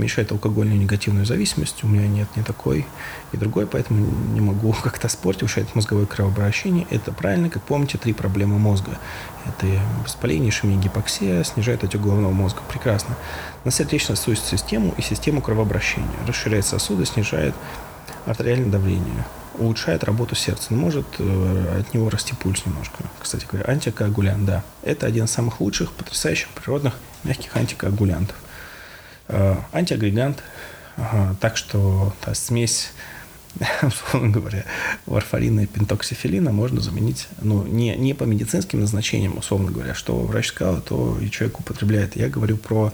уменьшает 0.00 0.32
алкогольную 0.32 0.78
негативную 0.78 1.26
зависимость. 1.26 1.84
У 1.84 1.86
меня 1.86 2.08
нет 2.08 2.26
ни 2.34 2.42
такой, 2.42 2.86
и 3.32 3.36
другой, 3.36 3.66
поэтому 3.66 4.06
не 4.32 4.40
могу 4.40 4.72
как-то 4.82 5.08
спорить. 5.08 5.42
Улучшает 5.42 5.74
мозговое 5.74 6.06
кровообращение. 6.06 6.86
Это 6.90 7.12
правильно, 7.12 7.50
как 7.50 7.62
помните, 7.62 7.98
три 7.98 8.12
проблемы 8.12 8.58
мозга. 8.58 8.98
Это 9.46 9.66
воспаление, 10.02 10.48
ишемия, 10.48 10.78
гипоксия, 10.78 11.44
снижает 11.44 11.84
отек 11.84 12.00
головного 12.00 12.32
мозга. 12.32 12.60
Прекрасно. 12.68 13.16
На 13.64 13.70
сердечно-сосудистую 13.70 14.58
систему 14.58 14.94
и 14.96 15.02
систему 15.02 15.42
кровообращения. 15.42 16.08
Расширяет 16.26 16.64
сосуды, 16.64 17.04
снижает 17.04 17.54
артериальное 18.26 18.70
давление 18.70 19.24
улучшает 19.58 20.04
работу 20.04 20.34
сердца, 20.34 20.68
но 20.70 20.78
может 20.78 21.06
э, 21.18 21.80
от 21.80 21.92
него 21.92 22.08
расти 22.08 22.34
пульс 22.34 22.64
немножко. 22.64 23.04
Кстати 23.18 23.46
говоря, 23.50 23.68
антикоагулянт, 23.68 24.46
да. 24.46 24.62
Это 24.82 25.06
один 25.06 25.26
из 25.26 25.32
самых 25.32 25.60
лучших, 25.60 25.92
потрясающих 25.92 26.48
природных 26.48 26.94
мягких 27.24 27.54
антикоагулянтов. 27.54 28.36
Э, 29.32 29.56
антиагрегант, 29.72 30.42
так 31.40 31.56
что 31.56 32.12
та 32.20 32.34
смесь 32.34 32.90
условно 33.82 34.30
говоря, 34.30 34.64
варфарина 35.06 35.60
и 35.60 35.66
пентоксифилина 35.66 36.52
можно 36.52 36.80
заменить, 36.80 37.28
ну, 37.40 37.64
не, 37.66 37.96
не 37.96 38.14
по 38.14 38.24
медицинским 38.24 38.80
назначениям, 38.80 39.38
условно 39.38 39.70
говоря, 39.70 39.94
что 39.94 40.16
врач 40.18 40.48
сказал, 40.48 40.80
то 40.80 41.18
и 41.20 41.30
человек 41.30 41.60
употребляет. 41.60 42.16
Я 42.16 42.28
говорю 42.28 42.56
про 42.56 42.92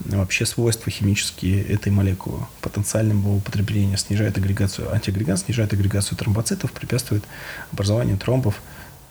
вообще 0.00 0.44
свойства 0.44 0.90
химические 0.90 1.62
этой 1.62 1.92
молекулы. 1.92 2.46
Потенциального 2.60 3.36
употребления 3.36 3.96
снижает 3.96 4.36
агрегацию, 4.36 4.92
антиагрегант 4.92 5.40
снижает 5.40 5.72
агрегацию 5.72 6.18
тромбоцитов, 6.18 6.72
препятствует 6.72 7.24
образованию 7.72 8.18
тромбов 8.18 8.60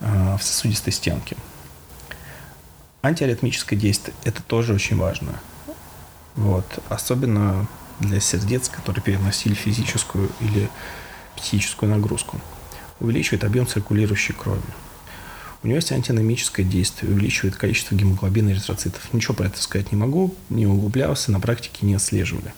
э, 0.01 0.37
в 0.39 0.43
сосудистой 0.43 0.93
стенке. 0.93 1.37
Антиаритмическое 3.01 3.77
действие– 3.77 4.15
это 4.23 4.41
тоже 4.43 4.73
очень 4.73 4.97
важно. 4.97 5.39
Вот. 6.35 6.65
Особенно 6.89 7.67
для 7.99 8.19
сердец, 8.19 8.69
которые 8.69 9.03
переносили 9.03 9.53
физическую 9.53 10.29
или 10.41 10.69
психическую 11.35 11.91
нагрузку. 11.91 12.39
Увеличивает 12.99 13.43
объем 13.43 13.67
циркулирующей 13.67 14.33
крови. 14.33 14.61
У 15.63 15.67
него 15.67 15.77
есть 15.77 15.91
антианемическое 15.91 16.65
действие, 16.65 17.11
увеличивает 17.11 17.55
количество 17.55 17.95
гемоглобина 17.95 18.49
и 18.49 18.53
эритроцитов. 18.53 19.13
Ничего 19.13 19.33
про 19.33 19.47
это 19.47 19.61
сказать 19.61 19.91
не 19.91 19.97
могу, 19.97 20.35
не 20.49 20.67
углублялся, 20.67 21.31
на 21.31 21.39
практике 21.39 21.85
не 21.85 21.95
отслеживали. 21.95 22.53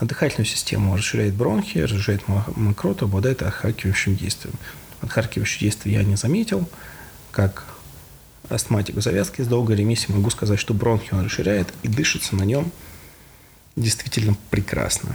На 0.00 0.06
дыхательную 0.06 0.46
систему 0.46 0.94
расширяет 0.96 1.34
бронхи, 1.34 1.78
разжижает 1.78 2.22
мокроту, 2.28 3.06
обладает 3.06 3.42
отхаркивающим 3.42 4.16
действием. 4.16 4.54
Отхаркивающее 5.00 5.70
действие 5.70 5.94
я 5.96 6.02
не 6.02 6.16
заметил. 6.16 6.68
Как 7.30 7.64
астматик 8.48 8.96
в 8.96 9.00
завязке 9.00 9.44
с 9.44 9.46
долгой 9.46 9.76
ремиссией 9.76 10.14
могу 10.14 10.30
сказать, 10.30 10.58
что 10.58 10.74
бронхи 10.74 11.14
он 11.14 11.24
расширяет 11.24 11.68
и 11.82 11.88
дышится 11.88 12.34
на 12.34 12.42
нем– 12.42 12.72
действительно 13.76 14.36
прекрасно. 14.50 15.14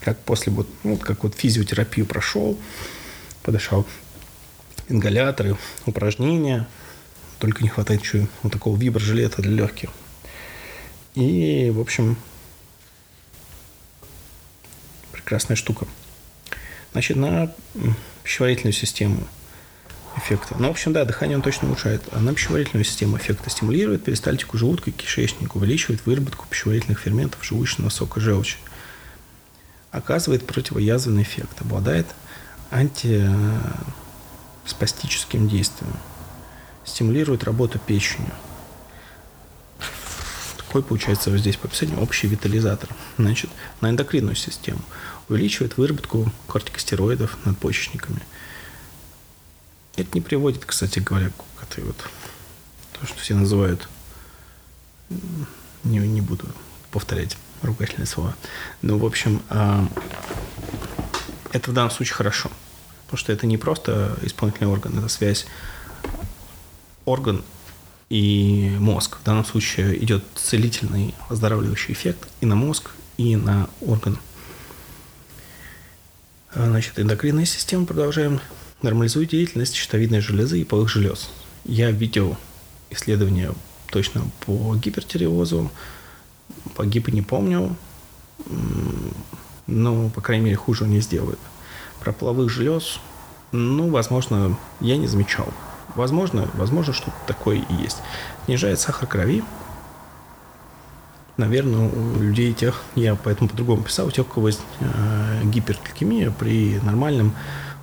Как 0.00 0.18
после 0.20 0.52
вот, 0.52 0.68
ну, 0.82 0.96
как 0.96 1.24
вот 1.24 1.34
физиотерапию 1.34 2.06
прошел, 2.06 2.58
подышал, 3.42 3.86
ингаляторы, 4.88 5.56
упражнения, 5.84 6.66
только 7.38 7.62
не 7.62 7.68
хватает 7.68 8.00
еще 8.00 8.26
вот 8.42 8.52
такого 8.52 8.78
виброжилета 8.78 9.42
для 9.42 9.52
легких. 9.52 9.90
И, 11.14 11.70
в 11.74 11.80
общем, 11.80 12.16
прекрасная 15.12 15.56
штука. 15.56 15.86
Значит, 16.92 17.16
на 17.16 17.52
пищеварительную 18.24 18.72
систему– 18.72 19.26
эффекта. 20.16 20.56
Ну, 20.58 20.68
в 20.68 20.70
общем, 20.70 20.92
да, 20.92 21.04
дыхание 21.04 21.36
он 21.36 21.42
точно 21.42 21.66
улучшает. 21.68 22.02
Она 22.12 22.32
пищеварительную 22.32 22.84
систему 22.84 23.16
эффекта 23.16 23.50
стимулирует, 23.50 24.04
перистальтику 24.04 24.56
желудка 24.58 24.90
и 24.90 24.92
кишечника, 24.92 25.56
увеличивает 25.56 26.06
выработку 26.06 26.46
пищеварительных 26.48 27.00
ферментов 27.00 27.44
желудочного 27.44 27.90
сока 27.90 28.20
желчи. 28.20 28.58
Оказывает 29.90 30.46
противоязвенный 30.46 31.22
эффект, 31.22 31.60
обладает 31.60 32.06
антиспастическим 32.70 35.48
действием, 35.48 35.92
стимулирует 36.84 37.42
работу 37.44 37.78
печени. 37.78 38.30
Такой 40.56 40.82
получается 40.84 41.30
вот 41.30 41.40
здесь 41.40 41.56
по 41.56 41.66
описанию 41.66 42.00
общий 42.00 42.28
витализатор. 42.28 42.88
Значит, 43.18 43.50
на 43.80 43.90
эндокринную 43.90 44.36
систему 44.36 44.78
увеличивает 45.28 45.76
выработку 45.76 46.30
кортикостероидов 46.46 47.36
над 47.44 47.58
почечниками– 47.58 48.20
это 50.00 50.10
не 50.14 50.20
приводит, 50.20 50.64
кстати 50.64 50.98
говоря, 50.98 51.30
к 51.30 51.62
этой 51.62 51.84
вот 51.84 51.96
то, 52.98 53.06
что 53.06 53.18
все 53.18 53.34
называют 53.34 53.88
не, 55.84 55.98
не 55.98 56.20
буду 56.20 56.46
повторять 56.90 57.36
ругательные 57.62 58.06
слова. 58.06 58.34
Ну, 58.82 58.98
в 58.98 59.04
общем, 59.04 59.42
а, 59.48 59.86
это 61.52 61.70
в 61.70 61.74
данном 61.74 61.90
случае 61.90 62.14
хорошо. 62.14 62.50
Потому 63.06 63.18
что 63.18 63.32
это 63.32 63.46
не 63.46 63.58
просто 63.58 64.16
исполнительный 64.22 64.70
орган, 64.70 64.96
это 64.98 65.08
связь 65.08 65.46
орган 67.04 67.42
и 68.08 68.76
мозг. 68.78 69.18
В 69.18 69.24
данном 69.24 69.44
случае 69.44 70.02
идет 70.02 70.24
целительный 70.34 71.14
оздоравливающий 71.28 71.92
эффект 71.92 72.28
и 72.40 72.46
на 72.46 72.54
мозг, 72.54 72.90
и 73.16 73.36
на 73.36 73.68
орган. 73.80 74.18
А, 76.54 76.66
значит, 76.66 76.98
эндокринная 76.98 77.46
система 77.46 77.84
продолжаем 77.86 78.40
нормализует 78.82 79.30
деятельность 79.30 79.74
щитовидной 79.74 80.20
железы 80.20 80.60
и 80.60 80.64
полых 80.64 80.88
желез. 80.88 81.30
Я 81.64 81.90
видел 81.90 82.36
исследования 82.90 83.52
точно 83.90 84.22
по 84.46 84.74
гипертиреозу, 84.76 85.70
по 86.74 86.86
гипо 86.86 87.10
не 87.10 87.22
помню, 87.22 87.76
но, 89.66 90.08
по 90.10 90.20
крайней 90.20 90.46
мере, 90.46 90.56
хуже 90.56 90.84
не 90.86 91.00
сделает. 91.00 91.38
Про 92.00 92.12
половых 92.12 92.50
желез, 92.50 92.98
ну, 93.52 93.90
возможно, 93.90 94.58
я 94.80 94.96
не 94.96 95.06
замечал. 95.06 95.52
Возможно, 95.94 96.48
возможно, 96.54 96.92
что-то 96.92 97.16
такое 97.26 97.56
и 97.56 97.74
есть. 97.82 97.98
Снижает 98.46 98.80
сахар 98.80 99.08
крови. 99.08 99.42
Наверное, 101.36 101.88
у 101.88 102.20
людей 102.20 102.52
тех, 102.52 102.82
я 102.94 103.14
поэтому 103.14 103.48
по-другому 103.48 103.82
писал, 103.82 104.06
у 104.06 104.10
тех, 104.10 104.26
у 104.26 104.30
кого 104.30 104.48
есть 104.48 104.60
э, 104.80 105.42
гипергликемия 105.44 106.30
при 106.30 106.78
нормальном 106.80 107.34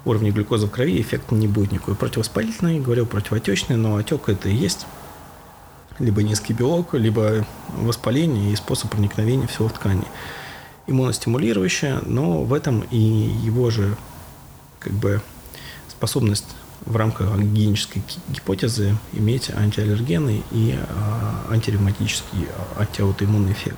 уровня 0.08 0.32
глюкозы 0.32 0.68
в 0.68 0.72
крови 0.72 1.02
эффекта 1.02 1.36
не 1.36 1.48
будет 1.48 1.74
никакой. 1.74 1.96
Противовоспалительный, 1.96 2.80
говорил 2.80 3.06
противотечный, 3.06 3.76
но 3.76 3.98
отек 3.98 4.30
это 4.30 4.50
и 4.50 4.56
есть 4.56 4.86
либо 6.00 6.24
низкий 6.24 6.54
белок, 6.54 6.94
либо 6.94 7.46
воспаление 7.70 8.54
и 8.54 8.56
способ 8.56 8.92
проникновения 8.92 9.48
всего 9.48 9.68
в 9.68 9.74
ткани. 9.74 10.06
Иммуностимулирующее, 10.86 12.00
но 12.06 12.44
в 12.44 12.54
этом 12.54 12.82
и 12.92 12.98
его 12.98 13.70
же 13.70 13.98
как 14.80 14.94
бы 14.94 15.22
способность 15.90 16.46
в 16.86 16.96
рамках 16.96 17.38
гигиенической 17.38 18.02
гипотезы 18.30 18.96
иметь 19.12 19.50
антиаллергенный 19.50 20.44
и 20.52 20.78
э, 20.78 21.52
антиревматический, 21.52 22.48
антиаутоиммунный 22.78 23.52
эффект. 23.52 23.78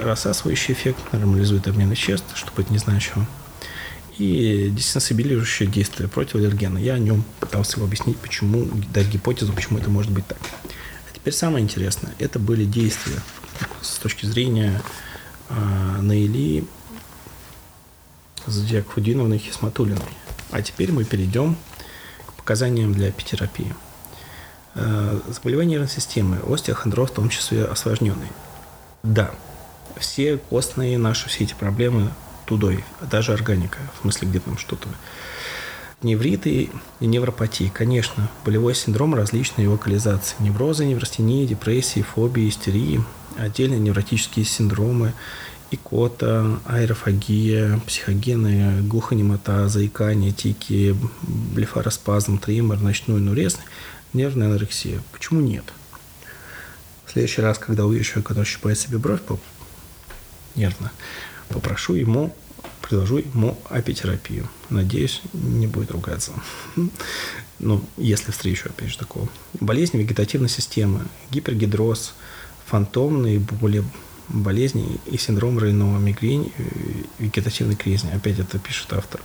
Рассасывающий 0.00 0.74
эффект 0.74 1.00
нормализует 1.12 1.66
обмен 1.66 1.90
веществ, 1.90 2.36
чтобы 2.36 2.62
это 2.62 2.72
не 2.72 2.78
значило 2.78 3.26
и 4.18 4.70
десенсибилирующее 4.70 5.68
действие 5.68 6.08
против 6.08 6.36
аллергена. 6.36 6.78
Я 6.78 6.94
о 6.94 6.98
нем 6.98 7.24
пытался 7.40 7.76
его 7.76 7.86
объяснить, 7.86 8.16
почему, 8.18 8.66
дать 8.92 9.08
гипотезу, 9.08 9.52
почему 9.52 9.78
это 9.78 9.90
может 9.90 10.10
быть 10.10 10.26
так. 10.26 10.38
А 11.10 11.14
теперь 11.14 11.34
самое 11.34 11.62
интересное. 11.62 12.14
Это 12.18 12.38
были 12.38 12.64
действия 12.64 13.20
с 13.82 13.98
точки 13.98 14.26
зрения 14.26 14.80
э, 15.48 16.00
Наили, 16.00 16.64
Зодиакфудиновны, 18.46 19.38
Хисматулиной. 19.38 20.02
А 20.50 20.62
теперь 20.62 20.92
мы 20.92 21.04
перейдем 21.04 21.56
к 22.26 22.32
показаниям 22.34 22.94
для 22.94 23.10
эпитерапии. 23.10 23.74
Э, 24.74 25.20
заболевания 25.28 25.72
нервной 25.72 25.90
системы, 25.90 26.38
остеохондроз, 26.46 27.10
в 27.10 27.14
том 27.14 27.28
числе 27.28 27.64
осложненный. 27.64 28.28
Да, 29.02 29.30
все 29.98 30.38
костные 30.38 30.96
наши, 30.96 31.28
все 31.28 31.44
эти 31.44 31.54
проблемы 31.54 32.10
тудой, 32.46 32.84
даже 33.10 33.32
органика, 33.32 33.78
в 33.96 34.02
смысле, 34.02 34.28
где 34.28 34.40
там 34.40 34.56
что-то. 34.56 34.88
Невриты 36.02 36.70
и 37.00 37.06
невропатии, 37.06 37.70
конечно, 37.72 38.28
болевой 38.44 38.74
синдром 38.74 39.14
различной 39.14 39.66
локализации. 39.66 40.36
Неврозы, 40.40 40.84
неврастении, 40.84 41.46
депрессии, 41.46 42.02
фобии, 42.02 42.48
истерии, 42.48 43.02
отдельные 43.38 43.80
невротические 43.80 44.44
синдромы, 44.44 45.14
икота, 45.70 46.60
аэрофагия, 46.66 47.80
психогены, 47.86 48.82
глухонемота, 48.82 49.68
заикание, 49.68 50.32
тики, 50.32 50.96
блефароспазм, 51.22 52.38
тримор, 52.38 52.78
ночной 52.78 53.20
нурез, 53.20 53.58
нервная 54.12 54.48
анорексия. 54.48 55.02
Почему 55.12 55.40
нет? 55.40 55.64
В 57.06 57.12
следующий 57.12 57.40
раз, 57.40 57.58
когда 57.58 57.86
увижу 57.86 58.04
человека, 58.04 58.28
который 58.28 58.44
щипает 58.44 58.78
себе 58.78 58.98
бровь, 58.98 59.20
нервно, 60.54 60.92
попрошу 61.48 61.94
ему 61.94 62.34
предложу 62.86 63.18
ему 63.18 63.58
апитерапию. 63.68 64.48
Надеюсь, 64.70 65.20
не 65.32 65.66
будет 65.66 65.90
ругаться. 65.90 66.32
Ну, 67.58 67.82
если 67.96 68.30
встречу, 68.30 68.68
опять 68.68 68.90
же, 68.90 68.98
такого. 68.98 69.28
Болезни 69.60 69.98
вегетативной 69.98 70.48
системы, 70.48 71.06
гипергидроз, 71.30 72.14
фантомные 72.66 73.38
боли, 73.38 73.82
болезни 74.28 75.00
и 75.06 75.16
синдром 75.16 75.58
Рейнова, 75.58 75.98
мигрень, 75.98 76.52
э, 76.58 76.62
вегетативный 77.18 77.76
кризис. 77.76 78.04
Опять 78.12 78.38
это 78.38 78.58
пишет 78.58 78.92
автор. 78.92 79.20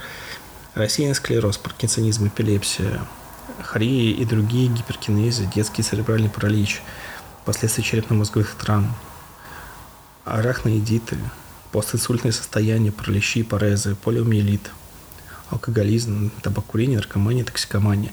Рассеянный 0.75 1.15
склероз, 1.15 1.57
паркинсонизм, 1.57 2.27
эпилепсия, 2.27 3.01
хории 3.61 4.11
и 4.11 4.25
другие 4.25 4.69
гиперкинезы, 4.69 5.49
детский 5.53 5.83
церебральный 5.83 6.29
паралич, 6.29 6.81
последствия 7.45 7.83
черепно-мозговых 7.83 8.55
травм, 8.55 8.95
арахноидиты, 10.23 11.17
постинсультное 11.71 12.31
состояние, 12.31 12.91
пролещи, 12.91 13.43
парезы, 13.43 13.95
полиомиелит, 13.95 14.71
алкоголизм, 15.49 16.31
табакурение, 16.41 16.97
наркомания, 16.97 17.43
токсикомания. 17.43 18.11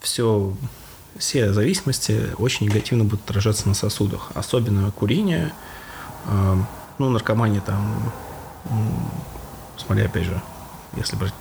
Все, 0.00 0.54
все 1.18 1.52
зависимости 1.52 2.30
очень 2.38 2.66
негативно 2.66 3.04
будут 3.04 3.24
отражаться 3.24 3.68
на 3.68 3.74
сосудах. 3.74 4.30
Особенно 4.34 4.90
курение, 4.90 5.52
э, 6.26 6.56
ну, 6.98 7.08
наркомания 7.10 7.60
там, 7.60 8.12
смотря 9.76 10.06
опять 10.06 10.24
же, 10.24 10.40
если 10.96 11.16
брать 11.16 11.34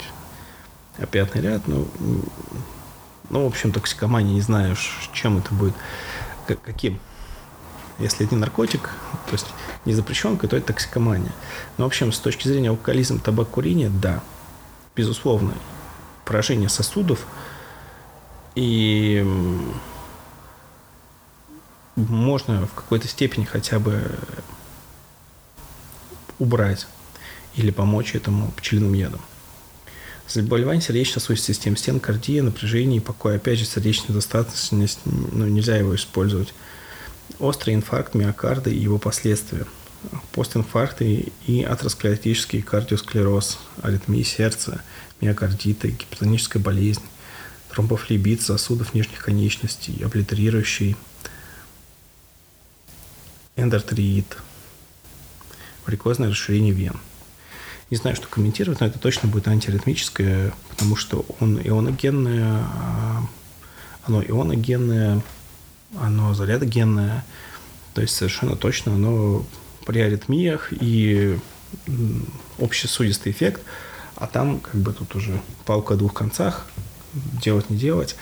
опятный 0.98 1.42
ряд, 1.42 1.68
ну, 1.68 1.88
ну, 3.30 3.44
в 3.44 3.48
общем, 3.48 3.72
токсикомания, 3.72 4.34
не 4.34 4.42
знаю, 4.42 4.76
чем 5.14 5.38
это 5.38 5.54
будет, 5.54 5.76
каким. 6.64 7.00
Если 8.00 8.26
это 8.26 8.36
не 8.36 8.41
наркотик, 8.41 8.91
то 9.26 9.34
есть 9.34 9.47
не 9.86 9.93
запрещенка, 9.93 10.47
то 10.47 10.56
это 10.56 10.68
токсикомания. 10.68 11.34
Но, 11.78 11.84
в 11.84 11.88
общем, 11.88 12.12
с 12.12 12.20
точки 12.20 12.47
зрения 12.47 12.70
алкоголизма, 12.70 13.20
табак, 13.20 13.50
курения, 13.50 13.89
да, 13.89 14.24
безусловно, 14.95 15.54
поражение 16.26 16.70
сосудов 16.70 17.26
и 18.56 19.26
можно 21.95 22.68
в 22.68 22.74
какой-то 22.74 23.08
степени 23.08 23.43
хотя 23.45 23.80
бы 23.80 24.02
убрать 26.39 26.88
или 27.56 27.72
помочь 27.72 28.16
этому 28.16 28.52
пчелиным 28.52 28.93
ядом. 28.93 29.22
Заболевание 30.28 30.82
сердечно-сосудистой 30.82 31.56
системы, 31.56 31.76
стен, 31.76 32.00
кардия, 32.00 32.43
напряжение 32.43 32.97
и 32.97 33.04
покой. 33.04 33.36
Опять 33.36 33.60
же, 33.60 33.66
сердечная 33.66 34.14
достаточность, 34.14 35.00
ну, 35.06 35.47
нельзя 35.47 35.76
его 35.76 35.95
использовать. 35.95 36.54
Острый 37.38 37.76
инфаркт 37.76 38.16
миокарда 38.16 38.70
и 38.70 38.78
его 38.78 38.98
последствия. 38.98 39.66
Постинфаркты 40.32 41.32
и 41.46 41.64
атеросклеротический 41.64 42.62
кардиосклероз, 42.62 43.60
аритмии 43.82 44.24
сердца, 44.24 44.82
миокардиты, 45.22 45.90
гипертоническая 45.90 46.64
болезнь, 46.64 47.04
тромбофлебит 47.70 48.42
сосудов 48.42 48.94
нижних 48.94 49.24
конечностей, 49.24 50.02
облитерирующий 50.04 50.96
эндартриит, 53.58 54.38
варикозное 55.86 56.30
расширение 56.30 56.74
вен– 56.74 57.00
не 57.90 57.98
знаю, 57.98 58.16
что 58.16 58.28
комментировать, 58.28 58.82
но 58.82 58.86
это 58.86 59.00
точно 59.00 59.30
будет 59.30 59.48
антиаритмическое, 59.48 60.54
потому 60.70 60.96
что 60.96 61.26
он 61.40 61.60
ионогенное, 61.60 62.64
а, 62.64 63.24
оно 64.04 64.22
ионогенное, 64.22 65.24
оно 65.98 66.34
зарядогенное, 66.34 67.26
то 67.94 68.02
есть 68.02 68.16
совершенно 68.16 68.56
точно 68.56 68.96
оно 68.96 69.46
при 69.86 70.00
аритмиях 70.02 70.72
и 70.72 71.38
общий 72.58 72.88
судистый 72.88 73.32
эффект, 73.32 73.62
а 74.16 74.28
там 74.28 74.60
как 74.60 74.76
бы 74.76 74.94
тут 74.94 75.16
уже 75.16 75.42
палка 75.66 75.94
о 75.94 75.98
двух 75.98 76.14
концах, 76.14 76.68
делать 77.14 77.70
не 77.70 77.78
делать. 77.78 78.16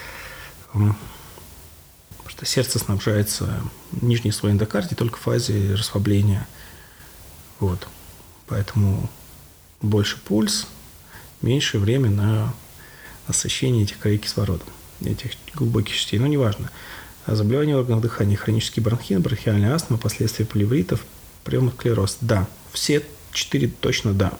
Потому 0.67 0.95
что 2.27 2.45
сердце 2.45 2.79
снабжается 2.79 3.61
нижний 4.01 4.31
слой 4.31 4.51
эндокардии 4.51 4.95
только 4.95 5.17
в 5.17 5.21
фазе 5.21 5.73
расслабления. 5.73 6.47
Вот. 7.59 7.87
Поэтому 8.47 9.09
больше 9.81 10.19
пульс, 10.19 10.67
меньше 11.41 11.79
время 11.79 12.09
на 12.09 12.53
насыщение 13.27 13.83
этих 13.83 13.99
кровей 13.99 14.19
кислородом, 14.19 14.67
этих 15.01 15.31
глубоких 15.53 15.95
частей. 15.95 16.19
Но 16.19 16.25
ну, 16.25 16.31
неважно. 16.31 16.69
Заболевания 17.27 17.75
органов 17.75 18.01
дыхания, 18.01 18.37
хронический 18.37 18.79
бронхит, 18.79 19.19
бронхиальная 19.19 19.75
астма, 19.75 19.97
последствия 19.97 20.45
поливритов, 20.45 21.03
пневмосклероз. 21.43 22.17
Да, 22.21 22.47
все 22.71 23.03
четыре 23.33 23.67
точно 23.67 24.13
да. 24.13 24.31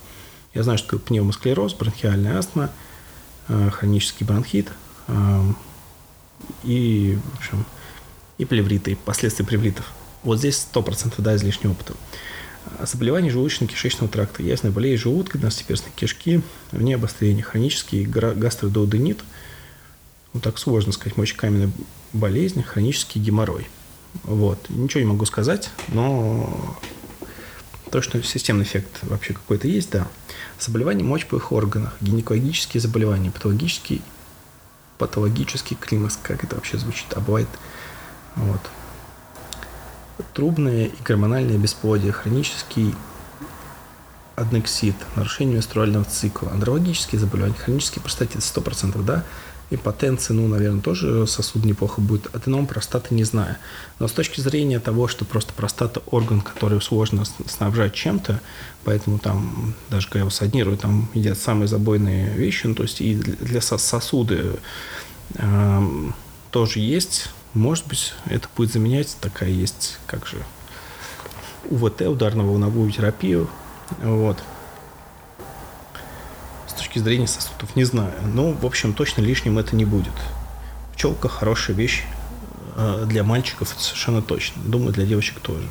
Я 0.54 0.64
знаю, 0.64 0.78
что 0.78 0.88
такое 0.88 1.02
пневмосклероз, 1.02 1.74
бронхиальная 1.74 2.38
астма, 2.38 2.72
э, 3.50 3.70
хронический 3.72 4.24
бронхит 4.24 4.70
э, 5.08 5.42
и, 6.64 7.20
в 7.34 7.38
общем, 7.40 7.66
и 8.38 8.46
плевриты, 8.46 8.92
и 8.92 8.96
последствия 8.96 9.46
плевритов. 9.46 9.86
Вот 10.24 10.40
здесь 10.40 10.66
100% 10.74 11.16
да, 11.18 11.36
излишний 11.36 11.70
опыт. 11.70 11.92
Заболевания 12.82 13.30
желудочно-кишечного 13.30 14.08
тракта. 14.08 14.44
Ясно, 14.44 14.72
болезнь 14.72 15.04
желудка, 15.04 15.38
12-перстной 15.38 15.92
кишки, 15.96 16.42
в 16.72 16.82
ней 16.82 16.96
обострение, 16.96 17.44
хронический 17.44 18.06
гастродоуденит, 18.06 19.20
ну 20.34 20.40
так 20.40 20.58
сложно 20.58 20.92
сказать, 20.92 21.18
мочекаменная 21.18 21.72
болезнь, 22.14 22.64
хронический 22.64 23.20
геморрой. 23.20 23.68
Вот. 24.24 24.70
Ничего 24.70 25.02
не 25.02 25.08
могу 25.08 25.26
сказать, 25.26 25.70
но 25.90 26.78
то, 27.92 28.02
что 28.02 28.22
системный 28.22 28.64
эффект 28.64 29.00
вообще 29.04 29.34
какой-то 29.34 29.68
есть, 29.68 29.92
да. 29.92 30.08
Заболевания 30.60 31.04
в 31.04 31.08
мочеполых 31.08 31.52
органах, 31.52 31.96
гинекологические 32.02 32.82
заболевания, 32.82 33.32
патологический, 33.32 34.02
патологический 34.98 35.76
климакс, 35.76 36.20
как 36.22 36.44
это 36.44 36.56
вообще 36.56 36.78
звучит, 36.78 37.08
а 37.16 37.20
бывает 37.20 37.48
вот, 38.36 38.62
трубное 40.34 40.86
и 40.86 41.04
гормональное 41.04 41.58
бесплодие, 41.58 42.12
хронический 42.12 42.94
аднексид, 44.36 44.96
нарушение 45.16 45.56
менструального 45.56 46.06
цикла, 46.06 46.52
андрологические 46.52 47.20
заболевания, 47.20 47.56
хронический 47.56 48.00
простатит 48.00 48.38
100%, 48.38 49.02
да, 49.04 49.24
импотенция, 49.70 50.34
ну, 50.34 50.48
наверное, 50.48 50.82
тоже 50.82 51.28
сосуд 51.28 51.66
неплохо 51.66 52.02
будет. 52.02 52.34
Аденом 52.36 52.68
простаты 52.68 53.14
не 53.14 53.24
знаю. 53.24 53.58
Но 54.00 54.08
с 54.08 54.12
точки 54.12 54.40
зрения 54.42 54.80
того, 54.80 55.08
что 55.08 55.26
просто 55.26 55.54
простата 55.54 56.02
орган, 56.08 56.42
который 56.42 56.82
сложно 56.82 57.24
снабжать 57.48 57.94
чем-то, 57.94 58.42
поэтому 58.84 59.20
там, 59.20 59.74
даже 59.90 60.08
когда 60.08 60.20
его 60.20 60.30
саднируют, 60.30 60.82
там 60.82 61.10
едят 61.14 61.38
самые 61.38 61.68
забойные 61.68 62.34
вещи, 62.34 62.68
ну, 62.68 62.76
то 62.76 62.84
есть 62.84 63.02
и 63.02 63.16
для 63.16 63.62
сосуды 63.62 64.54
э, 65.36 65.82
тоже 66.52 66.80
есть 66.80 67.30
может 67.58 67.88
быть, 67.88 68.14
это 68.28 68.48
будет 68.56 68.72
заменять, 68.72 69.18
такая 69.20 69.50
есть, 69.50 69.98
как 70.06 70.28
же, 70.28 70.38
УВТ, 71.70 72.02
ударно-волновую 72.02 72.92
терапию. 72.92 73.50
Вот. 74.04 74.38
Точки 76.98 77.10
зрения 77.10 77.28
сосудов 77.28 77.76
не 77.76 77.84
знаю. 77.84 78.12
Но, 78.34 78.52
в 78.54 78.66
общем, 78.66 78.94
точно 78.94 79.22
лишним 79.22 79.60
это 79.60 79.76
не 79.76 79.86
будет. 79.86 80.14
Пчелка 80.94 81.30
хорошая 81.30 81.76
вещь 81.76 82.04
э, 82.76 83.06
для 83.08 83.24
мальчиков 83.24 83.70
совершенно 83.78 84.24
точно. 84.24 84.64
Думаю, 84.64 84.94
для 84.94 85.06
девочек 85.06 85.40
тоже. 85.40 85.68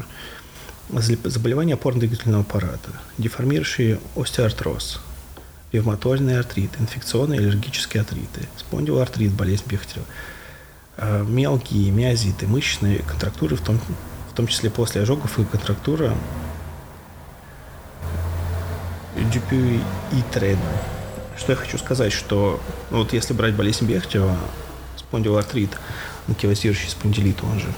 Заболевания 1.24 1.74
опорно-двигательного 1.74 2.42
аппарата, 2.42 2.90
деформирующий 3.18 3.98
остеоартроз, 4.14 5.00
ревматоидный 5.72 6.38
артрит, 6.38 6.70
инфекционные 6.78 7.40
аллергические 7.40 8.02
артриты, 8.02 8.48
спондилоартрит, 8.56 9.32
болезнь 9.32 9.64
Бехтерева, 9.66 10.06
Э, 10.98 11.24
мелкие 11.26 11.90
миозиты, 11.90 12.46
мышечные 12.46 13.00
контрактуры, 13.00 13.56
в 13.56 13.60
том, 13.60 13.78
в 14.30 14.34
том 14.34 14.46
числе 14.46 14.70
после 14.70 15.02
ожогов 15.02 15.38
и 15.38 15.44
контрактура 15.44 16.14
трейд. 20.32 20.58
Что 21.36 21.52
я 21.52 21.56
хочу 21.56 21.78
сказать, 21.78 22.12
что 22.12 22.60
ну, 22.90 22.98
вот 22.98 23.12
если 23.12 23.34
брать 23.34 23.54
болезнь 23.54 23.86
Бехтерева, 23.86 24.36
спондилоартрит, 24.96 25.70
анкилозирующий 26.28 26.88
спондилит, 26.88 27.42
он 27.42 27.60
же, 27.60 27.68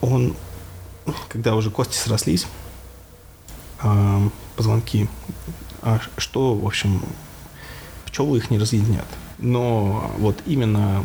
он, 0.00 0.36
когда 1.28 1.54
уже 1.54 1.70
кости 1.70 1.96
срослись, 1.96 2.46
э, 3.82 4.28
позвонки, 4.56 5.08
а 5.82 6.00
что, 6.18 6.54
в 6.54 6.66
общем, 6.66 7.02
пчелы 8.06 8.38
их 8.38 8.50
не 8.50 8.58
разъединят. 8.58 9.06
Но 9.38 10.14
вот 10.18 10.36
именно 10.46 11.04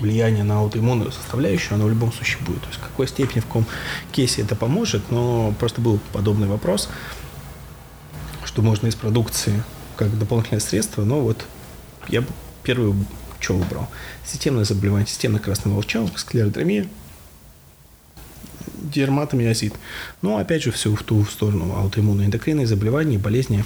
влияние 0.00 0.44
на 0.44 0.58
аутоиммунную 0.58 1.12
составляющую, 1.12 1.74
оно 1.74 1.84
в 1.86 1.90
любом 1.90 2.12
случае 2.12 2.42
будет. 2.44 2.62
То 2.62 2.68
есть 2.68 2.80
в 2.80 2.82
какой 2.82 3.06
степени, 3.06 3.40
в 3.40 3.46
каком 3.46 3.66
кейсе 4.10 4.42
это 4.42 4.56
поможет, 4.56 5.10
но 5.10 5.54
просто 5.58 5.80
был 5.80 5.98
подобный 6.12 6.48
вопрос, 6.48 6.88
что 8.44 8.62
можно 8.62 8.86
из 8.86 8.94
продукции 8.94 9.62
как 10.04 10.18
дополнительное 10.18 10.60
средство, 10.60 11.04
но 11.04 11.20
вот 11.20 11.46
я 12.08 12.22
бы 12.22 12.28
первую 12.62 12.96
что 13.38 13.54
выбрал? 13.54 13.88
Системное 14.24 14.64
заболевание, 14.64 15.06
системная 15.06 15.40
красная 15.40 15.72
волчанка, 15.72 16.18
склеродермия. 16.18 16.88
дерматомиозит. 18.76 19.74
Но 20.22 20.38
опять 20.38 20.62
же 20.62 20.72
все 20.72 20.94
в 20.94 21.02
ту 21.02 21.24
сторону 21.24 21.74
аутоиммунные 21.74 22.26
эндокринные 22.26 22.66
заболевания, 22.66 23.18
болезни, 23.18 23.64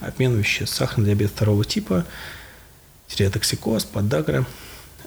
обмен 0.00 0.36
веществ, 0.36 0.76
сахарный 0.76 1.06
диабет 1.06 1.30
второго 1.30 1.64
типа, 1.64 2.04
тиреотоксикоз, 3.08 3.84
подагра, 3.84 4.46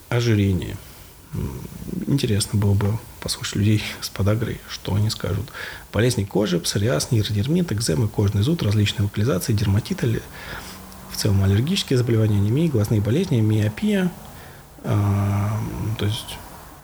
ожирение. 0.10 0.78
Интересно 2.08 2.60
было 2.60 2.74
бы 2.74 3.00
послушать 3.26 3.56
людей 3.56 3.84
с 4.02 4.10
подагрой, 4.10 4.62
что 4.70 4.94
они 4.94 5.10
скажут. 5.10 5.52
Болезни 5.92 6.26
кожи, 6.26 6.60
псориаз, 6.60 7.10
нейродермит, 7.10 7.72
экземы, 7.72 8.08
кожный 8.08 8.44
зуд, 8.44 8.62
различные 8.62 9.06
локализации, 9.06 9.52
дерматит, 9.52 10.04
в 11.10 11.18
целом 11.18 11.44
аллергические 11.44 11.98
заболевания, 11.98 12.38
анемия, 12.38 12.70
глазные 12.70 13.02
болезни, 13.02 13.42
миопия. 13.42 14.12
А, 14.84 15.60
то 15.98 16.06
есть, 16.06 16.38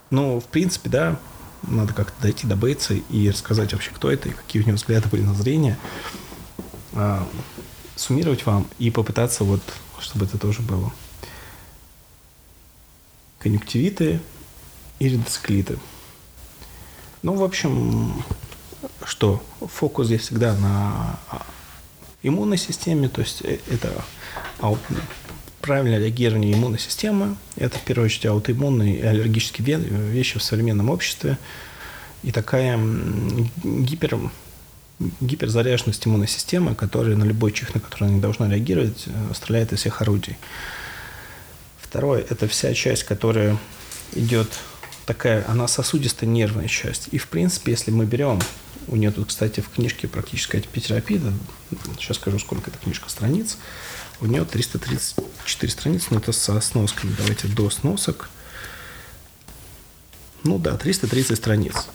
ну, 0.10 0.40
в 0.40 0.46
принципе, 0.46 0.90
да, 0.90 1.20
надо 1.62 1.94
как-то 1.94 2.20
дойти 2.24 2.48
до 2.48 2.56
Бейтса 2.56 2.96
и 2.96 3.30
рассказать 3.30 3.74
вообще, 3.74 3.92
кто 3.92 4.10
это 4.10 4.30
и 4.30 4.32
какие 4.32 4.64
у 4.64 4.66
него 4.66 4.78
взгляды 4.78 5.10
были 5.10 5.22
на 5.22 5.36
зрение. 5.36 5.78
А, 6.94 7.24
суммировать 7.96 8.48
вам 8.48 8.66
и 8.80 8.90
попытаться 8.90 9.44
вот, 9.44 9.62
чтобы 10.00 10.26
это 10.26 10.40
тоже 10.40 10.64
было. 10.64 10.92
Конъюнктивиты 13.38 14.20
и 14.98 15.08
редоциклиты. 15.08 15.78
Ну, 17.24 17.36
в 17.36 17.44
общем, 17.44 18.24
что? 19.06 19.44
Фокус 19.60 20.08
здесь 20.08 20.22
всегда 20.22 20.56
на 20.56 21.20
иммунной 22.24 22.58
системе, 22.58 23.10
то 23.10 23.22
есть 23.22 23.42
э, 23.44 23.60
это 23.70 24.04
правильное 25.62 26.00
реагирование 26.00 26.54
иммунной 26.54 26.80
системы. 26.80 27.36
Это, 27.56 27.78
в 27.78 27.84
первую 27.84 28.08
очередь, 28.08 28.26
аутоиммунные 28.26 28.98
и 28.98 29.02
аллергические 29.02 29.78
вещи 29.78 30.40
в 30.40 30.44
современном 30.44 30.90
обществе. 30.90 31.38
И 32.24 32.32
такая 32.32 32.80
гипер, 33.64 34.18
гиперзаряженность 35.20 36.06
иммунной 36.08 36.28
системы, 36.28 36.74
которая 36.74 37.16
на 37.16 37.24
любой 37.24 37.52
чих, 37.52 37.74
на 37.76 37.82
который 37.82 38.06
она 38.06 38.16
не 38.16 38.22
должна 38.22 38.50
реагировать, 38.50 39.04
э, 39.06 39.34
стреляет 39.36 39.74
из 39.74 39.80
всех 39.80 40.02
орудий. 40.02 40.38
Второе– 41.80 42.26
это 42.30 42.48
вся 42.48 42.74
часть, 42.74 43.04
которая 43.04 43.58
идет 44.14 44.48
такая, 45.06 45.46
она 45.48 45.68
сосудистая 45.68 46.30
нервная 46.30 46.68
часть. 46.68 47.10
И, 47.12 47.18
в 47.18 47.28
принципе, 47.28 47.72
если 47.72 47.92
мы 47.92 48.06
берем, 48.06 48.40
у 48.88 48.96
нее 48.96 49.12
тут, 49.12 49.30
кстати, 49.30 49.62
в 49.62 49.70
книжке 49.70 50.08
практическая 50.08 50.60
эпитерапия, 50.60 51.22
сейчас 52.00 52.18
скажу, 52.18 52.40
сколько 52.40 52.70
эта 52.70 52.80
книжка 52.80 53.10
страниц, 53.10 53.58
у 54.20 54.26
нее 54.26 54.46
334 54.46 55.72
страницы, 55.72 56.08
но 56.12 56.20
это 56.20 56.32
со 56.32 56.60
сносками. 56.62 57.16
Давайте 57.18 57.48
до 57.48 57.70
сносок. 57.70 58.30
Ну 60.44 60.58
да, 60.58 60.78
330 60.78 61.38
страниц. 61.38 61.88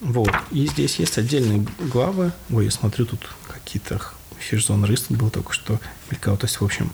Вот. 0.00 0.30
И 0.50 0.66
здесь 0.66 0.96
есть 0.96 1.16
отдельные 1.16 1.66
главы. 1.78 2.32
Ой, 2.50 2.66
я 2.66 2.70
смотрю, 2.70 3.06
тут 3.06 3.26
какие-то 3.48 4.00
Хижзон 4.40 4.84
Рыст 4.84 5.10
был 5.10 5.30
только 5.30 5.52
что 5.52 5.80
мелькал. 6.10 6.36
То 6.36 6.46
есть, 6.46 6.60
в 6.60 6.64
общем, 6.64 6.92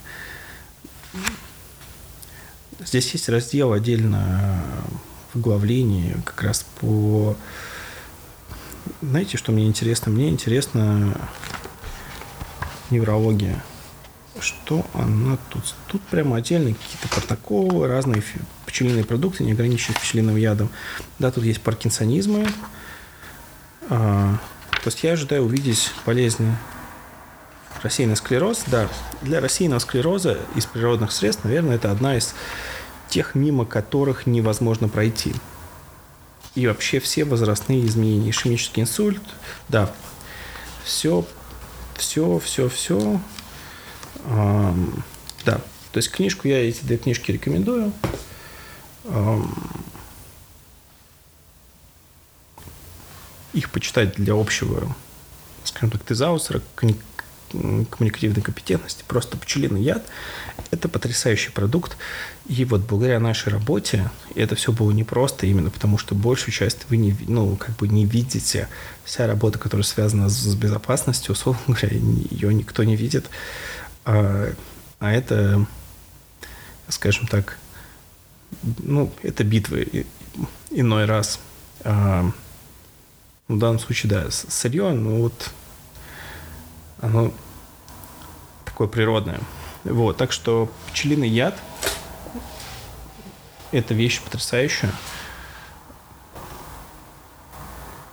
здесь 2.85 3.13
есть 3.13 3.29
раздел 3.29 3.73
отдельно 3.73 4.63
в 5.35 5.41
главлении 5.41 6.17
как 6.25 6.43
раз 6.43 6.67
по... 6.81 7.37
Знаете, 9.03 9.37
что 9.37 9.53
мне 9.53 9.67
интересно? 9.67 10.11
Мне 10.11 10.29
интересно 10.29 11.15
неврология 12.91 13.63
что 14.41 14.87
она 14.95 15.37
тут? 15.49 15.75
Тут 15.89 16.03
прямо 16.03 16.37
отдельные 16.37 16.75
какие-то 16.75 17.09
протоколы, 17.09 17.87
разные 17.87 18.23
пчелиные 18.67 19.05
продукты, 19.05 19.45
не 19.45 19.53
ограниченные 19.53 19.99
пчелиным 19.99 20.37
ядом. 20.37 20.71
Да, 21.19 21.31
тут 21.31 21.45
есть 21.45 21.61
паркинсонизмы. 21.61 22.47
А, 23.89 24.39
то 24.71 24.87
есть 24.87 25.03
я 25.03 25.13
ожидаю 25.13 25.45
увидеть 25.45 25.91
болезни 26.07 26.57
рассеянный 27.83 28.17
склероз. 28.17 28.65
Да, 28.67 28.89
для 29.23 29.41
рассеянного 29.41 29.81
склероза 29.81 30.39
из 30.55 30.67
природных 30.67 31.13
средств, 31.13 31.45
наверное, 31.45 31.77
это 31.77 31.91
одна 31.91 32.17
из 32.17 32.35
тех, 33.11 33.35
мимо 33.35 33.67
которых 33.67 34.27
невозможно 34.27 34.89
пройти. 34.89 35.35
И 36.55 36.67
вообще 36.67 36.99
все 37.01 37.25
возрастные 37.25 37.85
изменения. 37.87 38.31
Ишемический 38.31 38.83
инсульт, 38.83 39.23
да, 39.69 39.93
все, 40.85 41.27
все, 41.97 42.39
все, 42.39 42.69
все 42.69 43.21
да, 45.45 45.61
то 45.93 45.97
есть 45.97 46.11
книжку 46.11 46.49
я 46.49 46.69
эти 46.69 46.85
две 46.85 46.97
книжки 46.99 47.33
рекомендую. 47.33 47.93
Их 53.53 53.71
почитать 53.71 54.15
для 54.15 54.35
общего, 54.35 54.95
скажем 55.65 55.91
так, 55.91 56.05
тезаусера, 56.05 56.63
коммуникативной 57.51 58.43
компетентности, 58.43 59.05
просто 59.09 59.37
пчелиный 59.37 59.83
яд– 59.83 60.07
это 60.71 60.89
потрясающий 60.89 61.51
продукт. 61.51 61.97
И 62.51 62.65
вот 62.65 62.81
благодаря 62.81 63.21
нашей 63.21 63.51
работе 63.51 64.11
это 64.35 64.57
все 64.57 64.73
было 64.73 64.91
непросто 64.91 65.47
именно 65.47 65.71
потому, 65.71 65.99
что 65.99 66.17
большую 66.17 66.53
часть 66.53 66.85
вы 66.89 66.97
не, 66.97 67.17
ну, 67.29 67.55
как 67.55 67.77
бы 67.77 67.87
не 67.87 68.05
видите. 68.05 68.69
Вся 69.05 69.29
работа, 69.29 69.61
которая 69.61 69.85
связана 69.85 70.29
с 70.29 70.53
безопасностью, 70.57 71.33
условно 71.33 71.61
говоря, 71.69 71.97
ее 71.97 72.53
никто 72.53 72.83
не 72.83 72.97
видит. 72.97 73.31
А, 74.05 74.53
а 74.99 75.13
это, 75.13 75.65
скажем 76.89 77.29
так, 77.29 77.57
ну, 78.79 79.13
это 79.23 79.45
битвы 79.45 80.07
иной 80.73 81.05
раз. 81.05 81.39
А, 81.85 82.33
в 83.47 83.59
данном 83.59 83.79
случае, 83.79 84.11
да, 84.11 84.27
сырье, 84.33 84.91
ну 84.91 85.23
вот 85.23 85.53
оно 87.01 87.33
такое 88.65 88.89
природное. 88.89 89.39
Вот, 89.85 90.17
так 90.17 90.33
что 90.33 90.69
пчелиный 90.89 91.29
яд– 91.29 91.57
это 93.73 93.95
вещь 93.95 94.21
потрясающая. 94.21 94.91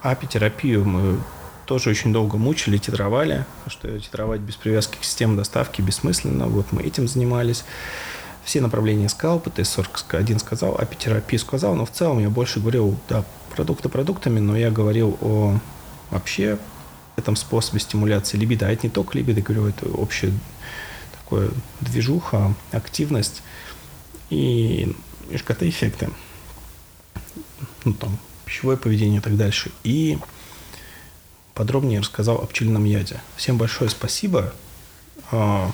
Апитерапию 0.02 0.86
мы 0.86 1.20
тоже 1.66 1.90
очень 1.90 2.14
долго 2.14 2.38
мучили, 2.38 2.78
титровали, 2.78 3.46
что 3.68 4.00
титровать 4.00 4.40
без 4.40 4.56
привязки 4.56 4.98
к 4.98 5.04
системе 5.04 5.36
доставки 5.36 5.82
бессмысленно. 5.82 6.48
Вот 6.48 6.72
мы 6.72 6.82
этим 6.82 7.08
занимались. 7.08 7.66
Все 8.46 8.62
направления 8.62 9.10
сказал, 9.10 9.40
ПТС-41 9.40 10.40
сказал, 10.40 10.76
апитерапию 10.78 11.40
сказал, 11.40 11.76
но 11.76 11.86
в 11.86 11.92
целом 11.92 12.20
я 12.20 12.30
больше 12.30 12.62
говорил, 12.62 12.98
да, 13.10 13.26
продукты 13.54 13.90
продуктами, 13.90 14.40
но 14.40 14.56
я 14.56 14.72
говорил 14.72 15.18
о 15.20 15.60
вообще 16.12 16.58
этом 17.18 17.36
способе 17.36 17.82
стимуляции 17.82 18.38
либидо. 18.38 18.68
А 18.68 18.72
это 18.72 18.88
не 18.88 18.90
только 18.90 19.18
либидо, 19.18 19.42
говорю, 19.42 19.68
это 19.68 19.90
общая 19.90 20.32
такое 21.20 21.50
движуха, 21.82 22.54
активность 22.72 23.42
и 24.30 24.96
ЖКТ-эффекты. 25.32 26.10
Ну, 27.86 27.94
там, 27.94 28.18
пищевое 28.46 28.78
поведение 28.78 29.20
и 29.20 29.22
так 29.22 29.38
дальше. 29.38 29.72
И 29.84 30.18
подробнее 31.54 32.00
рассказал 32.00 32.38
о 32.38 32.46
пчелином 32.46 32.86
яде. 32.86 33.22
Всем 33.36 33.58
большое 33.58 33.90
спасибо. 33.90 34.54
А, 35.32 35.72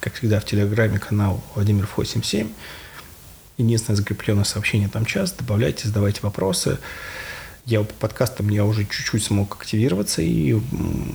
как 0.00 0.14
всегда, 0.14 0.40
в 0.40 0.44
Телеграме 0.44 0.98
канал 0.98 1.42
Владимир 1.54 1.88
87. 1.96 2.50
Единственное 3.58 3.96
закрепленное 3.96 4.44
сообщение 4.44 4.88
там 4.88 5.04
час. 5.04 5.32
Добавляйте, 5.32 5.88
задавайте 5.88 6.20
вопросы. 6.22 6.78
Я 7.64 7.80
по 7.80 7.92
подкастам 7.94 8.48
я 8.48 8.64
уже 8.64 8.84
чуть-чуть 8.84 9.24
смог 9.24 9.56
активироваться, 9.56 10.22
и 10.22 10.56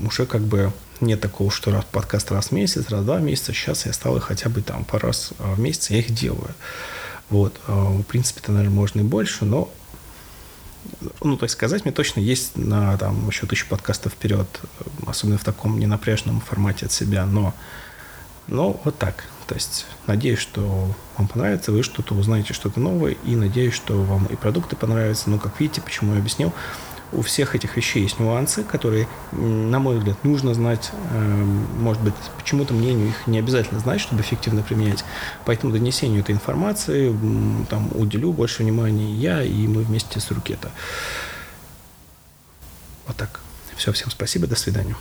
уже 0.06 0.26
как 0.26 0.42
бы 0.42 0.74
нет 1.00 1.22
такого, 1.22 1.50
что 1.50 1.72
раз 1.72 1.86
подкаст 1.92 2.32
раз 2.32 2.48
в 2.48 2.52
месяц, 2.52 2.90
раз 2.90 3.02
в 3.02 3.06
два 3.06 3.20
месяца. 3.20 3.54
Сейчас 3.54 3.86
я 3.86 3.94
стал 3.94 4.20
хотя 4.20 4.50
бы 4.50 4.62
там 4.62 4.84
пару 4.84 5.08
раз 5.08 5.32
в 5.38 5.60
месяц, 5.60 5.90
я 5.92 6.00
их 6.00 6.14
делаю. 6.14 6.54
Вот. 7.32 7.60
А, 7.68 7.86
в 7.86 8.04
принципе, 8.04 8.42
это, 8.42 8.52
наверное, 8.52 8.76
можно 8.76 9.00
и 9.00 9.04
больше, 9.04 9.46
но 9.46 9.72
ну, 11.22 11.38
есть 11.42 11.54
сказать 11.54 11.86
мне 11.86 11.94
точно 11.94 12.20
есть 12.20 12.58
на 12.58 12.98
там 12.98 13.28
еще 13.28 13.46
тысячу 13.48 13.68
подкастов 13.68 14.14
вперед, 14.14 14.48
особенно 15.06 15.38
в 15.38 15.44
таком 15.44 15.80
ненапряжном 15.80 16.42
формате 16.42 16.88
от 16.88 16.92
себя, 16.92 17.26
но, 17.26 17.54
но 18.48 18.80
вот 18.84 18.98
так. 18.98 19.26
То 19.48 19.56
есть 19.56 19.86
надеюсь, 20.08 20.40
что 20.40 20.94
вам 21.18 21.28
понравится, 21.28 21.72
вы 21.72 21.84
что-то 21.84 22.16
узнаете, 22.16 22.54
что-то 22.54 22.80
новое, 22.80 23.18
и 23.26 23.36
надеюсь, 23.36 23.74
что 23.74 24.02
вам 24.02 24.26
и 24.26 24.36
продукты 24.36 24.76
понравятся. 24.76 25.30
Ну, 25.30 25.40
как 25.40 25.60
видите, 25.60 25.82
почему 25.82 26.14
я 26.14 26.20
объяснил, 26.20 26.54
у 27.12 27.22
всех 27.22 27.56
этих 27.56 27.76
вещей 27.78 28.04
есть 28.04 28.20
нюансы, 28.20 28.64
которые, 28.64 29.08
на 29.32 29.80
мой 29.80 29.98
взгляд, 29.98 30.24
нужно 30.24 30.54
знать. 30.54 30.92
Эм, 31.12 31.66
может 31.82 32.02
быть, 32.02 32.14
почему-то 32.38 32.74
мнению 32.74 33.10
их 33.10 33.28
не 33.28 33.40
обязательно 33.40 33.80
знать, 33.80 34.02
чтобы 34.02 34.22
эффективно 34.22 34.62
применять. 34.62 35.04
Поэтому 35.46 35.74
донесению 35.74 36.22
этой 36.22 36.34
информации 36.34 37.16
там, 37.70 37.90
уделю 37.94 38.32
больше 38.32 38.64
внимания 38.64 39.12
я, 39.14 39.44
и 39.44 39.68
мы 39.68 39.84
вместе 39.84 40.20
с 40.20 40.32
Рукета. 40.32 40.72
Вот 43.08 43.18
так. 43.18 43.40
Все, 43.76 43.92
всем 43.92 44.12
спасибо, 44.12 44.48
до 44.48 44.56
свидания. 44.56 44.96